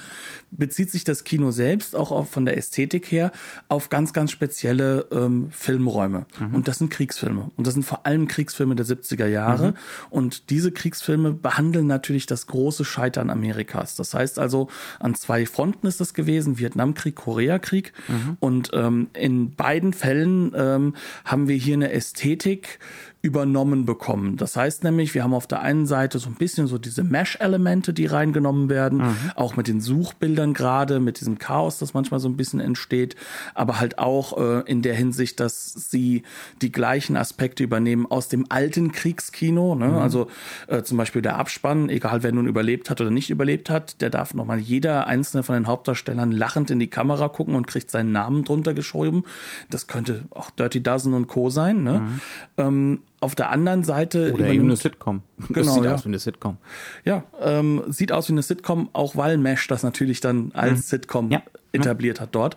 bezieht 0.51 0.91
sich 0.91 1.05
das 1.05 1.25
Kino 1.25 1.51
selbst 1.51 1.95
auch 1.95 2.11
auf, 2.11 2.31
von 2.31 2.45
der 2.45 2.57
Ästhetik 2.57 3.11
her 3.11 3.33
auf 3.69 3.89
ganz, 3.89 4.13
ganz 4.13 4.31
spezielle 4.31 5.06
ähm, 5.13 5.49
Filmräume. 5.51 6.27
Mhm. 6.39 6.55
Und 6.55 6.69
das 6.69 6.79
sind 6.79 6.91
Kriegsfilme. 6.91 7.51
Und 7.57 7.67
das 7.67 7.75
sind 7.75 7.83
vor 7.83 8.07
allem 8.07 8.29
Kriegsfilme 8.29 8.75
der 8.75 8.87
70er 8.87 9.27
Jahre. 9.27 9.69
Mhm. 9.69 9.75
Und 10.11 10.51
diese 10.51 10.73
Kriegsfilme 10.73 11.17
Filme 11.17 11.33
behandeln 11.33 11.87
natürlich 11.87 12.27
das 12.27 12.47
große 12.47 12.85
Scheitern 12.85 13.31
Amerikas. 13.31 13.97
Das 13.97 14.13
heißt 14.13 14.39
also, 14.39 14.69
an 15.01 15.15
zwei 15.15 15.47
Fronten 15.47 15.87
ist 15.87 16.01
das 16.01 16.15
gewesen, 16.15 16.59
Vietnamkrieg, 16.59 17.15
Koreakrieg. 17.15 17.93
Mhm. 18.09 18.37
Und 18.41 18.71
ähm, 18.75 19.09
in 19.15 19.55
beiden 19.55 19.93
Fällen 19.93 20.53
ähm, 20.55 20.95
haben 21.25 21.49
wir 21.49 21.57
hier 21.57 21.75
eine 21.75 21.93
Ästhetik, 21.93 22.81
übernommen 23.27 23.87
bekommen. 23.87 24.37
Das 24.37 24.55
heißt 24.55 24.85
nämlich, 24.85 25.13
wir 25.13 25.25
haben 25.25 25.35
auf 25.35 25.49
der 25.49 25.61
einen 25.61 25.87
Seite 25.87 26.21
so 26.21 26.29
ein 26.29 26.37
bisschen 26.37 26.69
so 26.69 26.79
diese 26.79 27.03
Mesh-Elemente, 27.03 27.93
die 27.93 28.07
reingenommen 28.07 28.69
werden, 28.69 28.99
mhm. 28.99 29.17
auch 29.35 29.57
mit 29.57 29.67
den 29.67 29.81
Suchbildern 29.81 30.55
gerade, 30.55 31.01
mit 31.01 31.19
diesem 31.19 31.37
Chaos, 31.39 31.79
das 31.79 31.93
manchmal 31.93 32.21
so 32.21 32.29
ein 32.29 32.37
bisschen 32.37 32.61
entsteht, 32.61 33.17
aber 33.53 33.81
halt 33.81 33.99
auch 33.99 34.39
äh, 34.39 34.61
in 34.71 34.81
der 34.81 34.95
Hinsicht, 34.95 35.41
dass 35.41 35.73
sie 35.73 36.23
die 36.63 36.71
gleichen 36.71 37.17
Aspekte 37.17 37.65
übernehmen 37.65 38.07
aus 38.07 38.29
dem 38.29 38.47
alten 38.49 38.93
Kriegskino. 38.93 39.75
Ne? 39.75 39.89
Mhm. 39.89 39.95
Also 39.97 40.29
äh, 40.69 40.83
zum 40.83 40.97
Beispiel 40.97 41.21
der 41.21 41.37
Abspann, 41.37 41.89
egal 41.89 42.23
wer 42.23 42.31
nun 42.31 42.47
überlebt 42.47 42.91
hat 42.91 43.01
oder 43.01 43.11
nicht 43.11 43.31
überlebt 43.31 43.71
hat, 43.71 44.01
der 44.01 44.11
darf 44.11 44.35
nochmal 44.35 44.61
jeder 44.61 45.09
einzelne 45.09 45.43
von 45.43 45.57
den 45.57 45.67
Hauptdarstellern 45.67 46.31
lachend 46.31 46.71
in 46.71 46.79
die 46.79 46.87
Kamera 46.87 47.29
gucken 47.29 47.57
und 47.57 47.67
kriegt 47.67 47.91
seinen 47.91 48.13
Namen 48.13 48.45
drunter 48.45 48.73
geschrieben. 48.73 49.25
Das 49.69 49.89
könnte 49.89 50.27
auch 50.31 50.51
Dirty 50.51 50.81
Dozen 50.81 51.13
und 51.13 51.27
Co. 51.27 51.51
sein. 51.51 51.83
Ne? 51.83 51.99
Mhm. 51.99 52.21
Ähm, 52.57 52.99
auf 53.27 53.35
der 53.35 53.51
anderen 53.51 53.83
Seite. 53.83 54.33
Oder 54.33 54.47
eben 54.47 54.65
eine 54.65 54.77
Sitcom. 54.77 55.23
Genau, 55.49 55.61
das 55.67 55.75
sieht 55.75 55.85
ja. 55.85 55.95
aus 55.95 56.05
wie 56.05 56.09
eine 56.09 56.19
Sitcom. 56.19 56.57
Ja, 57.05 57.25
ähm, 57.41 57.83
sieht 57.89 58.13
aus 58.13 58.29
wie 58.29 58.33
eine 58.33 58.43
Sitcom, 58.43 58.89
auch 58.93 59.17
weil 59.17 59.37
Mesh 59.37 59.67
das 59.67 59.83
natürlich 59.83 60.21
dann 60.21 60.53
als 60.55 60.79
mhm. 60.79 60.83
Sitcom 60.83 61.31
ja. 61.31 61.43
Etabliert 61.77 62.21
hat 62.21 62.35
dort. 62.35 62.57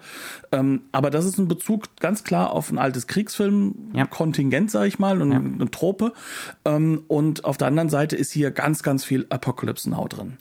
Ähm, 0.52 0.82
aber 0.92 1.10
das 1.10 1.26
ist 1.26 1.38
ein 1.38 1.48
Bezug 1.48 1.96
ganz 2.00 2.24
klar 2.24 2.52
auf 2.52 2.72
ein 2.72 2.78
altes 2.78 3.08
Kriegsfilm-Kontingent, 3.08 4.74
ja. 4.74 4.80
sag 4.80 4.88
ich 4.88 5.00
mal, 5.00 5.22
und 5.22 5.32
ja. 5.32 5.38
eine 5.38 5.72
Trope. 5.72 6.14
Ähm, 6.66 7.04
und 7.08 7.46
auf 7.46 7.58
der 7.58 7.68
anderen 7.68 7.90
Seite 7.90 8.16
ist 8.16 8.32
hier 8.32 8.52
ganz, 8.52 8.84
ganz 8.84 9.04
viel 9.04 9.26
Apocalypse 9.30 9.90
Now 9.90 10.08
drin. 10.08 10.34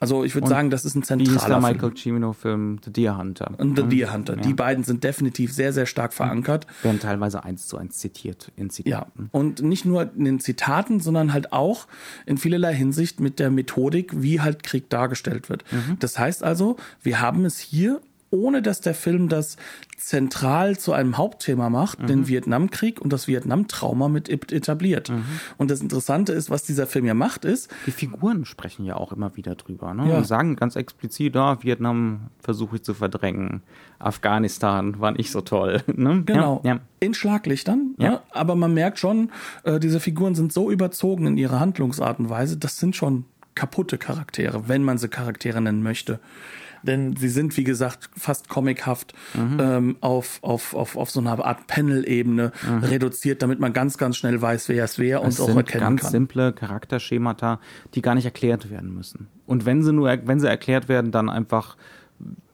Also 0.00 0.24
ich 0.24 0.34
würde 0.34 0.48
sagen, 0.48 0.70
das 0.70 0.84
ist 0.84 0.94
ein 0.94 1.02
zentraler 1.02 1.60
Film. 1.60 1.62
Michael 1.62 1.94
Cimino-Film 1.94 2.80
The 2.84 2.92
Deer 2.92 3.18
Hunter. 3.18 3.52
Und 3.58 3.76
The 3.76 3.84
mhm. 3.84 3.90
Deer 3.90 4.12
Hunter. 4.12 4.36
Die 4.36 4.54
beiden 4.54 4.84
sind 4.84 5.04
definitiv 5.04 5.52
sehr, 5.52 5.72
sehr 5.72 5.86
stark 5.86 6.12
verankert. 6.12 6.66
Werden 6.82 7.00
teilweise 7.00 7.44
eins 7.44 7.66
zu 7.66 7.76
eins 7.76 7.98
zitiert 7.98 8.50
in 8.56 8.70
Zitaten. 8.70 9.24
Ja. 9.24 9.28
Und 9.32 9.62
nicht 9.62 9.84
nur 9.84 10.10
in 10.14 10.24
den 10.24 10.40
Zitaten, 10.40 11.00
sondern 11.00 11.32
halt 11.32 11.52
auch 11.52 11.86
in 12.26 12.38
vielerlei 12.38 12.74
Hinsicht 12.74 13.20
mit 13.20 13.38
der 13.38 13.50
Methodik, 13.50 14.22
wie 14.22 14.40
halt 14.40 14.62
Krieg 14.62 14.88
dargestellt 14.90 15.48
wird. 15.48 15.64
Mhm. 15.72 15.98
Das 15.98 16.18
heißt 16.18 16.42
also, 16.42 16.76
wir 17.02 17.20
haben 17.20 17.44
es 17.44 17.58
hier 17.58 18.00
ohne 18.32 18.62
dass 18.62 18.80
der 18.80 18.94
Film 18.94 19.28
das 19.28 19.56
zentral 19.98 20.78
zu 20.78 20.92
einem 20.92 21.18
Hauptthema 21.18 21.70
macht, 21.70 22.00
mhm. 22.00 22.06
den 22.06 22.28
Vietnamkrieg 22.28 23.00
und 23.00 23.12
das 23.12 23.28
Vietnam-Trauma 23.28 24.08
mit 24.08 24.28
etabliert. 24.28 25.10
Mhm. 25.10 25.24
Und 25.58 25.70
das 25.70 25.80
Interessante 25.80 26.32
ist, 26.32 26.50
was 26.50 26.64
dieser 26.64 26.86
Film 26.86 27.04
ja 27.04 27.14
macht, 27.14 27.44
ist. 27.44 27.70
Die 27.86 27.92
Figuren 27.92 28.44
sprechen 28.44 28.84
ja 28.84 28.96
auch 28.96 29.12
immer 29.12 29.36
wieder 29.36 29.54
drüber. 29.54 29.94
Ne? 29.94 30.08
Ja. 30.08 30.18
Und 30.18 30.26
sagen 30.26 30.56
ganz 30.56 30.76
explizit, 30.76 31.36
oh, 31.36 31.56
Vietnam 31.60 32.30
versuche 32.40 32.76
ich 32.76 32.82
zu 32.82 32.94
verdrängen. 32.94 33.62
Afghanistan 33.98 34.98
war 34.98 35.12
nicht 35.12 35.30
so 35.30 35.40
toll. 35.40 35.82
Ne? 35.94 36.22
Genau. 36.24 36.62
Ja, 36.64 36.74
ja. 36.74 36.80
In 37.00 37.12
Schlaglichtern. 37.12 37.94
Ja. 37.98 38.10
Ne? 38.10 38.20
Aber 38.30 38.56
man 38.56 38.72
merkt 38.72 38.98
schon, 38.98 39.30
äh, 39.62 39.78
diese 39.78 40.00
Figuren 40.00 40.34
sind 40.34 40.52
so 40.52 40.70
überzogen 40.70 41.26
in 41.26 41.36
ihrer 41.36 41.60
Handlungsart 41.60 42.18
und 42.18 42.30
Weise, 42.30 42.56
das 42.56 42.78
sind 42.78 42.96
schon 42.96 43.26
kaputte 43.54 43.98
Charaktere, 43.98 44.68
wenn 44.68 44.82
man 44.82 44.96
sie 44.98 45.08
Charaktere 45.08 45.60
nennen 45.60 45.82
möchte 45.82 46.18
denn 46.82 47.16
sie 47.16 47.28
sind, 47.28 47.56
wie 47.56 47.64
gesagt, 47.64 48.10
fast 48.16 48.48
comichaft 48.48 49.14
mhm. 49.34 49.58
ähm, 49.60 49.96
auf, 50.00 50.38
auf, 50.42 50.74
auf, 50.74 50.96
auf 50.96 51.10
so 51.10 51.20
einer 51.20 51.44
Art 51.44 51.66
Panel-Ebene 51.66 52.52
mhm. 52.68 52.78
reduziert, 52.78 53.42
damit 53.42 53.60
man 53.60 53.72
ganz, 53.72 53.98
ganz 53.98 54.16
schnell 54.16 54.40
weiß, 54.40 54.68
wer 54.68 54.84
es 54.84 54.98
wer 54.98 55.22
und 55.22 55.38
auch 55.40 55.48
erkennen 55.48 55.82
kann. 55.84 55.96
ganz 55.96 56.10
simple 56.10 56.52
Charakterschemata, 56.52 57.60
die 57.94 58.02
gar 58.02 58.14
nicht 58.14 58.24
erklärt 58.24 58.70
werden 58.70 58.94
müssen. 58.94 59.28
Und 59.46 59.66
wenn 59.66 59.82
sie 59.82 59.92
nur, 59.92 60.18
wenn 60.24 60.40
sie 60.40 60.48
erklärt 60.48 60.88
werden, 60.88 61.10
dann 61.10 61.28
einfach 61.28 61.76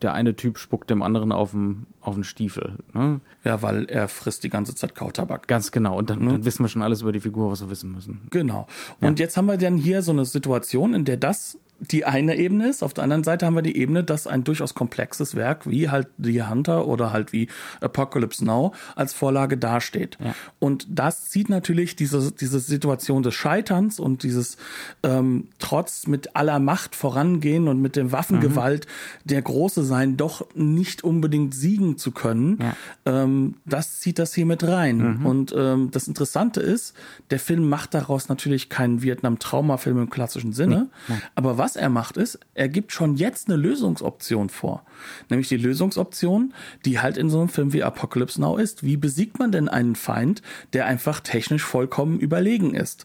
der 0.03 0.15
eine 0.15 0.37
Typ 0.37 0.59
spuckt 0.59 0.91
dem 0.91 1.03
anderen 1.03 1.33
auf 1.33 1.51
den, 1.51 1.87
auf 2.01 2.15
den 2.15 2.25
Stiefel. 2.25 2.79
Ne? 2.95 3.21
Ja, 3.45 3.63
weil 3.63 3.85
er 3.87 4.09
frisst 4.09 4.45
die 4.45 4.49
ganze 4.49 4.75
Zeit 4.75 4.95
Kautabak. 4.95 5.49
Ganz 5.49 5.73
genau. 5.73 5.99
Und 5.99 6.11
dann, 6.11 6.21
ne? 6.21 6.33
dann, 6.33 6.45
wissen 6.45 6.65
wir 6.65 6.69
schon 6.69 6.83
alles 6.83 7.03
über 7.03 7.13
die 7.13 7.21
Figur, 7.21 7.51
was 7.51 7.61
wir 7.61 7.71
wissen 7.71 7.93
müssen. 7.93 8.23
Genau. 8.31 8.67
Und 9.01 9.19
ja. 9.19 9.25
jetzt 9.25 9.37
haben 9.37 9.47
wir 9.47 9.57
dann 9.57 9.77
hier 9.77 10.03
so 10.03 10.13
eine 10.13 10.25
Situation, 10.25 10.95
in 10.95 11.05
der 11.05 11.17
das 11.17 11.59
die 11.81 12.05
eine 12.05 12.37
Ebene 12.37 12.69
ist. 12.69 12.83
Auf 12.83 12.93
der 12.93 13.05
anderen 13.05 13.25
Seite 13.25 13.47
haben 13.47 13.55
wir 13.55 13.63
die 13.63 13.77
Ebene, 13.77 14.03
dass 14.03 14.27
ein 14.27 14.45
durchaus 14.45 14.75
komplexes 14.75 15.35
Werk 15.35 15.69
wie 15.71 15.89
halt 15.89 16.09
The 16.19 16.45
Hunter 16.45 16.87
oder 16.87 17.13
halt 17.13 17.33
wie 17.33 17.49
Apocalypse 17.81 18.45
Now 18.45 18.73
als 18.97 19.15
Vorlage 19.15 19.57
dasteht. 19.57 20.19
Ja. 20.23 20.35
Und 20.59 20.87
das 20.91 21.29
zieht 21.29 21.49
natürlich 21.49 21.95
diese, 21.95 22.33
diese 22.33 22.59
Situation 22.59 23.23
des 23.23 23.35
Scheiterns 23.35 24.01
und 24.01 24.23
dieses 24.25 24.57
ähm, 25.03 25.49
trotz 25.59 26.07
mit 26.07 26.35
aller 26.35 26.59
Macht 26.59 26.97
vorangehen 26.97 27.69
und 27.69 27.81
mit 27.81 27.97
der 27.97 28.11
Waffengewalt 28.11 28.87
mhm. 28.87 29.29
der 29.29 29.43
Große 29.43 29.85
sein, 29.85 30.17
doch 30.17 30.47
nicht 30.55 31.05
unbedingt 31.05 31.55
siegen 31.55 31.97
zu 31.97 32.11
können. 32.11 32.59
Ja. 32.61 32.77
Ähm, 33.23 33.55
das 33.65 34.01
zieht 34.01 34.19
das 34.19 34.35
hier 34.35 34.47
mit 34.47 34.65
rein. 34.65 35.19
Mhm. 35.19 35.27
Und 35.27 35.55
ähm, 35.57 35.91
das 35.93 36.09
Interessante 36.09 36.61
ist, 36.61 36.95
der 37.31 37.39
Film 37.39 37.69
macht 37.69 37.95
daraus 37.95 38.29
natürlich 38.29 38.69
keinen 38.69 39.03
Vietnam-Traumafilm 39.03 39.99
im 39.99 40.11
klassischen 40.11 40.53
Sinne. 40.53 40.89
Nee. 41.07 41.15
Aber 41.35 41.57
was 41.59 41.68
was 41.69 41.77
er 41.77 41.91
macht, 41.91 42.17
ist, 42.17 42.39
er 42.55 42.71
gibt 42.71 42.93
schon 42.93 43.17
jetzt 43.17 43.49
eine 43.49 43.57
Lösungsoption 43.57 44.49
vor. 44.49 44.85
Nämlich 45.29 45.49
die 45.49 45.59
Lösungsoption, 45.59 46.55
die 46.87 46.99
halt 46.99 47.19
in 47.19 47.29
so 47.29 47.41
einem 47.41 47.51
Film 47.51 47.75
wie 47.75 47.83
Apocalypse 47.83 48.41
Now 48.41 48.57
ist. 48.57 48.85
Wie 48.85 48.97
besiegt 48.97 49.39
man 49.39 49.53
denn 49.53 49.69
einen 49.69 49.95
Feind, 49.95 50.41
der 50.73 50.87
einfach 50.87 51.21
technisch 51.21 51.63
vollkommen 51.63 52.21
überlegen 52.21 52.75
ist? 52.75 53.05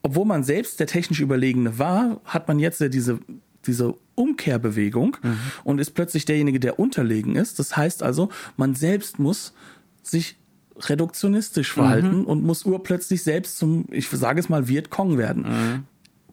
Obwohl 0.00 0.24
man 0.24 0.42
selbst 0.42 0.80
der 0.80 0.86
technisch 0.86 1.20
Überlegene 1.20 1.78
war, 1.78 2.22
hat 2.24 2.48
man 2.48 2.58
jetzt 2.58 2.80
ja 2.80 2.88
diese, 2.88 3.18
diese 3.66 3.94
Umkehrbewegung 4.14 5.18
mhm. 5.22 5.38
und 5.62 5.78
ist 5.78 5.90
plötzlich 5.90 6.24
derjenige, 6.24 6.60
der 6.60 6.78
unterlegen 6.78 7.36
ist. 7.36 7.58
Das 7.58 7.76
heißt 7.76 8.02
also, 8.02 8.30
man 8.56 8.74
selbst 8.74 9.18
muss 9.18 9.52
sich 10.02 10.38
reduktionistisch 10.76 11.74
verhalten 11.74 12.20
mhm. 12.20 12.24
und 12.24 12.42
muss 12.42 12.64
urplötzlich 12.64 13.22
selbst 13.22 13.58
zum, 13.58 13.84
ich 13.90 14.08
sage 14.08 14.40
es 14.40 14.48
mal, 14.48 14.66
Vietcong 14.66 15.18
werden. 15.18 15.42
Mhm 15.42 15.84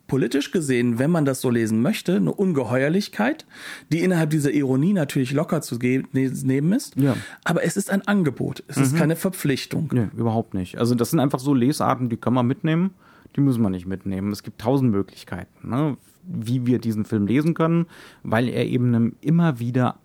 politisch 0.09 0.51
gesehen, 0.51 0.99
wenn 0.99 1.09
man 1.09 1.23
das 1.23 1.39
so 1.39 1.49
lesen 1.49 1.81
möchte, 1.81 2.17
eine 2.17 2.33
Ungeheuerlichkeit, 2.33 3.45
die 3.93 4.01
innerhalb 4.01 4.31
dieser 4.31 4.51
Ironie 4.51 4.91
natürlich 4.91 5.31
locker 5.31 5.61
zu 5.61 5.77
ne-, 5.77 6.03
nehmen 6.11 6.73
ist. 6.73 6.97
Ja. 6.97 7.15
Aber 7.45 7.63
es 7.63 7.77
ist 7.77 7.89
ein 7.89 8.05
Angebot. 8.05 8.63
Es 8.67 8.75
mhm. 8.75 8.83
ist 8.83 8.97
keine 8.97 9.15
Verpflichtung. 9.15 9.89
Nee, 9.93 10.07
überhaupt 10.17 10.53
nicht. 10.53 10.77
Also 10.77 10.95
das 10.95 11.11
sind 11.11 11.21
einfach 11.21 11.39
so 11.39 11.53
Lesarten, 11.53 12.09
die 12.09 12.17
kann 12.17 12.33
man 12.33 12.45
mitnehmen, 12.45 12.91
die 13.37 13.41
muss 13.41 13.57
man 13.57 13.71
nicht 13.71 13.85
mitnehmen. 13.85 14.33
Es 14.33 14.43
gibt 14.43 14.59
tausend 14.59 14.91
Möglichkeiten, 14.91 15.69
ne, 15.69 15.95
wie 16.23 16.65
wir 16.65 16.79
diesen 16.79 17.05
Film 17.05 17.27
lesen 17.27 17.53
können, 17.53 17.85
weil 18.23 18.49
er 18.49 18.65
eben 18.65 19.15
immer 19.21 19.59
wieder 19.59 19.95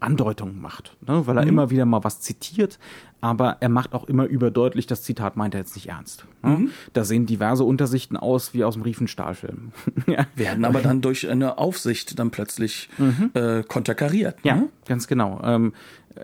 Andeutungen 0.00 0.60
macht, 0.60 0.96
ne? 1.06 1.26
weil 1.26 1.36
er 1.38 1.42
mhm. 1.42 1.48
immer 1.48 1.70
wieder 1.70 1.86
mal 1.86 2.04
was 2.04 2.20
zitiert, 2.20 2.78
aber 3.20 3.56
er 3.60 3.68
macht 3.68 3.94
auch 3.94 4.04
immer 4.04 4.24
überdeutlich, 4.26 4.86
das 4.86 5.02
Zitat 5.02 5.36
meint 5.36 5.54
er 5.54 5.60
jetzt 5.60 5.74
nicht 5.74 5.88
ernst. 5.88 6.26
Ne? 6.42 6.50
Mhm. 6.50 6.70
Da 6.92 7.04
sehen 7.04 7.26
diverse 7.26 7.64
Untersichten 7.64 8.16
aus 8.16 8.52
wie 8.52 8.64
aus 8.64 8.74
dem 8.74 8.82
Riefenstahlfilm. 8.82 9.72
ja. 10.06 10.26
Werden 10.34 10.64
aber 10.64 10.80
dann 10.80 11.00
durch 11.00 11.28
eine 11.28 11.58
Aufsicht 11.58 12.18
dann 12.18 12.30
plötzlich 12.30 12.90
mhm. 12.98 13.30
äh, 13.34 13.62
konterkariert. 13.62 14.36
Ja, 14.42 14.56
ne? 14.56 14.68
ganz 14.86 15.06
genau. 15.06 15.40
Ähm, 15.42 15.72
äh, 16.14 16.20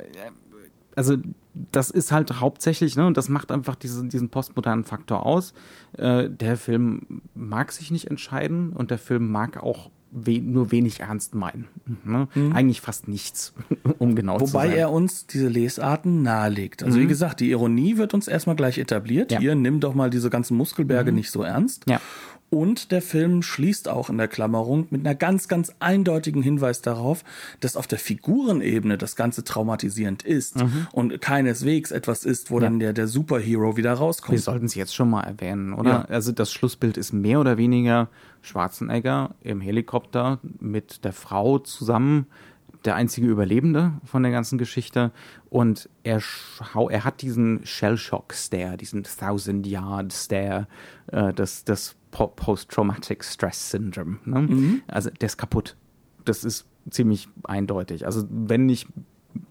also 0.95 1.17
das 1.73 1.91
ist 1.91 2.13
halt 2.13 2.41
hauptsächlich, 2.41 2.97
ne, 2.97 3.07
und 3.07 3.17
das 3.17 3.29
macht 3.29 3.53
einfach 3.53 3.75
diesen, 3.75 4.09
diesen 4.09 4.31
postmodernen 4.31 4.85
Faktor 4.85 5.27
aus. 5.27 5.53
Äh, 5.97 6.29
der 6.31 6.57
Film 6.57 7.23
mag 7.35 7.73
sich 7.73 7.91
nicht 7.91 8.11
entscheiden 8.11 8.73
und 8.73 8.91
der 8.91 8.99
Film 8.99 9.31
mag 9.31 9.63
auch 9.63 9.91
we 10.13 10.41
nur 10.41 10.71
wenig 10.71 11.01
ernst 11.01 11.35
meinen. 11.35 11.67
Ne? 12.05 12.29
Mhm. 12.35 12.53
Eigentlich 12.53 12.81
fast 12.81 13.09
nichts, 13.09 13.55
um 13.99 14.15
genau 14.15 14.35
Wobei 14.35 14.45
zu 14.45 14.53
sein. 14.53 14.71
Wobei 14.71 14.77
er 14.77 14.91
uns 14.91 15.27
diese 15.27 15.49
Lesarten 15.49 16.23
nahelegt. 16.23 16.83
Also 16.83 16.99
mhm. 16.99 17.03
wie 17.03 17.07
gesagt, 17.07 17.41
die 17.41 17.51
Ironie 17.51 17.97
wird 17.97 18.13
uns 18.15 18.29
erstmal 18.29 18.57
gleich 18.57 18.79
etabliert. 18.79 19.33
Ja. 19.33 19.41
Hier, 19.41 19.55
nimm 19.55 19.81
doch 19.81 19.95
mal 19.95 20.11
diese 20.11 20.29
ganzen 20.31 20.57
Muskelberge 20.57 21.11
mhm. 21.11 21.17
nicht 21.17 21.31
so 21.31 21.43
ernst. 21.43 21.85
Ja. 21.89 22.01
Und 22.53 22.93
der 22.93 23.01
Film 23.01 23.41
schließt 23.41 23.89
auch 23.89 24.11
in 24.11 24.19
der 24.19 24.29
Klammerung 24.29 24.87
mit 24.91 25.07
einer 25.07 25.15
ganz, 25.15 25.49
ganz 25.49 25.73
eindeutigen 25.79 26.43
Hinweis 26.43 26.83
darauf, 26.83 27.25
dass 27.61 27.79
auf 27.79 27.87
der 27.87 27.99
Figurenebene 27.99 28.99
das 28.99 29.17
Ganze 29.17 29.43
traumatisierend 29.43 30.23
ist 30.23 30.57
mhm. 30.57 30.87
und 30.93 31.19
keineswegs 31.23 31.93
etwas 31.93 32.27
ist, 32.27 32.51
wo 32.51 32.57
ja. 32.57 32.65
dann 32.65 32.79
der, 32.79 32.93
der 32.93 33.09
Superhero 33.09 33.79
wieder 33.79 33.95
rauskommt. 33.95 34.33
Wir 34.33 34.43
sollten 34.43 34.67
es 34.67 34.75
jetzt 34.75 34.95
schon 34.95 35.09
mal 35.09 35.23
erwähnen, 35.23 35.73
oder? 35.73 35.91
Ja. 35.91 36.05
Also 36.11 36.31
das 36.31 36.53
Schlussbild 36.53 36.99
ist 36.99 37.15
mehr 37.15 37.41
oder 37.41 37.57
weniger 37.57 38.11
Schwarzenegger 38.43 39.35
im 39.41 39.63
Helikopter 39.63 40.39
mit 40.61 41.07
der 41.07 41.15
Frau 41.15 41.59
zusammen, 41.59 42.27
der 42.85 42.97
einzige 42.97 43.29
Überlebende 43.29 43.93
von 44.05 44.23
der 44.23 44.31
ganzen 44.31 44.59
Geschichte. 44.59 45.11
Und 45.53 45.91
er, 46.03 46.23
er 46.89 47.05
hat 47.05 47.21
diesen 47.21 47.61
Shell-Shock-Stare, 47.67 48.79
diesen 48.79 49.03
Thousand-Yard-Stare, 49.03 50.67
äh, 51.09 51.35
das, 51.35 51.65
das 51.65 51.95
Post-Traumatic 52.11 53.23
Stress 53.23 53.71
Syndrome. 53.71 54.17
Ne? 54.25 54.41
Mhm. 54.41 54.83
Also 54.87 55.11
der 55.11 55.27
ist 55.27 55.37
kaputt. 55.37 55.77
Das 56.25 56.45
ist 56.45 56.67
ziemlich 56.89 57.29
eindeutig. 57.45 58.07
Also 58.07 58.27
wenn 58.31 58.65
nicht, 58.65 58.89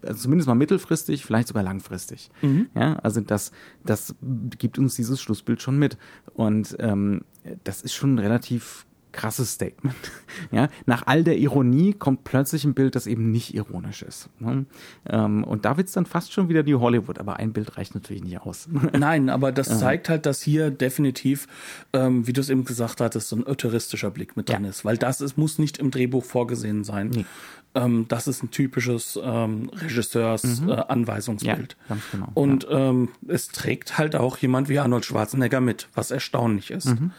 also 0.04 0.22
zumindest 0.24 0.48
mal 0.48 0.56
mittelfristig, 0.56 1.24
vielleicht 1.24 1.46
sogar 1.46 1.62
langfristig. 1.62 2.32
Mhm. 2.42 2.66
Ja, 2.74 2.94
also 2.96 3.20
das, 3.20 3.52
das 3.84 4.16
gibt 4.58 4.80
uns 4.80 4.96
dieses 4.96 5.20
Schlussbild 5.20 5.62
schon 5.62 5.78
mit. 5.78 5.98
Und 6.34 6.74
ähm, 6.80 7.20
das 7.62 7.80
ist 7.80 7.94
schon 7.94 8.18
relativ 8.18 8.86
krasses 9.12 9.52
Statement. 9.52 9.94
Ja, 10.50 10.68
nach 10.86 11.06
all 11.06 11.24
der 11.24 11.36
Ironie 11.36 11.92
kommt 11.92 12.24
plötzlich 12.24 12.64
ein 12.64 12.72
Bild, 12.72 12.94
das 12.94 13.06
eben 13.06 13.30
nicht 13.30 13.54
ironisch 13.54 14.00
ist. 14.00 14.30
Ne? 14.40 14.64
Ähm, 15.08 15.44
und 15.44 15.66
da 15.66 15.76
wird's 15.76 15.92
dann 15.92 16.06
fast 16.06 16.32
schon 16.32 16.48
wieder 16.48 16.62
die 16.62 16.74
Hollywood, 16.74 17.18
aber 17.18 17.36
ein 17.36 17.52
Bild 17.52 17.76
reicht 17.76 17.94
natürlich 17.94 18.24
nicht 18.24 18.40
aus. 18.40 18.66
Nein, 18.98 19.28
aber 19.28 19.52
das 19.52 19.78
zeigt 19.78 20.08
halt, 20.08 20.24
dass 20.24 20.40
hier 20.40 20.70
definitiv, 20.70 21.48
ähm, 21.92 22.26
wie 22.26 22.32
du 22.32 22.40
es 22.40 22.48
eben 22.48 22.64
gesagt 22.64 23.02
hattest, 23.02 23.28
so 23.28 23.36
ein 23.36 23.46
öteristischer 23.46 24.10
Blick 24.10 24.36
mit 24.36 24.48
drin 24.48 24.64
ja. 24.64 24.70
ist, 24.70 24.86
weil 24.86 24.96
das 24.96 25.20
ist, 25.20 25.36
muss 25.36 25.58
nicht 25.58 25.78
im 25.78 25.90
Drehbuch 25.90 26.24
vorgesehen 26.24 26.82
sein. 26.82 27.10
Nee. 27.10 27.26
Ähm, 27.74 28.06
das 28.08 28.26
ist 28.28 28.42
ein 28.42 28.50
typisches 28.50 29.18
ähm, 29.22 29.70
Regisseurs-Anweisungsbild. 29.74 31.56
Mhm. 31.58 31.60
Äh, 31.60 31.88
ja, 31.88 31.88
ganz 31.88 32.02
genau. 32.10 32.28
Und 32.34 32.64
ja. 32.64 32.90
ähm, 32.90 33.08
es 33.28 33.48
trägt 33.48 33.98
halt 33.98 34.16
auch 34.16 34.38
jemand 34.38 34.68
wie 34.68 34.78
Arnold 34.78 35.04
Schwarzenegger 35.04 35.60
mit, 35.60 35.88
was 35.94 36.10
erstaunlich 36.10 36.70
ist. 36.70 36.86
Mhm 36.86 37.12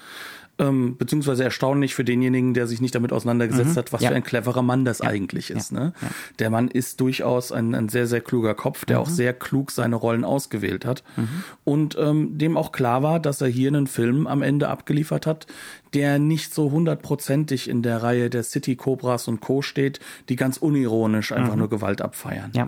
ähm, 0.60 0.97
beziehungsweise 0.97 1.43
erstaunlich 1.43 1.95
für 1.95 2.04
denjenigen, 2.04 2.54
der 2.54 2.68
sich 2.68 2.80
nicht 2.80 2.93
damit 2.93 3.12
auseinandergesetzt 3.12 3.72
mhm. 3.72 3.76
hat, 3.76 3.93
was 3.93 4.01
ja. 4.01 4.10
für 4.10 4.16
ein 4.16 4.24
cleverer 4.24 4.62
Mann 4.62 4.86
das 4.86 4.99
ja. 4.99 5.10
eigentlich 5.10 5.49
ist. 5.49 5.72
Ja. 5.72 5.80
Ne? 5.80 5.93
Der 6.39 6.49
Mann 6.51 6.68
ist 6.68 7.01
durchaus 7.01 7.51
ein, 7.51 7.74
ein 7.74 7.89
sehr, 7.89 8.06
sehr 8.06 8.22
kluger 8.22 8.54
Kopf, 8.54 8.86
der 8.86 8.97
mhm. 8.97 9.04
auch 9.04 9.10
sehr 9.10 9.34
klug 9.34 9.72
seine 9.72 9.95
Rollen 9.95 10.24
ausgewählt 10.24 10.86
hat 10.86 11.04
mhm. 11.18 11.43
und 11.64 11.97
ähm, 11.99 12.38
dem 12.38 12.56
auch 12.56 12.72
klar 12.72 13.01
war, 13.01 13.20
dass 13.20 13.41
er 13.41 13.47
hier 13.47 13.70
einen 13.70 13.88
Film 13.88 14.28
am 14.28 14.43
Ende 14.43 14.70
abgeliefert 14.70 15.26
hat, 15.26 15.47
der 15.93 16.20
nicht 16.20 16.54
so 16.54 16.72
hundertprozentig 16.72 17.68
in 17.68 17.82
der 17.82 18.04
Reihe 18.04 18.30
der 18.30 18.43
City 18.43 18.76
Cobras 18.76 19.28
und 19.28 19.41
Co. 19.41 19.62
steht, 19.62 19.99
die 20.30 20.36
ganz 20.36 20.58
unironisch 20.58 21.32
einfach 21.32 21.54
mhm. 21.54 21.60
nur 21.60 21.70
Gewalt 21.70 22.01
abfeiern. 22.01 22.51
Ja. 22.54 22.68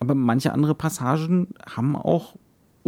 Aber 0.00 0.14
manche 0.14 0.52
andere 0.52 0.74
Passagen 0.74 1.48
haben 1.66 1.96
auch 1.96 2.36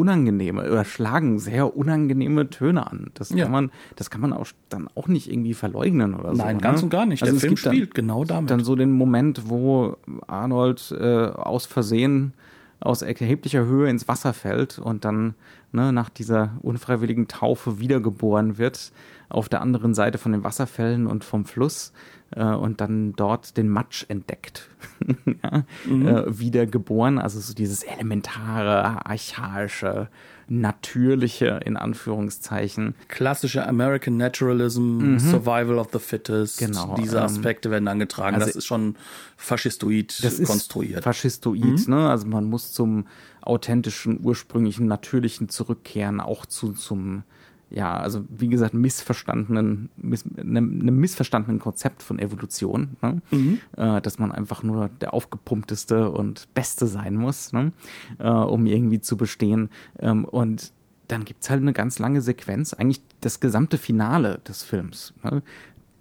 unangenehme 0.00 0.70
oder 0.70 0.84
schlagen 0.84 1.38
sehr 1.38 1.76
unangenehme 1.76 2.50
Töne 2.50 2.86
an. 2.86 3.10
Das 3.14 3.30
ja. 3.30 3.44
kann 3.44 3.52
man, 3.52 3.70
das 3.96 4.10
kann 4.10 4.20
man 4.20 4.32
auch 4.32 4.46
dann 4.68 4.88
auch 4.94 5.08
nicht 5.08 5.30
irgendwie 5.30 5.54
verleugnen 5.54 6.14
oder 6.14 6.34
so. 6.34 6.42
Nein, 6.42 6.58
ganz 6.58 6.80
ne? 6.80 6.84
und 6.84 6.90
gar 6.90 7.06
nicht. 7.06 7.22
Also 7.22 7.34
Der 7.34 7.40
Film 7.40 7.56
spielt 7.56 7.90
dann, 7.90 7.94
genau 7.94 8.24
damit. 8.24 8.50
Dann 8.50 8.64
so 8.64 8.74
den 8.74 8.92
Moment, 8.92 9.48
wo 9.48 9.96
Arnold 10.26 10.94
äh, 10.98 11.26
aus 11.26 11.66
Versehen 11.66 12.32
aus 12.80 13.02
erheblicher 13.02 13.66
Höhe 13.66 13.90
ins 13.90 14.08
Wasser 14.08 14.32
fällt 14.32 14.78
und 14.78 15.04
dann 15.04 15.34
ne, 15.70 15.92
nach 15.92 16.08
dieser 16.08 16.52
unfreiwilligen 16.62 17.28
Taufe 17.28 17.78
wiedergeboren 17.78 18.56
wird 18.56 18.92
auf 19.28 19.48
der 19.48 19.60
anderen 19.60 19.94
Seite 19.94 20.18
von 20.18 20.32
den 20.32 20.44
Wasserfällen 20.44 21.06
und 21.06 21.22
vom 21.22 21.44
Fluss 21.44 21.92
äh, 22.32 22.44
und 22.44 22.80
dann 22.80 23.14
dort 23.14 23.56
den 23.56 23.68
Matsch 23.68 24.04
entdeckt. 24.08 24.68
ja? 25.42 25.64
mhm. 25.86 26.06
äh, 26.06 26.38
wieder 26.38 26.66
geboren, 26.66 27.18
also 27.18 27.40
so 27.40 27.54
dieses 27.54 27.82
elementare, 27.82 29.06
archaische, 29.06 30.08
natürliche, 30.48 31.60
in 31.64 31.76
Anführungszeichen. 31.76 32.94
Klassische 33.08 33.66
American 33.66 34.16
Naturalism, 34.16 35.12
mhm. 35.12 35.18
Survival 35.18 35.78
of 35.78 35.88
the 35.92 35.98
Fittest. 35.98 36.58
Genau. 36.58 36.96
Diese 36.98 37.18
ähm, 37.18 37.24
Aspekte 37.24 37.70
werden 37.70 37.88
angetragen. 37.88 38.34
Also 38.34 38.46
das 38.46 38.56
ist 38.56 38.66
schon 38.66 38.96
faschistoid 39.36 40.22
das 40.24 40.42
konstruiert. 40.42 40.98
Ist 40.98 41.04
faschistoid, 41.04 41.86
mhm. 41.86 41.94
ne? 41.94 42.10
Also 42.10 42.26
man 42.26 42.44
muss 42.44 42.72
zum 42.72 43.06
authentischen, 43.42 44.20
ursprünglichen, 44.22 44.86
natürlichen 44.86 45.48
zurückkehren, 45.48 46.20
auch 46.20 46.44
zu, 46.46 46.72
zum 46.72 47.22
ja, 47.70 47.96
also 47.96 48.24
wie 48.28 48.48
gesagt, 48.48 48.74
missverstandenen, 48.74 49.90
miss, 49.96 50.24
einem, 50.36 50.80
einem 50.80 50.96
missverstandenen 50.96 51.60
Konzept 51.60 52.02
von 52.02 52.18
Evolution, 52.18 52.96
ne? 53.00 53.22
mhm. 53.30 53.60
äh, 53.76 54.00
dass 54.00 54.18
man 54.18 54.32
einfach 54.32 54.62
nur 54.62 54.88
der 55.00 55.14
aufgepumpteste 55.14 56.10
und 56.10 56.52
Beste 56.52 56.86
sein 56.86 57.14
muss, 57.14 57.52
ne? 57.52 57.72
äh, 58.18 58.28
um 58.28 58.66
irgendwie 58.66 59.00
zu 59.00 59.16
bestehen. 59.16 59.70
Ähm, 60.00 60.24
und 60.24 60.72
dann 61.06 61.24
gibt's 61.24 61.48
halt 61.50 61.62
eine 61.62 61.72
ganz 61.72 61.98
lange 61.98 62.22
Sequenz, 62.22 62.72
eigentlich 62.72 63.02
das 63.20 63.40
gesamte 63.40 63.78
Finale 63.78 64.40
des 64.46 64.62
Films. 64.62 65.14
Ne? 65.22 65.42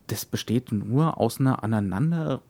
Das 0.07 0.26
besteht 0.26 0.72
nur 0.72 1.20
aus 1.20 1.39
einer 1.39 1.63
aneinander 1.63 2.41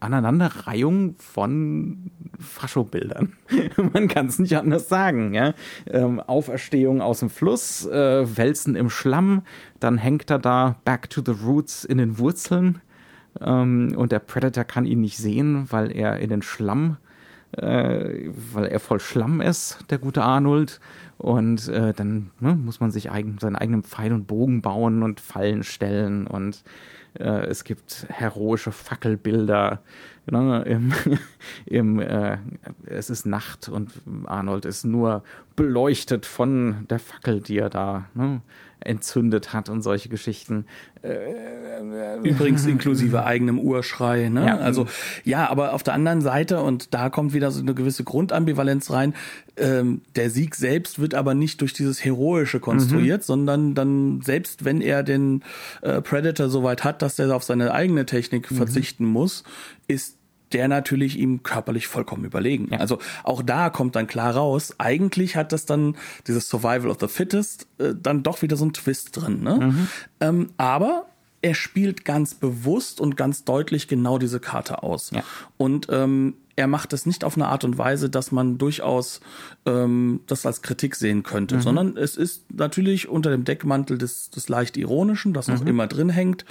Aneinanderreihung 0.00 1.16
von 1.18 2.10
Faschobildern. 2.38 3.34
Man 3.92 4.08
kann 4.08 4.26
es 4.26 4.38
nicht 4.38 4.56
anders 4.56 4.88
sagen. 4.88 5.34
Ja? 5.34 5.54
Ähm, 5.86 6.20
Auferstehung 6.20 7.02
aus 7.02 7.20
dem 7.20 7.30
Fluss, 7.30 7.86
äh, 7.86 8.36
Wälzen 8.36 8.76
im 8.76 8.90
Schlamm, 8.90 9.42
dann 9.78 9.98
hängt 9.98 10.30
er 10.30 10.38
da 10.38 10.76
back 10.84 11.10
to 11.10 11.22
the 11.24 11.32
roots 11.44 11.84
in 11.84 11.98
den 11.98 12.18
Wurzeln 12.18 12.80
ähm, 13.40 13.94
und 13.96 14.12
der 14.12 14.18
Predator 14.18 14.64
kann 14.64 14.86
ihn 14.86 15.00
nicht 15.00 15.18
sehen, 15.18 15.66
weil 15.70 15.94
er 15.94 16.18
in 16.18 16.30
den 16.30 16.42
Schlamm, 16.42 16.96
äh, 17.52 18.30
weil 18.52 18.66
er 18.66 18.80
voll 18.80 19.00
Schlamm 19.00 19.40
ist, 19.40 19.84
der 19.90 19.98
gute 19.98 20.22
Arnold. 20.22 20.80
Und 21.18 21.68
äh, 21.68 21.92
dann 21.92 22.30
ne, 22.40 22.54
muss 22.54 22.80
man 22.80 22.90
sich 22.90 23.10
eigen, 23.10 23.38
seinen 23.38 23.56
eigenen 23.56 23.82
Pfeil 23.82 24.12
und 24.12 24.26
Bogen 24.26 24.62
bauen 24.62 25.02
und 25.02 25.20
Fallen 25.20 25.64
stellen 25.64 26.26
und 26.26 26.64
äh, 27.18 27.46
es 27.46 27.64
gibt 27.64 28.06
heroische 28.08 28.72
Fackelbilder. 28.72 29.80
Ne, 30.30 30.62
im, 30.62 30.92
im, 31.66 31.98
äh, 31.98 32.38
es 32.86 33.10
ist 33.10 33.26
Nacht 33.26 33.68
und 33.68 33.90
Arnold 34.26 34.64
ist 34.64 34.84
nur 34.84 35.24
beleuchtet 35.56 36.24
von 36.24 36.86
der 36.88 37.00
Fackel, 37.00 37.40
die 37.40 37.58
er 37.58 37.68
da 37.68 38.06
ne, 38.14 38.40
entzündet 38.80 39.52
hat 39.52 39.68
und 39.68 39.82
solche 39.82 40.08
Geschichten. 40.08 40.66
Übrigens 42.22 42.66
inklusive 42.66 43.24
eigenem 43.24 43.58
Urschrei. 43.58 44.28
Ne? 44.28 44.46
Ja. 44.46 44.56
Also 44.58 44.86
ja, 45.24 45.48
aber 45.48 45.72
auf 45.72 45.82
der 45.82 45.94
anderen 45.94 46.20
Seite, 46.20 46.60
und 46.60 46.92
da 46.92 47.08
kommt 47.08 47.32
wieder 47.32 47.50
so 47.50 47.60
eine 47.60 47.74
gewisse 47.74 48.04
Grundambivalenz 48.04 48.90
rein, 48.90 49.14
ähm, 49.56 50.02
der 50.16 50.30
Sieg 50.30 50.54
selbst 50.54 50.98
wird 50.98 51.14
aber 51.14 51.34
nicht 51.34 51.60
durch 51.60 51.72
dieses 51.72 52.04
Heroische 52.04 52.60
konstruiert, 52.60 53.22
mhm. 53.22 53.24
sondern 53.24 53.74
dann, 53.74 54.20
selbst 54.22 54.64
wenn 54.64 54.80
er 54.80 55.02
den 55.02 55.42
äh, 55.82 56.00
Predator 56.00 56.48
so 56.48 56.62
weit 56.62 56.84
hat, 57.02 57.18
dass 57.18 57.18
er 57.18 57.34
auf 57.34 57.44
seine 57.44 57.72
eigene 57.72 58.06
Technik 58.06 58.50
mhm. 58.50 58.56
verzichten 58.56 59.04
muss, 59.04 59.44
ist 59.88 60.16
der 60.52 60.68
natürlich 60.68 61.18
ihm 61.18 61.42
körperlich 61.42 61.86
vollkommen 61.86 62.24
überlegen. 62.24 62.68
Ja. 62.72 62.78
Also 62.78 62.98
auch 63.22 63.42
da 63.42 63.70
kommt 63.70 63.94
dann 63.96 64.06
klar 64.06 64.34
raus, 64.34 64.74
eigentlich 64.78 65.36
hat 65.36 65.52
das 65.52 65.64
dann 65.64 65.96
dieses 66.26 66.48
Survival 66.48 66.88
of 66.88 66.96
the 67.00 67.08
Fittest 67.08 67.68
äh, 67.78 67.94
dann 68.00 68.22
doch 68.22 68.42
wieder 68.42 68.56
so 68.56 68.64
ein 68.64 68.72
Twist 68.72 69.16
drin. 69.16 69.42
Ne? 69.42 69.54
Mhm. 69.56 69.88
Ähm, 70.20 70.50
aber 70.56 71.06
er 71.42 71.54
spielt 71.54 72.04
ganz 72.04 72.34
bewusst 72.34 73.00
und 73.00 73.16
ganz 73.16 73.44
deutlich 73.44 73.88
genau 73.88 74.18
diese 74.18 74.40
Karte 74.40 74.82
aus. 74.82 75.10
Ja. 75.12 75.22
Und 75.56 75.86
ähm, 75.90 76.34
er 76.60 76.66
macht 76.66 76.92
es 76.92 77.06
nicht 77.06 77.24
auf 77.24 77.36
eine 77.36 77.48
Art 77.48 77.64
und 77.64 77.78
Weise, 77.78 78.10
dass 78.10 78.32
man 78.32 78.58
durchaus 78.58 79.20
ähm, 79.64 80.20
das 80.26 80.44
als 80.44 80.60
Kritik 80.60 80.94
sehen 80.94 81.22
könnte, 81.22 81.56
mhm. 81.56 81.62
sondern 81.62 81.96
es 81.96 82.18
ist 82.18 82.52
natürlich 82.52 83.08
unter 83.08 83.30
dem 83.30 83.44
Deckmantel 83.44 83.96
des, 83.96 84.28
des 84.28 84.50
leicht 84.50 84.76
Ironischen, 84.76 85.32
das 85.32 85.48
noch 85.48 85.62
mhm. 85.62 85.68
immer 85.68 85.86
drin 85.86 86.10
hängt, 86.10 86.44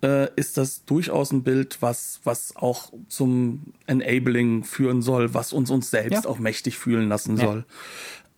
äh, 0.00 0.32
ist 0.36 0.58
das 0.58 0.84
durchaus 0.84 1.32
ein 1.32 1.42
Bild, 1.42 1.78
was, 1.80 2.20
was 2.22 2.54
auch 2.54 2.92
zum 3.08 3.64
Enabling 3.86 4.62
führen 4.62 5.02
soll, 5.02 5.34
was 5.34 5.52
uns 5.52 5.72
uns 5.72 5.90
selbst 5.90 6.24
ja. 6.24 6.30
auch 6.30 6.38
mächtig 6.38 6.78
fühlen 6.78 7.08
lassen 7.08 7.36
ja. 7.36 7.44
soll. 7.44 7.64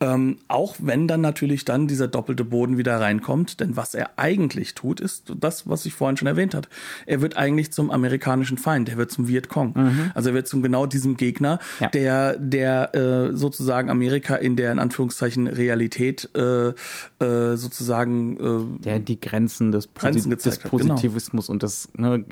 Ähm, 0.03 0.39
auch 0.49 0.77
wenn 0.79 1.09
dann 1.09 1.21
natürlich 1.21 1.67
dann 1.67 1.87
dieser 1.87 2.09
doppelte 2.09 2.43
Boden 2.43 2.79
wieder 2.79 2.99
reinkommt, 2.99 3.61
denn 3.61 3.77
was 3.77 3.95
er 3.95 4.19
eigentlich 4.19 4.75
tut, 4.75 4.99
ist 4.99 5.33
das, 5.39 5.69
was 5.69 5.85
ich 5.85 5.93
vorhin 5.93 6.17
schon 6.17 6.27
erwähnt 6.27 6.55
hat. 6.55 6.71
Er 7.05 7.21
wird 7.21 7.37
eigentlich 7.37 7.71
zum 7.71 7.91
amerikanischen 7.91 8.57
Feind, 8.57 8.89
er 8.89 8.97
wird 8.97 9.11
zum 9.11 9.29
Vietcong. 9.29 9.75
Mhm. 9.77 10.11
Also 10.15 10.31
er 10.31 10.35
wird 10.35 10.49
zum 10.49 10.63
genau 10.63 10.87
diesem 10.87 11.19
Gegner, 11.19 11.59
ja. 11.81 11.89
der, 11.89 12.39
der 12.39 12.95
äh, 12.95 13.37
sozusagen 13.37 13.91
Amerika 13.91 14.37
in 14.37 14.57
der 14.57 14.73
in 14.73 14.79
Anführungszeichen 14.79 15.47
Realität 15.47 16.31
äh, 16.35 16.69
äh, 16.69 17.57
sozusagen 17.57 18.79
äh, 18.79 18.83
der 18.85 19.01
die 19.01 19.21
Grenzen 19.21 19.71
des, 19.71 19.93
Grenzen 19.93 20.31
des 20.31 20.61
genau. 20.61 20.71
Positivismus 20.71 21.49
genau. 21.49 21.55
und 21.55 21.63
des 21.63 21.91
ne, 21.95 22.25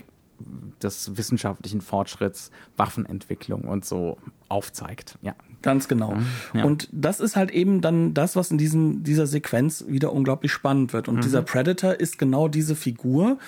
des 0.83 1.16
wissenschaftlichen 1.16 1.81
Fortschritts, 1.81 2.51
Waffenentwicklung 2.77 3.62
und 3.62 3.85
so 3.85 4.19
aufzeigt. 4.49 5.18
Ja. 5.22 5.34
Ganz 5.61 5.88
genau. 5.88 6.16
Ja. 6.55 6.64
Und 6.64 6.88
das 6.92 7.18
ist 7.18 7.34
halt 7.34 7.51
eben 7.51 7.80
dann 7.80 8.14
das, 8.14 8.36
was 8.36 8.53
in 8.53 8.59
diesem, 8.59 9.03
dieser 9.03 9.26
Sequenz 9.26 9.84
wieder 9.88 10.12
unglaublich 10.12 10.53
spannend 10.53 10.92
wird. 10.92 11.09
Und 11.09 11.16
mhm. 11.16 11.20
dieser 11.22 11.42
Predator 11.42 11.94
ist 11.94 12.16
genau 12.16 12.46
diese 12.46 12.76
Figur, 12.76 13.38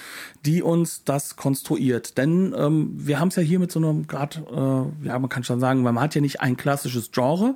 die 0.44 0.60
uns 0.62 1.04
das 1.04 1.36
konstruiert. 1.36 2.18
Denn 2.18 2.52
ähm, 2.56 2.90
wir 2.96 3.20
haben 3.20 3.28
es 3.28 3.36
ja 3.36 3.42
hier 3.42 3.60
mit 3.60 3.70
so 3.70 3.78
einem 3.78 4.08
Grad, 4.08 4.42
äh, 4.50 5.06
ja, 5.06 5.18
man 5.18 5.28
kann 5.28 5.44
schon 5.44 5.60
sagen, 5.60 5.82
man 5.82 6.00
hat 6.00 6.16
ja 6.16 6.20
nicht 6.20 6.40
ein 6.40 6.56
klassisches 6.56 7.12
Genre. 7.12 7.54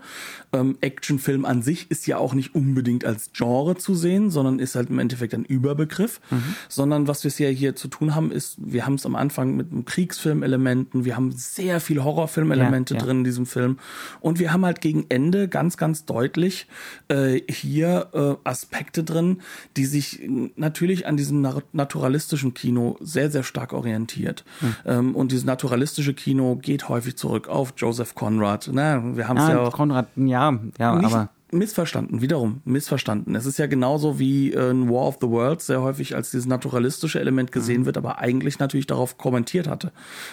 Ähm, 0.52 0.78
Actionfilm 0.80 1.44
an 1.44 1.62
sich 1.62 1.90
ist 1.90 2.06
ja 2.06 2.18
auch 2.18 2.32
nicht 2.32 2.54
unbedingt 2.54 3.04
als 3.04 3.32
Genre 3.32 3.74
zu 3.74 3.96
sehen, 3.96 4.30
sondern 4.30 4.60
ist 4.60 4.76
halt 4.76 4.88
im 4.88 5.00
Endeffekt 5.00 5.34
ein 5.34 5.44
Überbegriff. 5.44 6.20
Mhm. 6.30 6.54
Sondern 6.68 7.08
was 7.08 7.24
wir 7.24 7.48
ja 7.48 7.52
hier 7.52 7.74
zu 7.74 7.88
tun 7.88 8.14
haben, 8.14 8.30
ist, 8.30 8.56
wir 8.58 8.86
haben 8.86 8.94
es 8.94 9.04
am 9.04 9.16
Anfang 9.16 9.56
mit 9.56 9.86
Kriegsfilmelementen, 9.86 11.04
wir 11.04 11.16
haben 11.16 11.32
sehr 11.32 11.80
viel 11.80 12.04
Horrorfilmelemente 12.04 12.94
ja, 12.94 13.00
ja. 13.00 13.06
drin 13.06 13.18
in 13.18 13.24
diesem 13.34 13.46
Film 13.46 13.78
und 14.20 14.38
wir 14.38 14.52
haben 14.52 14.64
halt 14.64 14.80
gegen 14.80 15.06
Ende 15.08 15.48
ganz, 15.48 15.76
ganz 15.76 16.04
deutlich 16.04 16.66
äh, 17.08 17.40
hier 17.48 18.08
äh, 18.12 18.48
Aspekte 18.48 19.04
drin, 19.04 19.42
die 19.76 19.84
sich 19.84 20.22
natürlich 20.56 21.06
an 21.06 21.16
diesem 21.16 21.46
naturalistischen 21.72 22.54
Kino 22.54 22.96
sehr, 23.00 23.30
sehr 23.30 23.42
stark 23.42 23.72
orientiert. 23.72 24.44
Hm. 24.60 24.76
Ähm, 24.84 25.16
und 25.16 25.32
dieses 25.32 25.44
naturalistische 25.44 26.14
Kino 26.14 26.56
geht 26.56 26.88
häufig 26.88 27.16
zurück 27.16 27.48
auf 27.48 27.74
Joseph 27.76 28.14
Conrad. 28.14 28.70
Na, 28.72 29.16
wir 29.16 29.28
haben 29.28 29.36
es 29.36 29.44
ah, 29.44 29.50
ja 29.50 29.60
auch. 29.60 29.72
Conrad, 29.72 30.08
ja, 30.16 30.58
ja, 30.78 30.92
aber 30.92 31.30
missverstanden, 31.54 32.20
wiederum 32.20 32.60
missverstanden. 32.64 33.34
Es 33.34 33.46
ist 33.46 33.58
ja 33.58 33.66
genauso 33.66 34.18
wie 34.18 34.52
äh, 34.52 34.70
ein 34.70 34.90
War 34.90 35.06
of 35.06 35.18
the 35.20 35.28
Worlds 35.28 35.66
sehr 35.66 35.80
häufig 35.80 36.14
als 36.14 36.30
dieses 36.30 36.46
naturalistische 36.46 37.20
Element 37.20 37.52
gesehen 37.52 37.82
mhm. 37.82 37.86
wird, 37.86 37.96
aber 37.96 38.18
eigentlich 38.18 38.58
natürlich 38.58 38.86
darauf 38.86 39.16
kommentiert 39.16 39.68
hatte. 39.68 39.92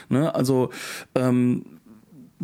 Ne? 0.10 0.34
Also 0.34 0.72
ähm, 1.16 1.64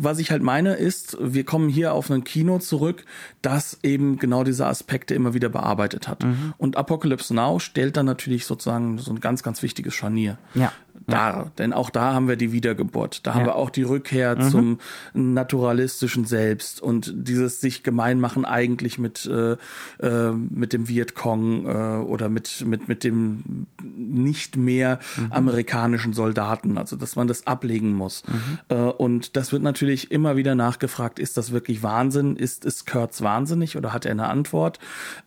was 0.00 0.20
ich 0.20 0.30
halt 0.30 0.42
meine 0.42 0.74
ist, 0.74 1.16
wir 1.20 1.44
kommen 1.44 1.68
hier 1.68 1.92
auf 1.92 2.10
ein 2.10 2.22
Kino 2.22 2.58
zurück, 2.60 3.04
das 3.42 3.80
eben 3.82 4.18
genau 4.18 4.44
diese 4.44 4.66
Aspekte 4.66 5.14
immer 5.14 5.34
wieder 5.34 5.48
bearbeitet 5.48 6.06
hat. 6.06 6.22
Mhm. 6.22 6.54
Und 6.56 6.76
Apocalypse 6.76 7.34
Now 7.34 7.58
stellt 7.58 7.96
dann 7.96 8.06
natürlich 8.06 8.46
sozusagen 8.46 8.98
so 8.98 9.10
ein 9.10 9.20
ganz, 9.20 9.42
ganz 9.42 9.62
wichtiges 9.62 9.94
Scharnier. 9.94 10.38
Ja 10.54 10.72
da. 11.06 11.50
Denn 11.58 11.72
auch 11.72 11.90
da 11.90 12.12
haben 12.14 12.28
wir 12.28 12.36
die 12.36 12.52
Wiedergeburt. 12.52 13.26
Da 13.26 13.30
ja. 13.30 13.36
haben 13.36 13.46
wir 13.46 13.56
auch 13.56 13.70
die 13.70 13.82
Rückkehr 13.82 14.36
mhm. 14.36 14.50
zum 14.50 14.78
naturalistischen 15.14 16.24
Selbst 16.24 16.80
und 16.80 17.12
dieses 17.14 17.60
sich 17.60 17.82
gemein 17.82 18.20
machen 18.20 18.44
eigentlich 18.44 18.98
mit, 18.98 19.26
äh, 19.26 19.56
äh, 20.00 20.32
mit 20.32 20.72
dem 20.72 20.88
Vietcong 20.88 21.66
äh, 21.66 21.68
oder 22.04 22.28
mit, 22.28 22.64
mit, 22.66 22.88
mit 22.88 23.04
dem 23.04 23.66
nicht 23.82 24.56
mehr 24.56 24.98
mhm. 25.16 25.32
amerikanischen 25.32 26.12
Soldaten. 26.12 26.78
Also, 26.78 26.96
dass 26.96 27.16
man 27.16 27.28
das 27.28 27.46
ablegen 27.46 27.92
muss. 27.92 28.22
Mhm. 28.26 28.58
Äh, 28.68 28.74
und 28.74 29.36
das 29.36 29.52
wird 29.52 29.62
natürlich 29.62 30.10
immer 30.10 30.36
wieder 30.36 30.54
nachgefragt, 30.54 31.18
ist 31.18 31.36
das 31.36 31.52
wirklich 31.52 31.82
Wahnsinn? 31.82 32.36
Ist, 32.36 32.64
ist 32.64 32.86
Kurtz 32.90 33.22
wahnsinnig 33.22 33.76
oder 33.76 33.92
hat 33.92 34.04
er 34.04 34.12
eine 34.12 34.28
Antwort? 34.28 34.78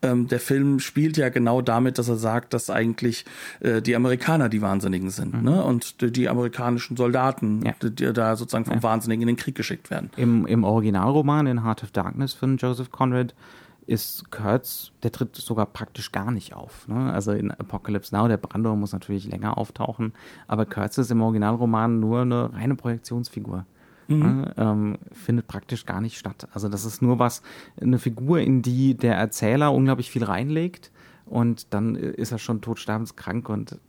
Ähm, 0.01 0.27
der 0.27 0.39
Film 0.39 0.79
spielt 0.79 1.17
ja 1.17 1.29
genau 1.29 1.61
damit, 1.61 1.97
dass 1.97 2.09
er 2.09 2.17
sagt, 2.17 2.53
dass 2.53 2.69
eigentlich 2.69 3.25
äh, 3.59 3.81
die 3.81 3.95
Amerikaner 3.95 4.49
die 4.49 4.61
Wahnsinnigen 4.61 5.09
sind. 5.09 5.33
Mhm. 5.33 5.43
Ne? 5.61 5.67
und 5.67 6.01
die, 6.01 6.11
die 6.11 6.29
amerikanischen 6.29 6.97
Soldaten, 6.97 7.63
ja. 7.65 7.73
die, 7.81 7.93
die, 7.93 8.13
da 8.13 8.35
sozusagen 8.35 8.65
vom 8.65 8.75
ja. 8.75 8.83
Wahnsinnigen 8.83 9.21
in 9.21 9.27
den 9.27 9.37
Krieg 9.37 9.55
geschickt 9.55 9.89
werden. 9.89 10.09
Im, 10.17 10.45
Im 10.45 10.63
Originalroman 10.63 11.47
in 11.47 11.63
Heart 11.63 11.83
of 11.83 11.91
Darkness 11.91 12.33
von 12.33 12.57
Joseph 12.57 12.91
Conrad 12.91 13.33
ist 13.87 14.31
Kurtz, 14.31 14.91
der 15.03 15.11
tritt 15.11 15.35
sogar 15.35 15.65
praktisch 15.65 16.11
gar 16.11 16.31
nicht 16.31 16.53
auf. 16.53 16.87
Ne? 16.87 17.11
Also 17.11 17.31
in 17.31 17.51
Apocalypse 17.51 18.15
Now, 18.15 18.27
der 18.27 18.37
Brandor 18.37 18.75
muss 18.75 18.93
natürlich 18.93 19.27
länger 19.27 19.57
auftauchen, 19.57 20.13
aber 20.47 20.65
Kurtz 20.65 20.97
ist 20.97 21.11
im 21.11 21.21
Originalroman 21.21 21.99
nur 21.99 22.21
eine 22.21 22.53
reine 22.53 22.75
Projektionsfigur. 22.75 23.65
Mhm. 24.07 24.19
Ne? 24.19 24.53
Ähm, 24.57 24.97
findet 25.11 25.47
praktisch 25.47 25.85
gar 25.85 25.99
nicht 25.99 26.17
statt. 26.17 26.47
Also 26.53 26.69
das 26.69 26.85
ist 26.85 27.01
nur 27.01 27.19
was, 27.19 27.41
eine 27.81 27.99
Figur, 27.99 28.39
in 28.39 28.61
die 28.61 28.95
der 28.95 29.15
Erzähler 29.15 29.73
unglaublich 29.73 30.11
viel 30.11 30.23
reinlegt 30.23 30.91
und 31.25 31.73
dann 31.73 31.95
ist 31.95 32.31
er 32.31 32.39
schon 32.39 32.61
todsterbenskrank 32.61 33.49
und 33.49 33.79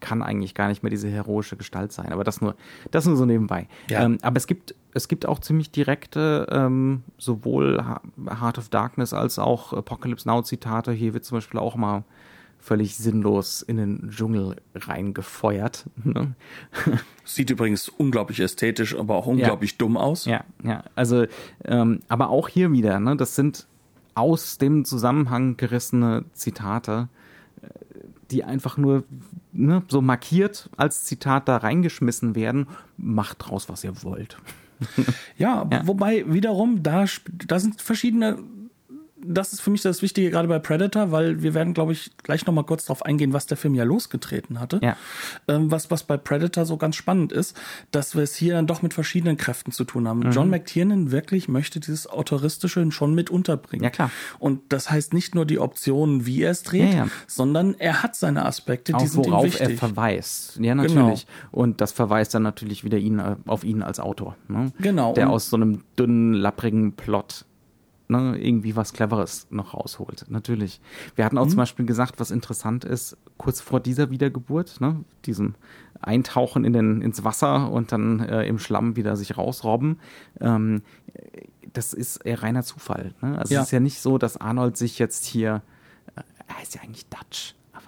kann 0.00 0.22
eigentlich 0.22 0.54
gar 0.54 0.68
nicht 0.68 0.82
mehr 0.82 0.90
diese 0.90 1.08
heroische 1.08 1.56
Gestalt 1.56 1.92
sein. 1.92 2.12
Aber 2.12 2.24
das 2.24 2.40
nur, 2.40 2.56
das 2.90 3.06
nur 3.06 3.16
so 3.16 3.24
nebenbei. 3.24 3.68
Ja. 3.88 4.04
Ähm, 4.04 4.18
aber 4.22 4.36
es 4.36 4.46
gibt, 4.46 4.74
es 4.94 5.08
gibt 5.08 5.26
auch 5.26 5.38
ziemlich 5.40 5.70
direkte, 5.70 6.46
ähm, 6.50 7.02
sowohl 7.18 7.84
Heart 8.28 8.58
of 8.58 8.68
Darkness 8.68 9.12
als 9.12 9.38
auch 9.38 9.72
Apocalypse 9.72 10.28
Now 10.28 10.42
Zitate. 10.42 10.92
Hier 10.92 11.14
wird 11.14 11.24
zum 11.24 11.38
Beispiel 11.38 11.60
auch 11.60 11.76
mal 11.76 12.04
völlig 12.58 12.96
sinnlos 12.96 13.60
in 13.62 13.76
den 13.76 14.10
Dschungel 14.10 14.56
reingefeuert. 14.74 15.86
Ne? 16.04 16.34
Sieht 17.24 17.50
übrigens 17.50 17.88
unglaublich 17.88 18.40
ästhetisch, 18.40 18.96
aber 18.96 19.16
auch 19.16 19.26
unglaublich 19.26 19.72
ja. 19.72 19.76
dumm 19.78 19.96
aus. 19.96 20.26
Ja, 20.26 20.44
ja. 20.62 20.84
Also, 20.94 21.26
ähm, 21.64 22.00
aber 22.08 22.30
auch 22.30 22.48
hier 22.48 22.72
wieder, 22.72 23.00
ne, 23.00 23.16
das 23.16 23.34
sind 23.34 23.66
aus 24.14 24.58
dem 24.58 24.84
Zusammenhang 24.84 25.56
gerissene 25.56 26.24
Zitate 26.34 27.08
die 28.32 28.44
einfach 28.44 28.76
nur 28.76 29.04
ne, 29.52 29.82
so 29.88 30.00
markiert 30.00 30.68
als 30.76 31.04
Zitat 31.04 31.48
da 31.48 31.58
reingeschmissen 31.58 32.34
werden. 32.34 32.66
Macht 32.96 33.38
draus, 33.40 33.68
was 33.68 33.84
ihr 33.84 34.02
wollt. 34.02 34.38
ja, 35.38 35.68
ja, 35.70 35.86
wobei 35.86 36.24
wiederum, 36.26 36.82
da, 36.82 37.04
da 37.46 37.60
sind 37.60 37.80
verschiedene 37.80 38.38
das 39.24 39.52
ist 39.52 39.60
für 39.60 39.70
mich 39.70 39.82
das 39.82 40.02
Wichtige 40.02 40.30
gerade 40.30 40.48
bei 40.48 40.58
Predator, 40.58 41.10
weil 41.10 41.42
wir 41.42 41.54
werden, 41.54 41.74
glaube 41.74 41.92
ich, 41.92 42.10
gleich 42.22 42.46
nochmal 42.46 42.64
kurz 42.64 42.84
darauf 42.86 43.04
eingehen, 43.04 43.32
was 43.32 43.46
der 43.46 43.56
Film 43.56 43.74
ja 43.74 43.84
losgetreten 43.84 44.60
hatte. 44.60 44.80
Ja. 44.82 44.96
Ähm, 45.48 45.70
was, 45.70 45.90
was 45.90 46.04
bei 46.04 46.16
Predator 46.16 46.64
so 46.66 46.76
ganz 46.76 46.96
spannend 46.96 47.32
ist, 47.32 47.56
dass 47.90 48.14
wir 48.14 48.22
es 48.22 48.34
hier 48.34 48.54
dann 48.54 48.66
doch 48.66 48.82
mit 48.82 48.94
verschiedenen 48.94 49.36
Kräften 49.36 49.72
zu 49.72 49.84
tun 49.84 50.08
haben. 50.08 50.20
Mhm. 50.20 50.30
John 50.32 50.50
McTiernan 50.50 51.10
wirklich 51.12 51.48
möchte 51.48 51.80
dieses 51.80 52.06
Autoristische 52.06 52.90
schon 52.90 53.14
mit 53.14 53.30
unterbringen. 53.30 53.84
Ja, 53.84 53.90
klar. 53.90 54.10
Und 54.38 54.60
das 54.72 54.90
heißt 54.90 55.12
nicht 55.14 55.34
nur 55.34 55.44
die 55.46 55.58
Optionen, 55.58 56.26
wie 56.26 56.42
er 56.42 56.50
es 56.50 56.62
dreht, 56.62 56.92
Ja, 56.92 57.04
ja. 57.04 57.08
sondern 57.26 57.74
er 57.78 58.02
hat 58.02 58.16
seine 58.16 58.44
Aspekte, 58.44 58.92
die 58.92 58.96
Auch 58.96 59.06
sind 59.06 59.26
ihm 59.26 59.32
worauf 59.32 59.44
wichtig. 59.44 59.60
er 59.70 59.76
verweist. 59.78 60.58
Ja, 60.60 60.74
natürlich. 60.74 61.26
Genau. 61.26 61.48
Und 61.52 61.80
das 61.80 61.92
verweist 61.92 62.34
dann 62.34 62.42
natürlich 62.42 62.84
wieder 62.84 62.98
ihn, 62.98 63.18
äh, 63.18 63.36
auf 63.46 63.64
ihn 63.64 63.82
als 63.82 64.00
Autor. 64.00 64.36
Ne? 64.48 64.72
Genau. 64.80 65.12
Der 65.14 65.26
Und- 65.28 65.34
aus 65.34 65.50
so 65.50 65.56
einem 65.56 65.82
dünnen, 65.98 66.32
lapprigen 66.34 66.92
Plot 66.94 67.44
ne, 68.12 68.38
irgendwie 68.38 68.76
was 68.76 68.92
Cleveres 68.92 69.48
noch 69.50 69.74
rausholt. 69.74 70.26
Natürlich. 70.28 70.80
Wir 71.16 71.24
Mhm. 71.24 71.26
hatten 71.26 71.38
auch 71.38 71.48
zum 71.48 71.56
Beispiel 71.56 71.84
gesagt, 71.86 72.20
was 72.20 72.30
interessant 72.30 72.84
ist, 72.84 73.16
kurz 73.38 73.60
vor 73.60 73.80
dieser 73.80 74.10
Wiedergeburt, 74.10 74.80
ne, 74.80 75.04
diesem 75.26 75.56
Eintauchen 76.00 76.64
in 76.64 76.72
den, 76.72 77.02
ins 77.02 77.24
Wasser 77.24 77.70
und 77.72 77.90
dann 77.92 78.20
äh, 78.20 78.44
im 78.46 78.58
Schlamm 78.60 78.94
wieder 78.96 79.16
sich 79.16 79.36
rausrobben. 79.36 79.98
Ähm, 80.40 80.82
das 81.72 81.92
ist 81.92 82.18
eher 82.18 82.42
reiner 82.42 82.62
Zufall. 82.62 83.14
Ne? 83.22 83.38
Also 83.38 83.54
Ja. 83.54 83.60
es 83.60 83.66
ist 83.68 83.72
ja 83.72 83.80
nicht 83.80 84.00
so, 84.00 84.18
dass 84.18 84.36
Arnold 84.36 84.76
sich 84.76 84.98
jetzt 84.98 85.24
hier, 85.24 85.62
äh, 86.16 86.20
er 86.48 86.62
ist 86.62 86.74
ja 86.74 86.82
eigentlich 86.82 87.06
Dutch, 87.08 87.54
aber 87.72 87.82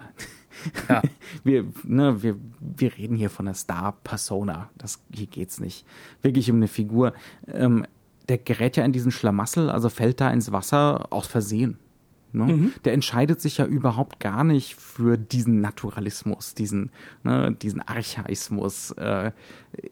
Ja. 0.89 1.01
wir, 1.43 1.65
ne, 1.83 2.23
wir, 2.23 2.37
wir 2.59 2.97
reden 2.97 3.15
hier 3.17 3.29
von 3.29 3.47
einer 3.47 3.53
Star-Persona. 3.55 4.69
Das, 4.77 5.01
hier 5.13 5.27
geht's 5.27 5.59
nicht. 5.59 5.85
Wirklich 6.21 6.49
um 6.49 6.55
eine 6.57 6.67
Figur. 6.69 7.13
Ähm, 7.47 7.85
der 8.29 8.37
gerät 8.37 8.77
ja 8.77 8.85
in 8.85 8.91
diesen 8.91 9.11
Schlamassel, 9.11 9.69
also 9.69 9.89
fällt 9.89 10.21
da 10.21 10.29
ins 10.29 10.51
Wasser 10.51 11.07
aus 11.11 11.27
Versehen. 11.27 11.79
Ne? 12.35 12.71
Der 12.83 12.93
entscheidet 12.93 13.41
sich 13.41 13.57
ja 13.57 13.65
überhaupt 13.65 14.19
gar 14.19 14.43
nicht 14.43 14.75
für 14.75 15.17
diesen 15.17 15.61
Naturalismus, 15.61 16.53
diesen, 16.53 16.91
ne, 17.23 17.55
diesen 17.61 17.81
Archaismus. 17.81 18.91
Äh, 18.91 19.31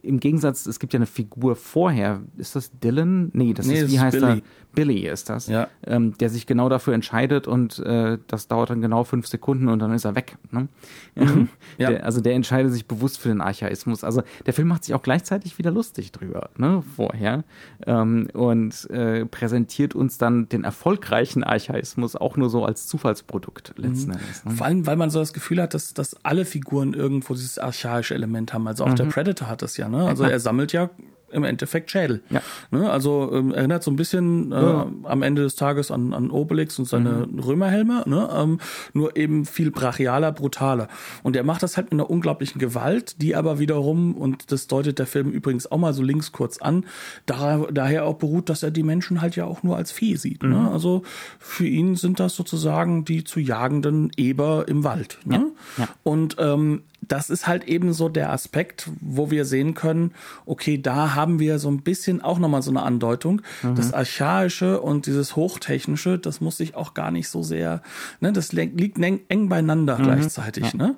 Im 0.01 0.19
Gegensatz, 0.19 0.65
es 0.65 0.79
gibt 0.79 0.93
ja 0.93 0.97
eine 0.97 1.05
Figur 1.05 1.55
vorher. 1.55 2.21
Ist 2.37 2.55
das 2.55 2.71
Dylan? 2.79 3.31
Nee, 3.33 3.53
das 3.53 3.67
Nee, 3.67 3.75
ist, 3.75 3.83
das 3.83 3.91
wie 3.91 3.95
ist 3.95 4.01
heißt 4.01 4.17
er? 4.17 4.27
Billy. 4.27 4.43
Billy 4.73 5.07
ist 5.07 5.29
das. 5.29 5.47
Ja. 5.47 5.67
Ähm, 5.85 6.17
der 6.17 6.29
sich 6.29 6.47
genau 6.47 6.67
dafür 6.67 6.93
entscheidet 6.93 7.47
und 7.47 7.79
äh, 7.79 8.17
das 8.27 8.47
dauert 8.47 8.71
dann 8.71 8.81
genau 8.81 9.03
fünf 9.03 9.27
Sekunden 9.27 9.67
und 9.67 9.79
dann 9.79 9.93
ist 9.93 10.05
er 10.05 10.15
weg. 10.15 10.37
Ne? 10.51 10.67
Mhm. 11.15 11.49
Ja. 11.77 11.89
Der, 11.89 12.05
also 12.05 12.21
der 12.21 12.33
entscheidet 12.33 12.71
sich 12.71 12.87
bewusst 12.87 13.19
für 13.19 13.29
den 13.29 13.41
Archaismus. 13.41 14.03
Also 14.03 14.21
der 14.45 14.53
Film 14.53 14.67
macht 14.67 14.83
sich 14.83 14.93
auch 14.93 15.01
gleichzeitig 15.01 15.57
wieder 15.57 15.71
lustig 15.71 16.11
drüber, 16.11 16.49
ne, 16.57 16.83
vorher. 16.95 17.43
Ähm, 17.87 18.27
und 18.33 18.89
äh, 18.91 19.25
präsentiert 19.25 19.95
uns 19.95 20.17
dann 20.17 20.49
den 20.49 20.63
erfolgreichen 20.63 21.43
Archaismus 21.43 22.15
auch 22.15 22.32
nur 22.37 22.49
so 22.49 22.65
als 22.65 22.87
Zufallsprodukt 22.87 23.73
letzten 23.77 24.11
Mhm. 24.11 24.17
Endes. 24.17 24.45
Ne? 24.45 24.51
Vor 24.51 24.65
allem, 24.65 24.85
weil 24.87 24.95
man 24.95 25.09
so 25.09 25.19
das 25.19 25.33
Gefühl 25.33 25.61
hat, 25.61 25.73
dass, 25.73 25.93
dass 25.93 26.15
alle 26.25 26.45
Figuren 26.45 26.93
irgendwo 26.93 27.33
dieses 27.33 27.57
archaische 27.59 28.13
Element 28.15 28.53
haben. 28.53 28.67
Also 28.67 28.83
auch 28.85 28.89
Mhm. 28.89 28.95
der 28.95 29.05
Predator 29.05 29.47
hat 29.49 29.61
das 29.61 29.77
ja, 29.77 29.87
ne? 29.89 30.05
Also 30.07 30.23
er 30.23 30.39
sammelt 30.39 30.71
ja 30.73 30.89
im 31.33 31.43
Endeffekt 31.43 31.91
Schädel. 31.91 32.21
Ja. 32.29 32.41
Ne? 32.71 32.89
Also 32.89 33.31
ähm, 33.33 33.53
erinnert 33.53 33.83
so 33.83 33.91
ein 33.91 33.95
bisschen 33.95 34.51
äh, 34.51 34.55
Ja. 34.61 34.87
am 35.03 35.21
Ende 35.21 35.41
des 35.43 35.55
Tages 35.55 35.91
an, 35.91 36.13
an 36.13 36.29
Obelix 36.31 36.77
und 36.79 36.85
seine 36.85 37.27
Mhm. 37.27 37.39
Römerhelme, 37.39 38.03
ne? 38.05 38.29
ähm, 38.35 38.59
nur 38.93 39.15
eben 39.17 39.45
viel 39.45 39.71
brachialer, 39.71 40.31
brutaler. 40.31 40.87
Und 41.23 41.35
er 41.35 41.43
macht 41.43 41.63
das 41.63 41.77
halt 41.77 41.87
mit 41.87 41.93
einer 41.93 42.09
unglaublichen 42.09 42.59
Gewalt, 42.59 43.21
die 43.21 43.35
aber 43.35 43.59
wiederum, 43.59 44.15
und 44.15 44.51
das 44.51 44.67
deutet 44.67 44.99
der 44.99 45.07
Film 45.07 45.29
übrigens 45.31 45.71
auch 45.71 45.77
mal 45.77 45.93
so 45.93 46.03
links 46.03 46.31
kurz 46.31 46.57
an, 46.59 46.85
da, 47.25 47.65
daher 47.71 48.05
auch 48.05 48.15
beruht, 48.15 48.49
dass 48.49 48.63
er 48.63 48.71
die 48.71 48.83
Menschen 48.83 49.21
halt 49.21 49.35
ja 49.35 49.45
auch 49.45 49.63
nur 49.63 49.75
als 49.77 49.91
Vieh 49.91 50.15
sieht. 50.17 50.43
Mhm. 50.43 50.49
Ne? 50.51 50.71
Also 50.71 51.03
für 51.39 51.67
ihn 51.67 51.95
sind 51.95 52.19
das 52.19 52.35
sozusagen 52.35 53.05
die 53.05 53.23
zu 53.23 53.39
jagenden 53.39 54.11
Eber 54.17 54.65
im 54.67 54.83
Wald. 54.83 55.17
Ne? 55.25 55.51
Ja. 55.77 55.87
Und 56.03 56.35
ähm, 56.39 56.83
das 57.05 57.29
ist 57.29 57.47
halt 57.47 57.65
eben 57.65 57.91
so 57.91 58.07
der 58.07 58.31
Aspekt, 58.31 58.89
wo 59.01 59.29
wir 59.29 59.43
sehen 59.45 59.73
können, 59.73 60.11
okay, 60.45 60.81
da 60.81 61.15
haben 61.15 61.22
wir 61.39 61.59
so 61.59 61.69
ein 61.69 61.81
bisschen 61.81 62.21
auch 62.21 62.39
nochmal 62.39 62.61
so 62.61 62.71
eine 62.71 62.83
Andeutung. 62.83 63.41
Das 63.75 63.93
Archaische 63.93 64.79
und 64.81 65.05
dieses 65.05 65.35
Hochtechnische, 65.35 66.19
das 66.19 66.41
muss 66.41 66.57
sich 66.57 66.75
auch 66.75 66.93
gar 66.93 67.11
nicht 67.11 67.29
so 67.29 67.43
sehr, 67.43 67.81
ne, 68.21 68.31
das 68.33 68.51
liegt 68.53 68.97
eng, 68.99 69.21
eng 69.29 69.49
beieinander 69.49 69.97
gleichzeitig. 70.01 70.73
Ne? 70.73 70.95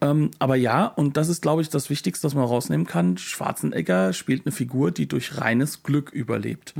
Ähm, 0.00 0.30
aber 0.38 0.56
ja, 0.56 0.86
und 0.86 1.16
das 1.16 1.28
ist, 1.28 1.42
glaube 1.42 1.62
ich, 1.62 1.68
das 1.68 1.90
Wichtigste, 1.90 2.26
was 2.26 2.34
man 2.34 2.44
rausnehmen 2.44 2.86
kann. 2.86 3.16
Schwarzenegger 3.18 4.12
spielt 4.12 4.46
eine 4.46 4.52
Figur, 4.52 4.90
die 4.90 5.06
durch 5.08 5.38
reines 5.40 5.82
Glück 5.82 6.10
überlebt. 6.10 6.74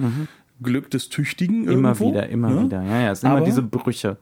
Glück 0.62 0.90
des 0.90 1.08
Tüchtigen 1.08 1.64
Immer 1.64 1.88
irgendwo, 1.90 2.10
wieder, 2.10 2.28
immer 2.28 2.50
ne? 2.50 2.62
wieder. 2.64 2.82
Ja, 2.82 3.00
ja, 3.00 3.10
es 3.12 3.20
sind 3.20 3.28
immer 3.30 3.38
Aber- 3.38 3.46
diese 3.46 3.62
Brüche 3.62 4.16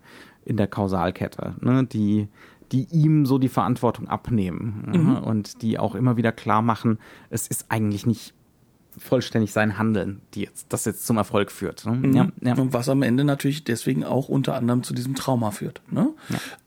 in 0.44 0.56
der 0.56 0.66
Kausalkette, 0.66 1.54
ne, 1.60 1.84
die, 1.84 2.26
die 2.72 2.86
ihm 2.90 3.26
so 3.26 3.38
die 3.38 3.48
Verantwortung 3.50 4.08
abnehmen 4.08 4.84
Mhm. 4.86 4.94
ja, 5.12 5.18
und 5.18 5.60
die 5.62 5.78
auch 5.78 5.94
immer 5.94 6.16
wieder 6.16 6.32
klar 6.32 6.62
machen, 6.62 6.98
es 7.30 7.46
ist 7.46 7.66
eigentlich 7.68 8.06
nicht 8.06 8.32
vollständig 8.98 9.52
sein 9.52 9.78
Handeln, 9.78 10.20
die 10.34 10.42
jetzt, 10.42 10.72
das 10.72 10.84
jetzt 10.84 11.06
zum 11.06 11.16
Erfolg 11.16 11.50
führt. 11.50 11.86
Ne? 11.86 12.10
Ja, 12.14 12.28
ja. 12.40 12.54
Und 12.54 12.72
was 12.72 12.88
am 12.88 13.02
Ende 13.02 13.24
natürlich 13.24 13.64
deswegen 13.64 14.04
auch 14.04 14.28
unter 14.28 14.54
anderem 14.54 14.82
zu 14.82 14.94
diesem 14.94 15.14
Trauma 15.14 15.50
führt. 15.50 15.80
Ne? 15.90 16.10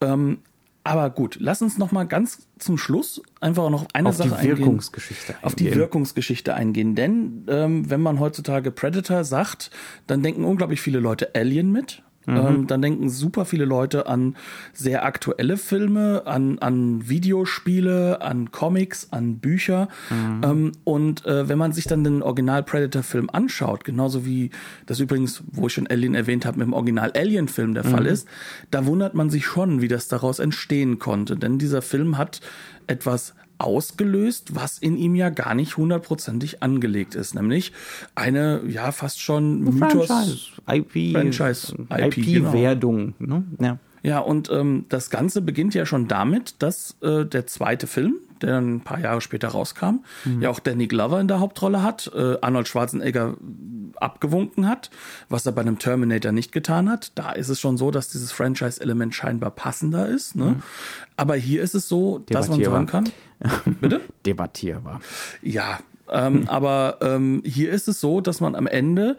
Ähm, 0.01 0.39
aber 0.83 1.09
gut, 1.09 1.37
lass 1.39 1.63
uns 1.63 1.79
noch 1.79 1.91
mal 1.91 2.05
ganz 2.05 2.47
zum 2.59 2.77
Schluss 2.77 3.19
einfach 3.41 3.71
noch 3.71 3.81
auf 3.81 3.87
eine 3.93 4.09
Auf 4.09 4.17
die 4.17 4.29
Sache 4.29 4.39
eingehen. 4.39 4.59
Wirkungsgeschichte 4.59 5.35
Auf 5.41 5.55
die 5.55 5.65
eingehen. 5.65 5.79
Wirkungsgeschichte 5.79 6.53
eingehen. 6.53 6.93
Denn 6.93 7.45
ähm, 7.47 7.89
wenn 7.89 8.01
man 8.01 8.19
heutzutage 8.19 8.69
Predator 8.69 9.23
sagt, 9.23 9.71
dann 10.05 10.21
denken 10.21 10.43
unglaublich 10.43 10.81
viele 10.81 10.99
Leute 10.99 11.33
Alien 11.33 11.71
mit. 11.71 12.03
Mhm. 12.25 12.37
Ähm, 12.37 12.67
dann 12.67 12.81
denken 12.81 13.09
super 13.09 13.45
viele 13.45 13.65
Leute 13.65 14.07
an 14.07 14.35
sehr 14.73 15.05
aktuelle 15.05 15.57
Filme, 15.57 16.23
an, 16.25 16.59
an 16.59 17.07
Videospiele, 17.07 18.21
an 18.21 18.51
Comics, 18.51 19.07
an 19.11 19.37
Bücher. 19.39 19.87
Mhm. 20.09 20.41
Ähm, 20.43 20.71
und 20.83 21.25
äh, 21.25 21.47
wenn 21.47 21.57
man 21.57 21.71
sich 21.73 21.85
dann 21.85 22.03
den 22.03 22.21
Original 22.21 22.63
Predator-Film 22.63 23.29
anschaut, 23.31 23.83
genauso 23.83 24.25
wie 24.25 24.49
das 24.85 24.99
übrigens, 24.99 25.43
wo 25.51 25.67
ich 25.67 25.73
schon 25.73 25.87
Alien 25.87 26.15
erwähnt 26.15 26.45
habe, 26.45 26.59
mit 26.59 26.67
dem 26.67 26.73
Original 26.73 27.11
Alien-Film 27.15 27.73
der 27.73 27.85
Mhm. 27.85 27.89
Fall 27.89 28.05
ist, 28.05 28.27
da 28.71 28.85
wundert 28.85 29.13
man 29.13 29.29
sich 29.29 29.45
schon, 29.45 29.81
wie 29.81 29.87
das 29.87 30.07
daraus 30.07 30.39
entstehen 30.39 30.99
konnte. 30.99 31.35
Denn 31.37 31.57
dieser 31.59 31.81
Film 31.81 32.17
hat 32.17 32.41
etwas 32.87 33.33
ausgelöst, 33.57 34.55
was 34.55 34.77
in 34.77 34.97
ihm 34.97 35.15
ja 35.15 35.29
gar 35.29 35.55
nicht 35.55 35.77
hundertprozentig 35.77 36.61
angelegt 36.61 37.15
ist, 37.15 37.35
nämlich 37.35 37.71
eine 38.13 38.61
ja 38.67 38.91
fast 38.91 39.21
schon 39.21 39.61
Mythos. 39.61 40.51
IP, 40.67 41.13
Franchise, 41.13 41.75
IP, 41.89 42.15
genau. 42.15 42.49
IP-Werdung. 42.49 43.13
Ne? 43.19 43.43
Ja. 43.59 43.79
Ja, 44.05 44.19
und 44.19 44.51
ähm, 44.51 44.85
das 44.89 45.09
Ganze 45.09 45.41
beginnt 45.41 45.73
ja 45.73 45.87
schon 45.87 46.07
damit, 46.07 46.61
dass 46.61 46.95
äh, 47.01 47.25
der 47.25 47.47
zweite 47.47 47.87
Film, 47.87 48.17
der 48.39 48.51
dann 48.51 48.75
ein 48.75 48.81
paar 48.81 48.99
Jahre 48.99 49.19
später 49.19 49.47
rauskam, 49.47 50.03
ja 50.39 50.51
auch 50.51 50.59
Danny 50.59 50.85
Glover 50.85 51.19
in 51.19 51.27
der 51.27 51.39
Hauptrolle 51.39 51.81
hat, 51.81 52.11
äh, 52.15 52.35
Arnold 52.39 52.67
Schwarzenegger 52.67 53.35
abgewunken 53.95 54.67
hat, 54.67 54.91
was 55.27 55.47
er 55.47 55.53
bei 55.53 55.61
einem 55.61 55.79
Terminator 55.79 56.31
nicht 56.31 56.51
getan 56.51 56.87
hat. 56.87 57.13
Da 57.15 57.31
ist 57.31 57.49
es 57.49 57.59
schon 57.59 57.77
so, 57.77 57.89
dass 57.89 58.09
dieses 58.09 58.31
Franchise-Element 58.31 59.15
scheinbar 59.15 59.49
passender 59.49 60.07
ist. 60.07 60.35
Ne? 60.35 60.57
Aber 61.17 61.35
hier 61.35 61.63
ist 61.63 61.73
es 61.73 61.87
so, 61.87 62.19
dass 62.29 62.47
man 62.47 62.63
sagen 62.63 62.85
kann. 62.85 63.09
Bitte? 63.81 64.01
Debattierbar. 64.27 65.01
Ja, 65.41 65.79
ähm, 66.11 66.43
aber 66.47 66.99
ähm, 67.01 67.41
hier 67.45 67.71
ist 67.71 67.87
es 67.87 67.99
so, 67.99 68.21
dass 68.21 68.41
man 68.41 68.55
am 68.55 68.67
Ende 68.67 69.17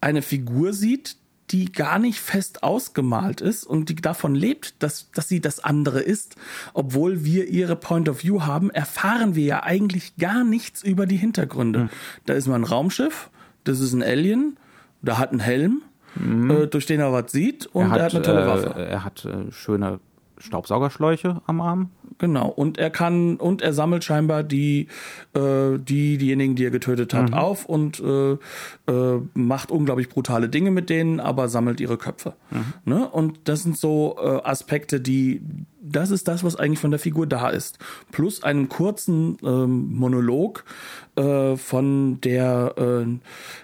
eine 0.00 0.22
Figur 0.22 0.72
sieht, 0.72 1.16
die 1.50 1.72
gar 1.72 1.98
nicht 1.98 2.20
fest 2.20 2.62
ausgemalt 2.62 3.40
ist 3.40 3.64
und 3.64 3.88
die 3.88 3.96
davon 3.96 4.34
lebt, 4.34 4.82
dass, 4.82 5.10
dass 5.12 5.28
sie 5.28 5.40
das 5.40 5.60
andere 5.60 6.00
ist. 6.00 6.36
Obwohl 6.74 7.24
wir 7.24 7.48
ihre 7.48 7.76
Point 7.76 8.08
of 8.08 8.22
View 8.22 8.42
haben, 8.42 8.70
erfahren 8.70 9.34
wir 9.34 9.44
ja 9.44 9.62
eigentlich 9.62 10.16
gar 10.16 10.44
nichts 10.44 10.82
über 10.82 11.06
die 11.06 11.16
Hintergründe. 11.16 11.88
Da 12.26 12.34
ist 12.34 12.46
mal 12.48 12.56
ein 12.56 12.64
Raumschiff, 12.64 13.30
das 13.64 13.80
ist 13.80 13.92
ein 13.92 14.02
Alien, 14.02 14.58
da 15.00 15.18
hat 15.18 15.30
einen 15.30 15.40
Helm, 15.40 15.82
äh, 16.16 16.66
durch 16.66 16.86
den 16.86 17.00
er 17.00 17.12
was 17.12 17.32
sieht 17.32 17.66
und 17.66 17.86
er 17.86 17.90
hat, 17.90 18.14
eine 18.14 18.22
tolle 18.22 18.42
äh, 18.42 18.46
Waffe. 18.46 18.80
Er 18.80 19.04
hat 19.04 19.24
äh, 19.24 19.50
schöne 19.50 20.00
Staubsaugerschläuche 20.38 21.42
am 21.46 21.60
Arm. 21.60 21.90
Genau. 22.18 22.48
Und 22.48 22.78
er 22.78 22.90
kann 22.90 23.36
und 23.36 23.62
er 23.62 23.72
sammelt 23.72 24.04
scheinbar 24.04 24.42
die, 24.42 24.88
äh, 25.34 25.78
die 25.78 26.18
diejenigen, 26.18 26.56
die 26.56 26.64
er 26.64 26.70
getötet 26.70 27.14
hat, 27.14 27.32
auf 27.32 27.64
und 27.64 28.00
äh, 28.00 28.32
äh, 28.90 29.20
macht 29.34 29.70
unglaublich 29.70 30.08
brutale 30.08 30.48
Dinge 30.48 30.70
mit 30.70 30.90
denen, 30.90 31.20
aber 31.20 31.48
sammelt 31.48 31.80
ihre 31.80 31.96
Köpfe. 31.96 32.34
Ne? 32.84 33.08
Und 33.08 33.40
das 33.44 33.62
sind 33.62 33.78
so 33.78 34.16
äh, 34.20 34.40
Aspekte, 34.42 35.00
die 35.00 35.42
das 35.80 36.10
ist 36.10 36.28
das, 36.28 36.44
was 36.44 36.56
eigentlich 36.56 36.80
von 36.80 36.90
der 36.90 37.00
Figur 37.00 37.26
da 37.26 37.48
ist. 37.48 37.78
Plus 38.10 38.42
einen 38.42 38.68
kurzen 38.68 39.38
ähm, 39.42 39.94
Monolog, 39.94 40.64
äh, 41.16 41.56
von 41.56 42.20
der, 42.20 42.74
äh, 42.76 43.06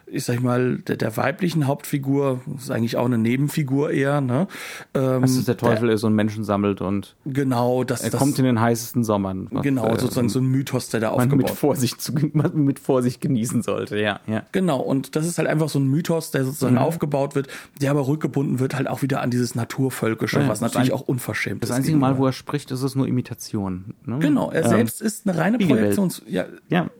ich 0.06 0.24
sag 0.24 0.40
mal, 0.40 0.78
der, 0.78 0.96
der, 0.96 1.16
weiblichen 1.16 1.66
Hauptfigur, 1.66 2.40
ist 2.56 2.70
eigentlich 2.70 2.96
auch 2.96 3.04
eine 3.04 3.18
Nebenfigur 3.18 3.90
eher, 3.90 4.20
ne? 4.20 4.46
Ähm, 4.94 5.22
Dass 5.22 5.32
es 5.32 5.44
der 5.44 5.56
Teufel 5.56 5.86
der, 5.86 5.96
ist 5.96 6.04
und 6.04 6.14
Menschen 6.14 6.44
sammelt 6.44 6.80
und 6.80 7.16
genau, 7.24 7.84
das, 7.84 8.02
er 8.02 8.10
das, 8.10 8.20
kommt 8.20 8.38
in 8.38 8.44
den 8.44 8.60
heißesten 8.60 9.04
Sommern. 9.04 9.48
Was, 9.50 9.62
genau, 9.62 9.86
äh, 9.86 9.98
sozusagen 9.98 10.28
so 10.28 10.40
ein 10.40 10.46
Mythos, 10.46 10.88
der 10.88 11.00
da 11.00 11.10
aufgebaut 11.10 11.36
mit 11.36 11.50
Vorsicht, 11.50 12.00
zu, 12.00 12.12
mit 12.12 12.78
Vorsicht 12.78 13.20
genießen 13.20 13.62
sollte, 13.62 13.98
ja, 13.98 14.20
ja. 14.26 14.42
Genau, 14.52 14.80
und 14.80 15.16
das 15.16 15.26
ist 15.26 15.38
halt 15.38 15.48
einfach 15.48 15.68
so 15.68 15.78
ein 15.78 15.86
Mythos, 15.86 16.30
der 16.30 16.44
sozusagen 16.44 16.74
mhm. 16.74 16.80
aufgebaut 16.80 17.34
wird, 17.34 17.48
der 17.80 17.90
aber 17.90 18.06
rückgebunden 18.06 18.58
wird 18.58 18.74
halt 18.74 18.88
auch 18.88 19.02
wieder 19.02 19.20
an 19.20 19.30
dieses 19.30 19.54
Naturvölkische, 19.54 20.40
ja, 20.40 20.48
was 20.48 20.60
natürlich 20.60 20.92
auch 20.92 21.02
unverschämt 21.02 21.62
das 21.62 21.70
ist. 21.70 21.72
Das 21.72 21.76
einzige 21.78 21.96
Mal, 21.96 22.18
wo 22.18 22.26
er 22.26 22.32
spricht, 22.32 22.70
ist 22.70 22.82
es 22.82 22.94
nur 22.94 23.06
Imitation. 23.06 23.94
Ne? 24.04 24.18
Genau, 24.18 24.50
er 24.50 24.64
ähm, 24.64 24.68
selbst 24.68 25.02
ist 25.02 25.26
eine 25.26 25.38
reine 25.38 25.58
Projektions... 25.58 26.22
Ja, 26.26 26.46
ja. 26.68 26.90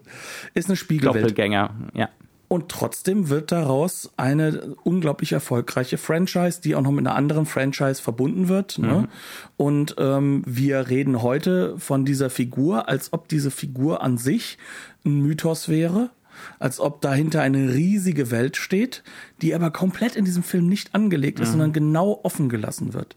Ist 0.54 0.68
eine 0.68 0.76
Spiegelwelt. 0.76 1.24
Doppelgänger, 1.24 1.70
ja. 1.94 2.08
Und 2.48 2.68
trotzdem 2.68 3.30
wird 3.30 3.52
daraus 3.52 4.12
eine 4.16 4.74
unglaublich 4.82 5.32
erfolgreiche 5.32 5.98
Franchise, 5.98 6.60
die 6.60 6.74
auch 6.74 6.82
noch 6.82 6.90
mit 6.90 7.06
einer 7.06 7.16
anderen 7.16 7.46
Franchise 7.46 8.02
verbunden 8.02 8.48
wird. 8.48 8.78
Ne? 8.78 8.86
Mhm. 8.86 8.92
Ne? 8.92 9.08
Und 9.56 9.96
ähm, 9.98 10.42
wir 10.46 10.88
reden 10.88 11.22
heute 11.22 11.78
von 11.78 12.04
dieser 12.04 12.30
Figur, 12.30 12.88
als 12.88 13.12
ob 13.12 13.28
diese 13.28 13.50
Figur 13.50 14.02
an 14.02 14.18
sich 14.18 14.58
ein 15.04 15.20
Mythos 15.20 15.68
wäre, 15.68 16.10
als 16.58 16.80
ob 16.80 17.00
dahinter 17.00 17.42
eine 17.42 17.72
riesige 17.72 18.30
Welt 18.30 18.56
steht, 18.56 19.02
die 19.40 19.54
aber 19.54 19.70
komplett 19.70 20.16
in 20.16 20.24
diesem 20.24 20.42
Film 20.42 20.68
nicht 20.68 20.94
angelegt 20.94 21.40
ist, 21.40 21.48
mhm. 21.48 21.52
sondern 21.52 21.72
genau 21.72 22.20
offen 22.22 22.48
gelassen 22.48 22.92
wird. 22.92 23.16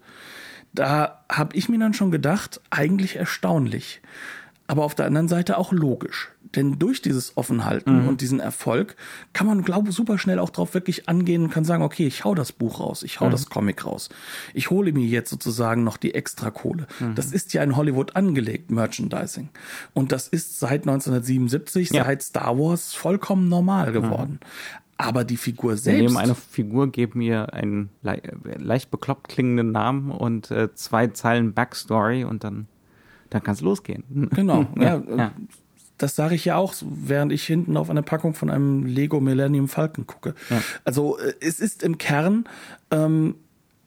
Da 0.73 1.25
habe 1.29 1.55
ich 1.55 1.69
mir 1.69 1.79
dann 1.79 1.93
schon 1.93 2.11
gedacht, 2.11 2.61
eigentlich 2.69 3.15
erstaunlich 3.15 4.01
aber 4.67 4.83
auf 4.83 4.95
der 4.95 5.05
anderen 5.05 5.27
Seite 5.29 5.57
auch 5.57 5.71
logisch. 5.71 6.29
Denn 6.55 6.79
durch 6.79 7.01
dieses 7.01 7.35
Offenhalten 7.35 8.03
mhm. 8.03 8.07
und 8.07 8.21
diesen 8.21 8.39
Erfolg 8.39 8.95
kann 9.33 9.47
man, 9.47 9.63
glaube 9.63 9.89
ich, 9.89 9.95
super 9.95 10.17
schnell 10.17 10.39
auch 10.39 10.49
drauf 10.49 10.73
wirklich 10.73 11.09
angehen 11.09 11.43
und 11.43 11.49
kann 11.49 11.65
sagen, 11.65 11.83
okay, 11.83 12.07
ich 12.07 12.23
hau 12.23 12.35
das 12.35 12.51
Buch 12.51 12.79
raus, 12.79 13.03
ich 13.03 13.19
hau 13.19 13.27
mhm. 13.27 13.31
das 13.31 13.49
Comic 13.49 13.85
raus. 13.85 14.09
Ich 14.53 14.69
hole 14.69 14.91
mir 14.93 15.05
jetzt 15.05 15.29
sozusagen 15.29 15.83
noch 15.83 15.97
die 15.97 16.13
Extrakohle. 16.13 16.87
Mhm. 16.99 17.15
Das 17.15 17.31
ist 17.31 17.53
ja 17.53 17.63
in 17.63 17.75
Hollywood 17.75 18.15
angelegt, 18.15 18.71
Merchandising. 18.71 19.49
Und 19.93 20.11
das 20.11 20.27
ist 20.27 20.59
seit 20.59 20.87
1977, 20.87 21.91
ja. 21.91 22.05
seit 22.05 22.21
Star 22.21 22.57
Wars 22.57 22.93
vollkommen 22.93 23.49
normal 23.49 23.91
geworden. 23.91 24.39
Mhm. 24.41 24.77
Aber 24.99 25.23
die 25.23 25.37
Figur 25.37 25.77
selbst. 25.77 25.99
Wir 25.99 26.07
nehmen 26.07 26.17
eine 26.17 26.33
Figur, 26.33 26.91
geben 26.91 27.19
mir 27.19 27.53
einen 27.53 27.89
le 28.01 28.19
leicht 28.57 28.89
bekloppt 28.89 29.27
klingenden 29.27 29.71
Namen 29.71 30.09
und 30.09 30.49
äh, 30.49 30.73
zwei 30.73 31.07
Zeilen 31.07 31.53
Backstory 31.53 32.23
und 32.23 32.43
dann 32.43 32.67
dann 33.29 33.43
kann 33.43 33.53
es 33.53 33.61
losgehen. 33.61 34.29
Genau, 34.31 34.65
ja. 34.79 35.01
ja. 35.15 35.31
Das 35.97 36.15
sage 36.15 36.35
ich 36.35 36.45
ja 36.45 36.57
auch, 36.57 36.75
während 36.81 37.31
ich 37.31 37.43
hinten 37.43 37.75
auf 37.75 37.89
eine 37.89 38.03
Packung 38.03 38.35
von 38.35 38.49
einem 38.51 38.85
Lego 38.85 39.19
Millennium 39.19 39.67
Falcon 39.67 40.05
gucke. 40.05 40.35
Ja. 40.49 40.61
Also 40.83 41.17
äh, 41.17 41.33
es 41.41 41.59
ist 41.59 41.81
im 41.81 41.97
Kern 41.97 42.45
ähm, 42.91 43.35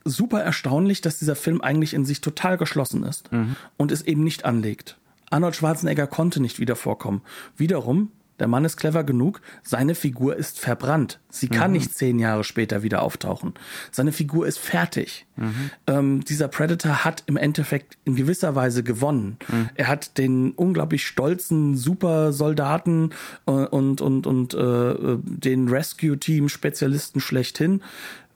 super 0.05 0.43
erstaunlich, 0.43 1.01
dass 1.01 1.19
dieser 1.19 1.37
Film 1.37 1.61
eigentlich 1.61 1.95
in 1.95 2.05
sich 2.05 2.21
total 2.21 2.57
geschlossen 2.57 3.05
ist 3.05 3.31
mhm. 3.33 3.57
und 3.77 3.93
es 3.93 4.03
eben 4.03 4.25
nicht 4.25 4.45
anlegt. 4.45 4.99
Arnold 5.31 5.55
Schwarzenegger 5.55 6.09
konnte 6.09 6.41
nicht 6.41 6.59
wieder 6.59 6.75
vorkommen. 6.75 7.23
Wiederum 7.57 8.11
der 8.41 8.49
Mann 8.49 8.65
ist 8.65 8.79
clever 8.79 9.05
genug, 9.05 9.41
seine 9.63 9.95
Figur 9.95 10.35
ist 10.35 10.59
verbrannt. 10.59 11.21
Sie 11.29 11.49
kann 11.49 11.71
mhm. 11.71 11.77
nicht 11.77 11.95
zehn 11.95 12.19
Jahre 12.19 12.43
später 12.43 12.83
wieder 12.83 13.03
auftauchen. 13.03 13.55
Seine 13.93 14.13
Figur 14.13 14.47
ist 14.47 14.59
fertig. 14.59 15.27
Mhm. 15.37 15.71
Ähm, 15.87 16.25
dieser 16.25 16.49
Predator 16.49 17.05
hat 17.05 17.23
im 17.27 17.37
Endeffekt 17.37 17.99
in 18.05 18.17
gewisser 18.17 18.55
Weise 18.55 18.83
gewonnen. 18.83 19.37
Mhm. 19.49 19.69
Er 19.75 19.89
hat 19.89 20.19
den 20.19 20.53
unglaublich 20.53 21.07
stolzen 21.07 21.77
Supersoldaten 21.77 23.13
äh, 23.47 23.51
und, 23.51 24.01
und, 24.01 24.27
und 24.27 24.55
äh, 24.55 25.19
den 25.23 25.69
Rescue-Team-Spezialisten 25.69 27.21
schlechthin 27.21 27.83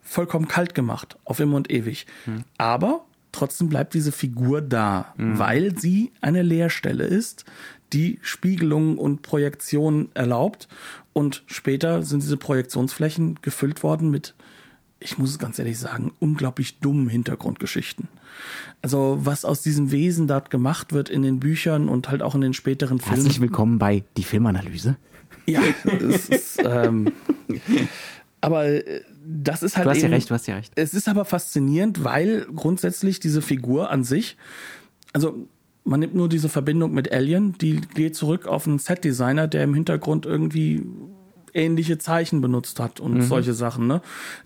vollkommen 0.03 0.49
kalt 0.49 0.75
gemacht, 0.75 1.17
auf 1.25 1.41
immer 1.41 1.57
und 1.57 1.71
ewig. 1.71 2.07
Mhm. 2.27 2.45
Aber 2.59 3.07
trotzdem 3.35 3.69
bleibt 3.69 3.95
diese 3.95 4.13
Figur 4.13 4.63
da, 4.63 5.13
mhm. 5.17 5.39
weil 5.39 5.79
sie 5.79 6.13
eine 6.21 6.43
Leerstelle 6.43 7.05
ist, 7.05 7.45
die 7.93 8.19
Spiegelungen 8.23 8.99
und 8.99 9.23
Projektionen 9.23 10.09
erlaubt. 10.15 10.69
Und 11.13 11.45
später 11.47 12.03
sind 12.03 12.23
diese 12.23 12.37
Projektionsflächen 12.37 13.39
gefüllt 13.43 13.83
worden 13.83 14.11
mit, 14.11 14.35
ich 15.01 15.19
muss 15.19 15.31
es 15.31 15.39
ganz 15.39 15.59
ehrlich 15.59 15.79
sagen, 15.79 16.13
unglaublich 16.19 16.81
dummen 16.81 17.09
Hintergrundgeschichten. 17.09 18.09
Also 18.83 19.19
was 19.21 19.45
aus 19.45 19.63
diesem 19.63 19.91
Wesen 19.91 20.27
dort 20.27 20.51
gemacht 20.51 20.93
wird 20.93 21.09
in 21.09 21.23
den 21.23 21.41
Büchern 21.41 21.89
und 21.89 22.09
halt 22.09 22.23
auch 22.23 22.35
in 22.35 22.41
den 22.41 22.55
späteren 22.55 22.99
Filmen. 22.99 23.17
Herzlich 23.17 23.41
willkommen 23.41 23.79
bei 23.79 24.05
Die 24.17 24.25
Filmanalyse. 24.25 24.97
Ja, 25.47 25.61
es 26.01 26.29
ist, 26.31 26.63
ähm, 26.65 27.13
aber 28.41 28.67
äh, 28.67 29.03
das 29.27 29.63
ist 29.63 29.77
halt. 29.77 29.87
Du 29.87 29.91
hast 29.91 29.99
eben, 29.99 30.09
ja 30.09 30.15
recht, 30.15 30.31
du 30.31 30.35
hast 30.35 30.47
ja 30.47 30.57
recht. 30.57 30.73
Es 30.75 30.95
ist 30.95 31.09
aber 31.09 31.25
faszinierend, 31.25 32.05
weil 32.05 32.47
grundsätzlich 32.55 33.21
diese 33.21 33.43
Figur 33.43 33.91
an 33.91 34.05
sich, 34.05 34.37
also 35.13 35.49
man 35.85 36.01
nimmt 36.01 36.15
nur 36.15 36.29
diese 36.29 36.49
Verbindung 36.49 36.93
mit 36.93 37.13
Alien, 37.13 37.57
die 37.59 37.81
geht 37.81 38.17
zurück 38.17 38.47
auf 38.47 38.67
einen 38.67 38.79
Set-Designer, 38.79 39.47
der 39.49 39.65
im 39.65 39.75
Hintergrund 39.75 40.27
irgendwie 40.27 40.83
ähnliche 41.53 41.99
Zeichen 41.99 42.41
benutzt 42.41 42.81
hat 42.81 43.01
und 43.01 43.15
mhm. 43.15 43.23
solche 43.23 43.55
Sachen. 43.55 43.87
Ne? 43.87 44.01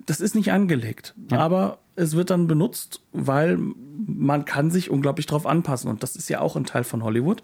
Das 0.05 0.21
ist 0.21 0.35
nicht 0.35 0.53
angelegt, 0.53 1.15
ja. 1.31 1.39
aber 1.39 1.79
es 1.97 2.15
wird 2.15 2.31
dann 2.31 2.47
benutzt, 2.47 3.03
weil 3.13 3.59
man 4.07 4.45
kann 4.45 4.71
sich 4.71 4.91
unglaublich 4.91 5.27
darauf 5.27 5.47
anpassen 5.47 5.91
und 5.91 6.03
das 6.03 6.17
ist 6.17 6.29
ja 6.29 6.41
auch 6.41 6.55
ein 6.55 6.65
Teil 6.65 6.85
von 6.85 7.03
Hollywood 7.03 7.43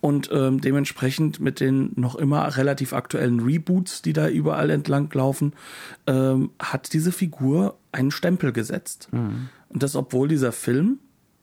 und 0.00 0.30
ähm, 0.32 0.60
dementsprechend 0.60 1.40
mit 1.40 1.60
den 1.60 1.92
noch 1.96 2.14
immer 2.14 2.56
relativ 2.56 2.92
aktuellen 2.92 3.40
Reboots, 3.40 4.02
die 4.02 4.12
da 4.12 4.28
überall 4.28 4.70
entlang 4.70 5.10
laufen, 5.12 5.54
ähm, 6.06 6.50
hat 6.60 6.92
diese 6.92 7.10
Figur 7.10 7.76
einen 7.90 8.12
Stempel 8.12 8.52
gesetzt 8.52 9.08
mhm. 9.10 9.48
und 9.68 9.82
das 9.82 9.96
obwohl 9.96 10.28
dieser 10.28 10.52
Film 10.52 11.00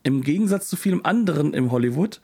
im 0.08 0.22
Gegensatz 0.22 0.70
zu 0.70 0.78
vielem 0.78 1.02
anderen 1.04 1.54
im 1.54 1.72
Hollywood 1.72 2.22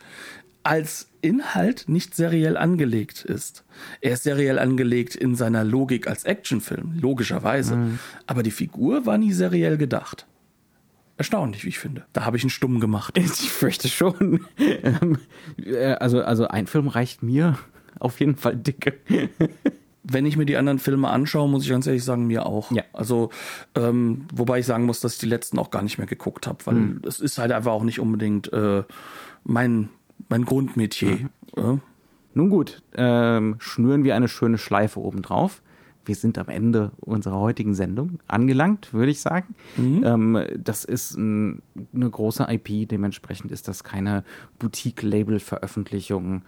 als 0.64 1.10
Inhalt 1.22 1.86
nicht 1.88 2.16
seriell 2.16 2.56
angelegt 2.56 3.26
ist. 3.26 3.66
Er 4.00 4.14
ist 4.14 4.24
seriell 4.24 4.58
angelegt 4.58 5.16
in 5.16 5.36
seiner 5.36 5.66
Logik 5.66 6.08
als 6.08 6.24
Actionfilm, 6.24 6.98
logischerweise. 7.00 7.76
Mhm. 7.76 8.00
Aber 8.26 8.44
die 8.44 8.52
Figur 8.52 9.06
war 9.06 9.18
nie 9.18 9.34
seriell 9.34 9.78
gedacht. 9.78 10.26
Erstaunlich, 11.18 11.66
wie 11.66 11.70
ich 11.70 11.80
finde. 11.80 12.06
Da 12.14 12.26
habe 12.26 12.38
ich 12.38 12.44
einen 12.44 12.50
Stumm 12.50 12.80
gemacht. 12.80 13.18
Ich 13.18 13.52
fürchte 13.52 13.90
schon. 13.90 14.46
Ähm, 14.58 15.18
äh, 15.58 15.94
also, 15.94 16.24
also 16.24 16.48
ein 16.48 16.68
Film 16.68 16.88
reicht 16.88 17.22
mir 17.22 17.58
auf 18.00 18.20
jeden 18.20 18.38
Fall 18.38 18.56
dicke 18.56 18.94
wenn 20.04 20.26
ich 20.26 20.38
mir 20.38 20.46
die 20.46 20.58
anderen 20.58 20.80
Filme 20.80 21.10
anschaue, 21.10 21.50
muss 21.50 21.64
ich 21.64 21.70
ganz 21.70 21.88
ehrlich 21.88 22.04
sagen, 22.04 22.28
mir 22.28 22.46
auch. 22.46 22.72
Ja. 22.72 22.84
Also, 22.92 23.30
ähm, 23.76 24.26
wobei 24.34 24.60
ich 24.60 24.66
sagen 24.66 24.86
muss, 24.86 25.00
dass 25.00 25.14
ich 25.14 25.20
die 25.20 25.28
letzten 25.28 25.58
auch 25.60 25.72
gar 25.72 25.82
nicht 25.82 25.98
mehr 25.98 26.08
geguckt 26.08 26.46
habe, 26.46 26.66
weil 26.66 26.76
mhm. 26.76 27.02
es 27.08 27.20
ist 27.20 27.38
halt 27.38 27.52
einfach 27.52 27.72
auch 27.72 27.84
nicht 27.84 28.00
unbedingt 28.00 28.52
äh, 28.52 28.84
mein, 29.44 29.90
mein 30.30 30.46
Grundmetier. 30.46 31.12
Mhm. 31.12 31.30
Ja. 31.56 31.80
Nun 32.36 32.50
gut, 32.50 32.82
ähm, 32.96 33.56
schnüren 33.60 34.04
wir 34.04 34.16
eine 34.16 34.28
schöne 34.28 34.58
Schleife 34.58 35.00
obendrauf. 35.00 35.62
Wir 36.06 36.16
sind 36.16 36.38
am 36.38 36.50
Ende 36.50 36.92
unserer 37.00 37.40
heutigen 37.40 37.74
Sendung 37.74 38.20
angelangt, 38.28 38.94
würde 38.94 39.12
ich 39.12 39.22
sagen. 39.22 39.56
Mhm. 39.78 40.04
Ähm, 40.04 40.46
das 40.58 40.84
ist 40.84 41.16
ein, 41.16 41.62
eine 41.94 42.10
große 42.10 42.46
IP, 42.50 42.90
dementsprechend 42.90 43.52
ist 43.52 43.70
das 43.70 43.86
keine 43.86 44.26
Boutique-Label-Veröffentlichung 44.60 46.40
äh, 46.40 46.42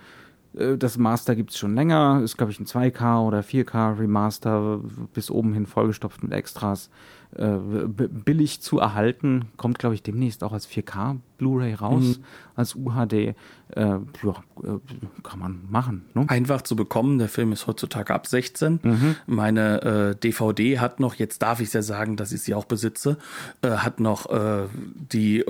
das 0.77 0.97
Master 0.97 1.35
gibt 1.35 1.51
es 1.51 1.57
schon 1.57 1.75
länger, 1.75 2.21
ist 2.23 2.37
glaube 2.37 2.51
ich 2.51 2.59
ein 2.59 2.65
2K 2.65 3.25
oder 3.25 3.39
4K 3.39 3.99
Remaster, 3.99 4.79
bis 5.13 5.29
oben 5.29 5.53
hin 5.53 5.65
vollgestopft 5.65 6.23
mit 6.23 6.31
Extras, 6.31 6.89
äh, 7.35 7.57
billig 7.87 8.61
zu 8.61 8.79
erhalten. 8.79 9.45
Kommt 9.57 9.79
glaube 9.79 9.95
ich 9.95 10.03
demnächst 10.03 10.43
auch 10.43 10.53
als 10.53 10.67
4K 10.67 11.17
Blu-ray 11.37 11.73
raus, 11.73 12.17
mhm. 12.17 12.23
als 12.55 12.75
UHD 12.75 13.13
äh, 13.13 13.33
ja, 13.75 13.99
äh, 14.63 14.79
kann 15.23 15.39
man 15.39 15.61
machen. 15.69 16.05
Ne? 16.13 16.25
Einfach 16.27 16.61
zu 16.61 16.75
bekommen. 16.75 17.19
Der 17.19 17.27
Film 17.27 17.51
ist 17.51 17.67
heutzutage 17.67 18.13
ab 18.13 18.27
16. 18.27 18.79
Mhm. 18.81 19.15
Meine 19.25 19.81
äh, 19.81 20.15
DVD 20.15 20.79
hat 20.79 20.99
noch, 20.99 21.15
jetzt 21.15 21.41
darf 21.41 21.59
ich 21.59 21.73
ja 21.73 21.81
sagen, 21.81 22.15
dass 22.15 22.31
ich 22.31 22.41
sie 22.41 22.53
auch 22.53 22.65
besitze, 22.65 23.17
äh, 23.61 23.69
hat 23.69 23.99
noch 23.99 24.25
die 25.11 25.43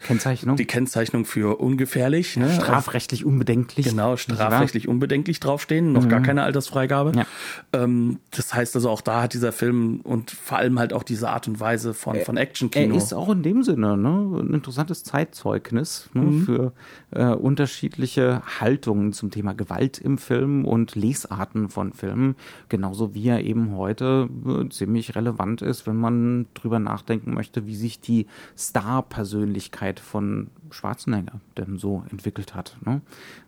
Kennzeichnung. 0.00 0.56
Die 0.56 0.66
Kennzeichnung 0.66 1.24
für 1.24 1.60
ungefährlich. 1.60 2.36
Ne? 2.36 2.50
Strafrechtlich 2.52 3.24
unbedenklich. 3.24 3.86
Genau, 3.86 4.16
strafrechtlich 4.16 4.88
unbedenklich 4.88 5.40
draufstehen. 5.40 5.92
Noch 5.92 6.04
mhm. 6.04 6.08
gar 6.08 6.20
keine 6.20 6.42
Altersfreigabe. 6.42 7.12
Ja. 7.16 7.26
Ähm, 7.72 8.20
das 8.30 8.54
heißt 8.54 8.76
also, 8.76 8.90
auch 8.90 9.00
da 9.00 9.22
hat 9.22 9.34
dieser 9.34 9.52
Film 9.52 10.00
und 10.02 10.30
vor 10.30 10.58
allem 10.58 10.78
halt 10.78 10.92
auch 10.92 11.02
die 11.02 11.15
diese 11.16 11.30
Art 11.30 11.48
und 11.48 11.58
Weise 11.60 11.94
von, 11.94 12.20
von 12.20 12.36
Action-Kino. 12.36 12.92
Er 12.92 12.96
ist 12.96 13.14
auch 13.14 13.30
in 13.30 13.42
dem 13.42 13.62
Sinne 13.62 13.96
ne, 13.96 14.38
ein 14.38 14.52
interessantes 14.52 15.02
Zeitzeugnis 15.02 16.10
ne, 16.12 16.22
mhm. 16.22 16.42
für 16.42 16.72
äh, 17.10 17.28
unterschiedliche 17.28 18.42
Haltungen 18.60 19.14
zum 19.14 19.30
Thema 19.30 19.54
Gewalt 19.54 19.98
im 19.98 20.18
Film 20.18 20.66
und 20.66 20.94
Lesarten 20.94 21.70
von 21.70 21.94
Filmen, 21.94 22.36
genauso 22.68 23.14
wie 23.14 23.28
er 23.28 23.42
eben 23.44 23.74
heute 23.74 24.28
äh, 24.46 24.68
ziemlich 24.68 25.14
relevant 25.14 25.62
ist, 25.62 25.86
wenn 25.86 25.96
man 25.96 26.46
drüber 26.52 26.78
nachdenken 26.78 27.32
möchte, 27.32 27.66
wie 27.66 27.76
sich 27.76 27.98
die 27.98 28.26
Star-Persönlichkeit 28.58 30.00
von 30.00 30.48
Schwarzenegger 30.70 31.40
denn 31.56 31.78
so 31.78 32.04
entwickelt 32.10 32.54
hat 32.54 32.76
ne? 32.84 33.00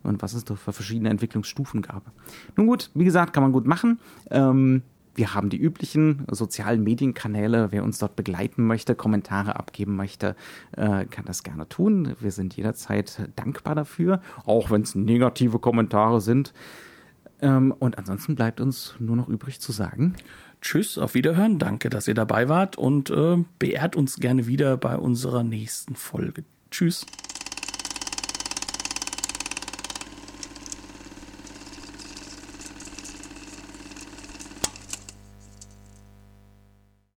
und 0.03 0.23
was 0.23 0.33
es 0.33 0.45
da 0.45 0.55
für 0.55 0.73
verschiedene 0.73 1.11
Entwicklungsstufen 1.11 1.83
gab. 1.83 2.11
Nun 2.57 2.67
gut, 2.67 2.91
wie 2.95 3.05
gesagt, 3.05 3.35
kann 3.35 3.43
man 3.43 3.53
gut 3.53 3.67
machen. 3.67 3.99
Ähm, 4.31 4.83
wir 5.15 5.35
haben 5.35 5.51
die 5.51 5.59
üblichen 5.59 6.25
sozialen 6.31 6.83
Medienkanäle. 6.83 7.69
Wer 7.71 7.85
uns 7.85 7.99
dort 7.99 8.17
begleiten 8.17 8.67
möchte, 8.67 8.95
Kommentare 8.95 9.57
abgeben 9.57 9.97
möchte, 9.97 10.37
äh, 10.73 11.05
kann 11.07 11.25
das 11.27 11.43
gerne 11.43 11.69
tun. 11.69 12.15
Wir 12.21 12.33
sind 12.33 12.57
jederzeit 12.57 13.29
dankbar 13.37 13.75
dafür, 13.75 14.21
auch 14.45 14.71
wenn 14.71 14.83
es 14.83 14.95
negative 14.95 15.59
Kommentare 15.59 16.21
sind. 16.21 16.53
Ähm, 17.41 17.73
und 17.79 17.99
ansonsten 17.99 18.35
bleibt 18.35 18.61
uns 18.61 18.95
nur 18.99 19.17
noch 19.17 19.29
übrig 19.29 19.61
zu 19.61 19.73
sagen. 19.73 20.15
Tschüss, 20.61 20.99
auf 20.99 21.15
Wiederhören. 21.15 21.59
Danke, 21.59 21.89
dass 21.89 22.09
ihr 22.09 22.15
dabei 22.15 22.49
wart 22.49 22.77
und 22.77 23.11
äh, 23.11 23.37
beehrt 23.59 23.97
uns 23.97 24.17
gerne 24.17 24.47
wieder 24.47 24.77
bei 24.77 24.97
unserer 24.97 25.45
nächsten 25.45 25.95
Folge. 25.95 26.45
Tschüss. 26.71 27.07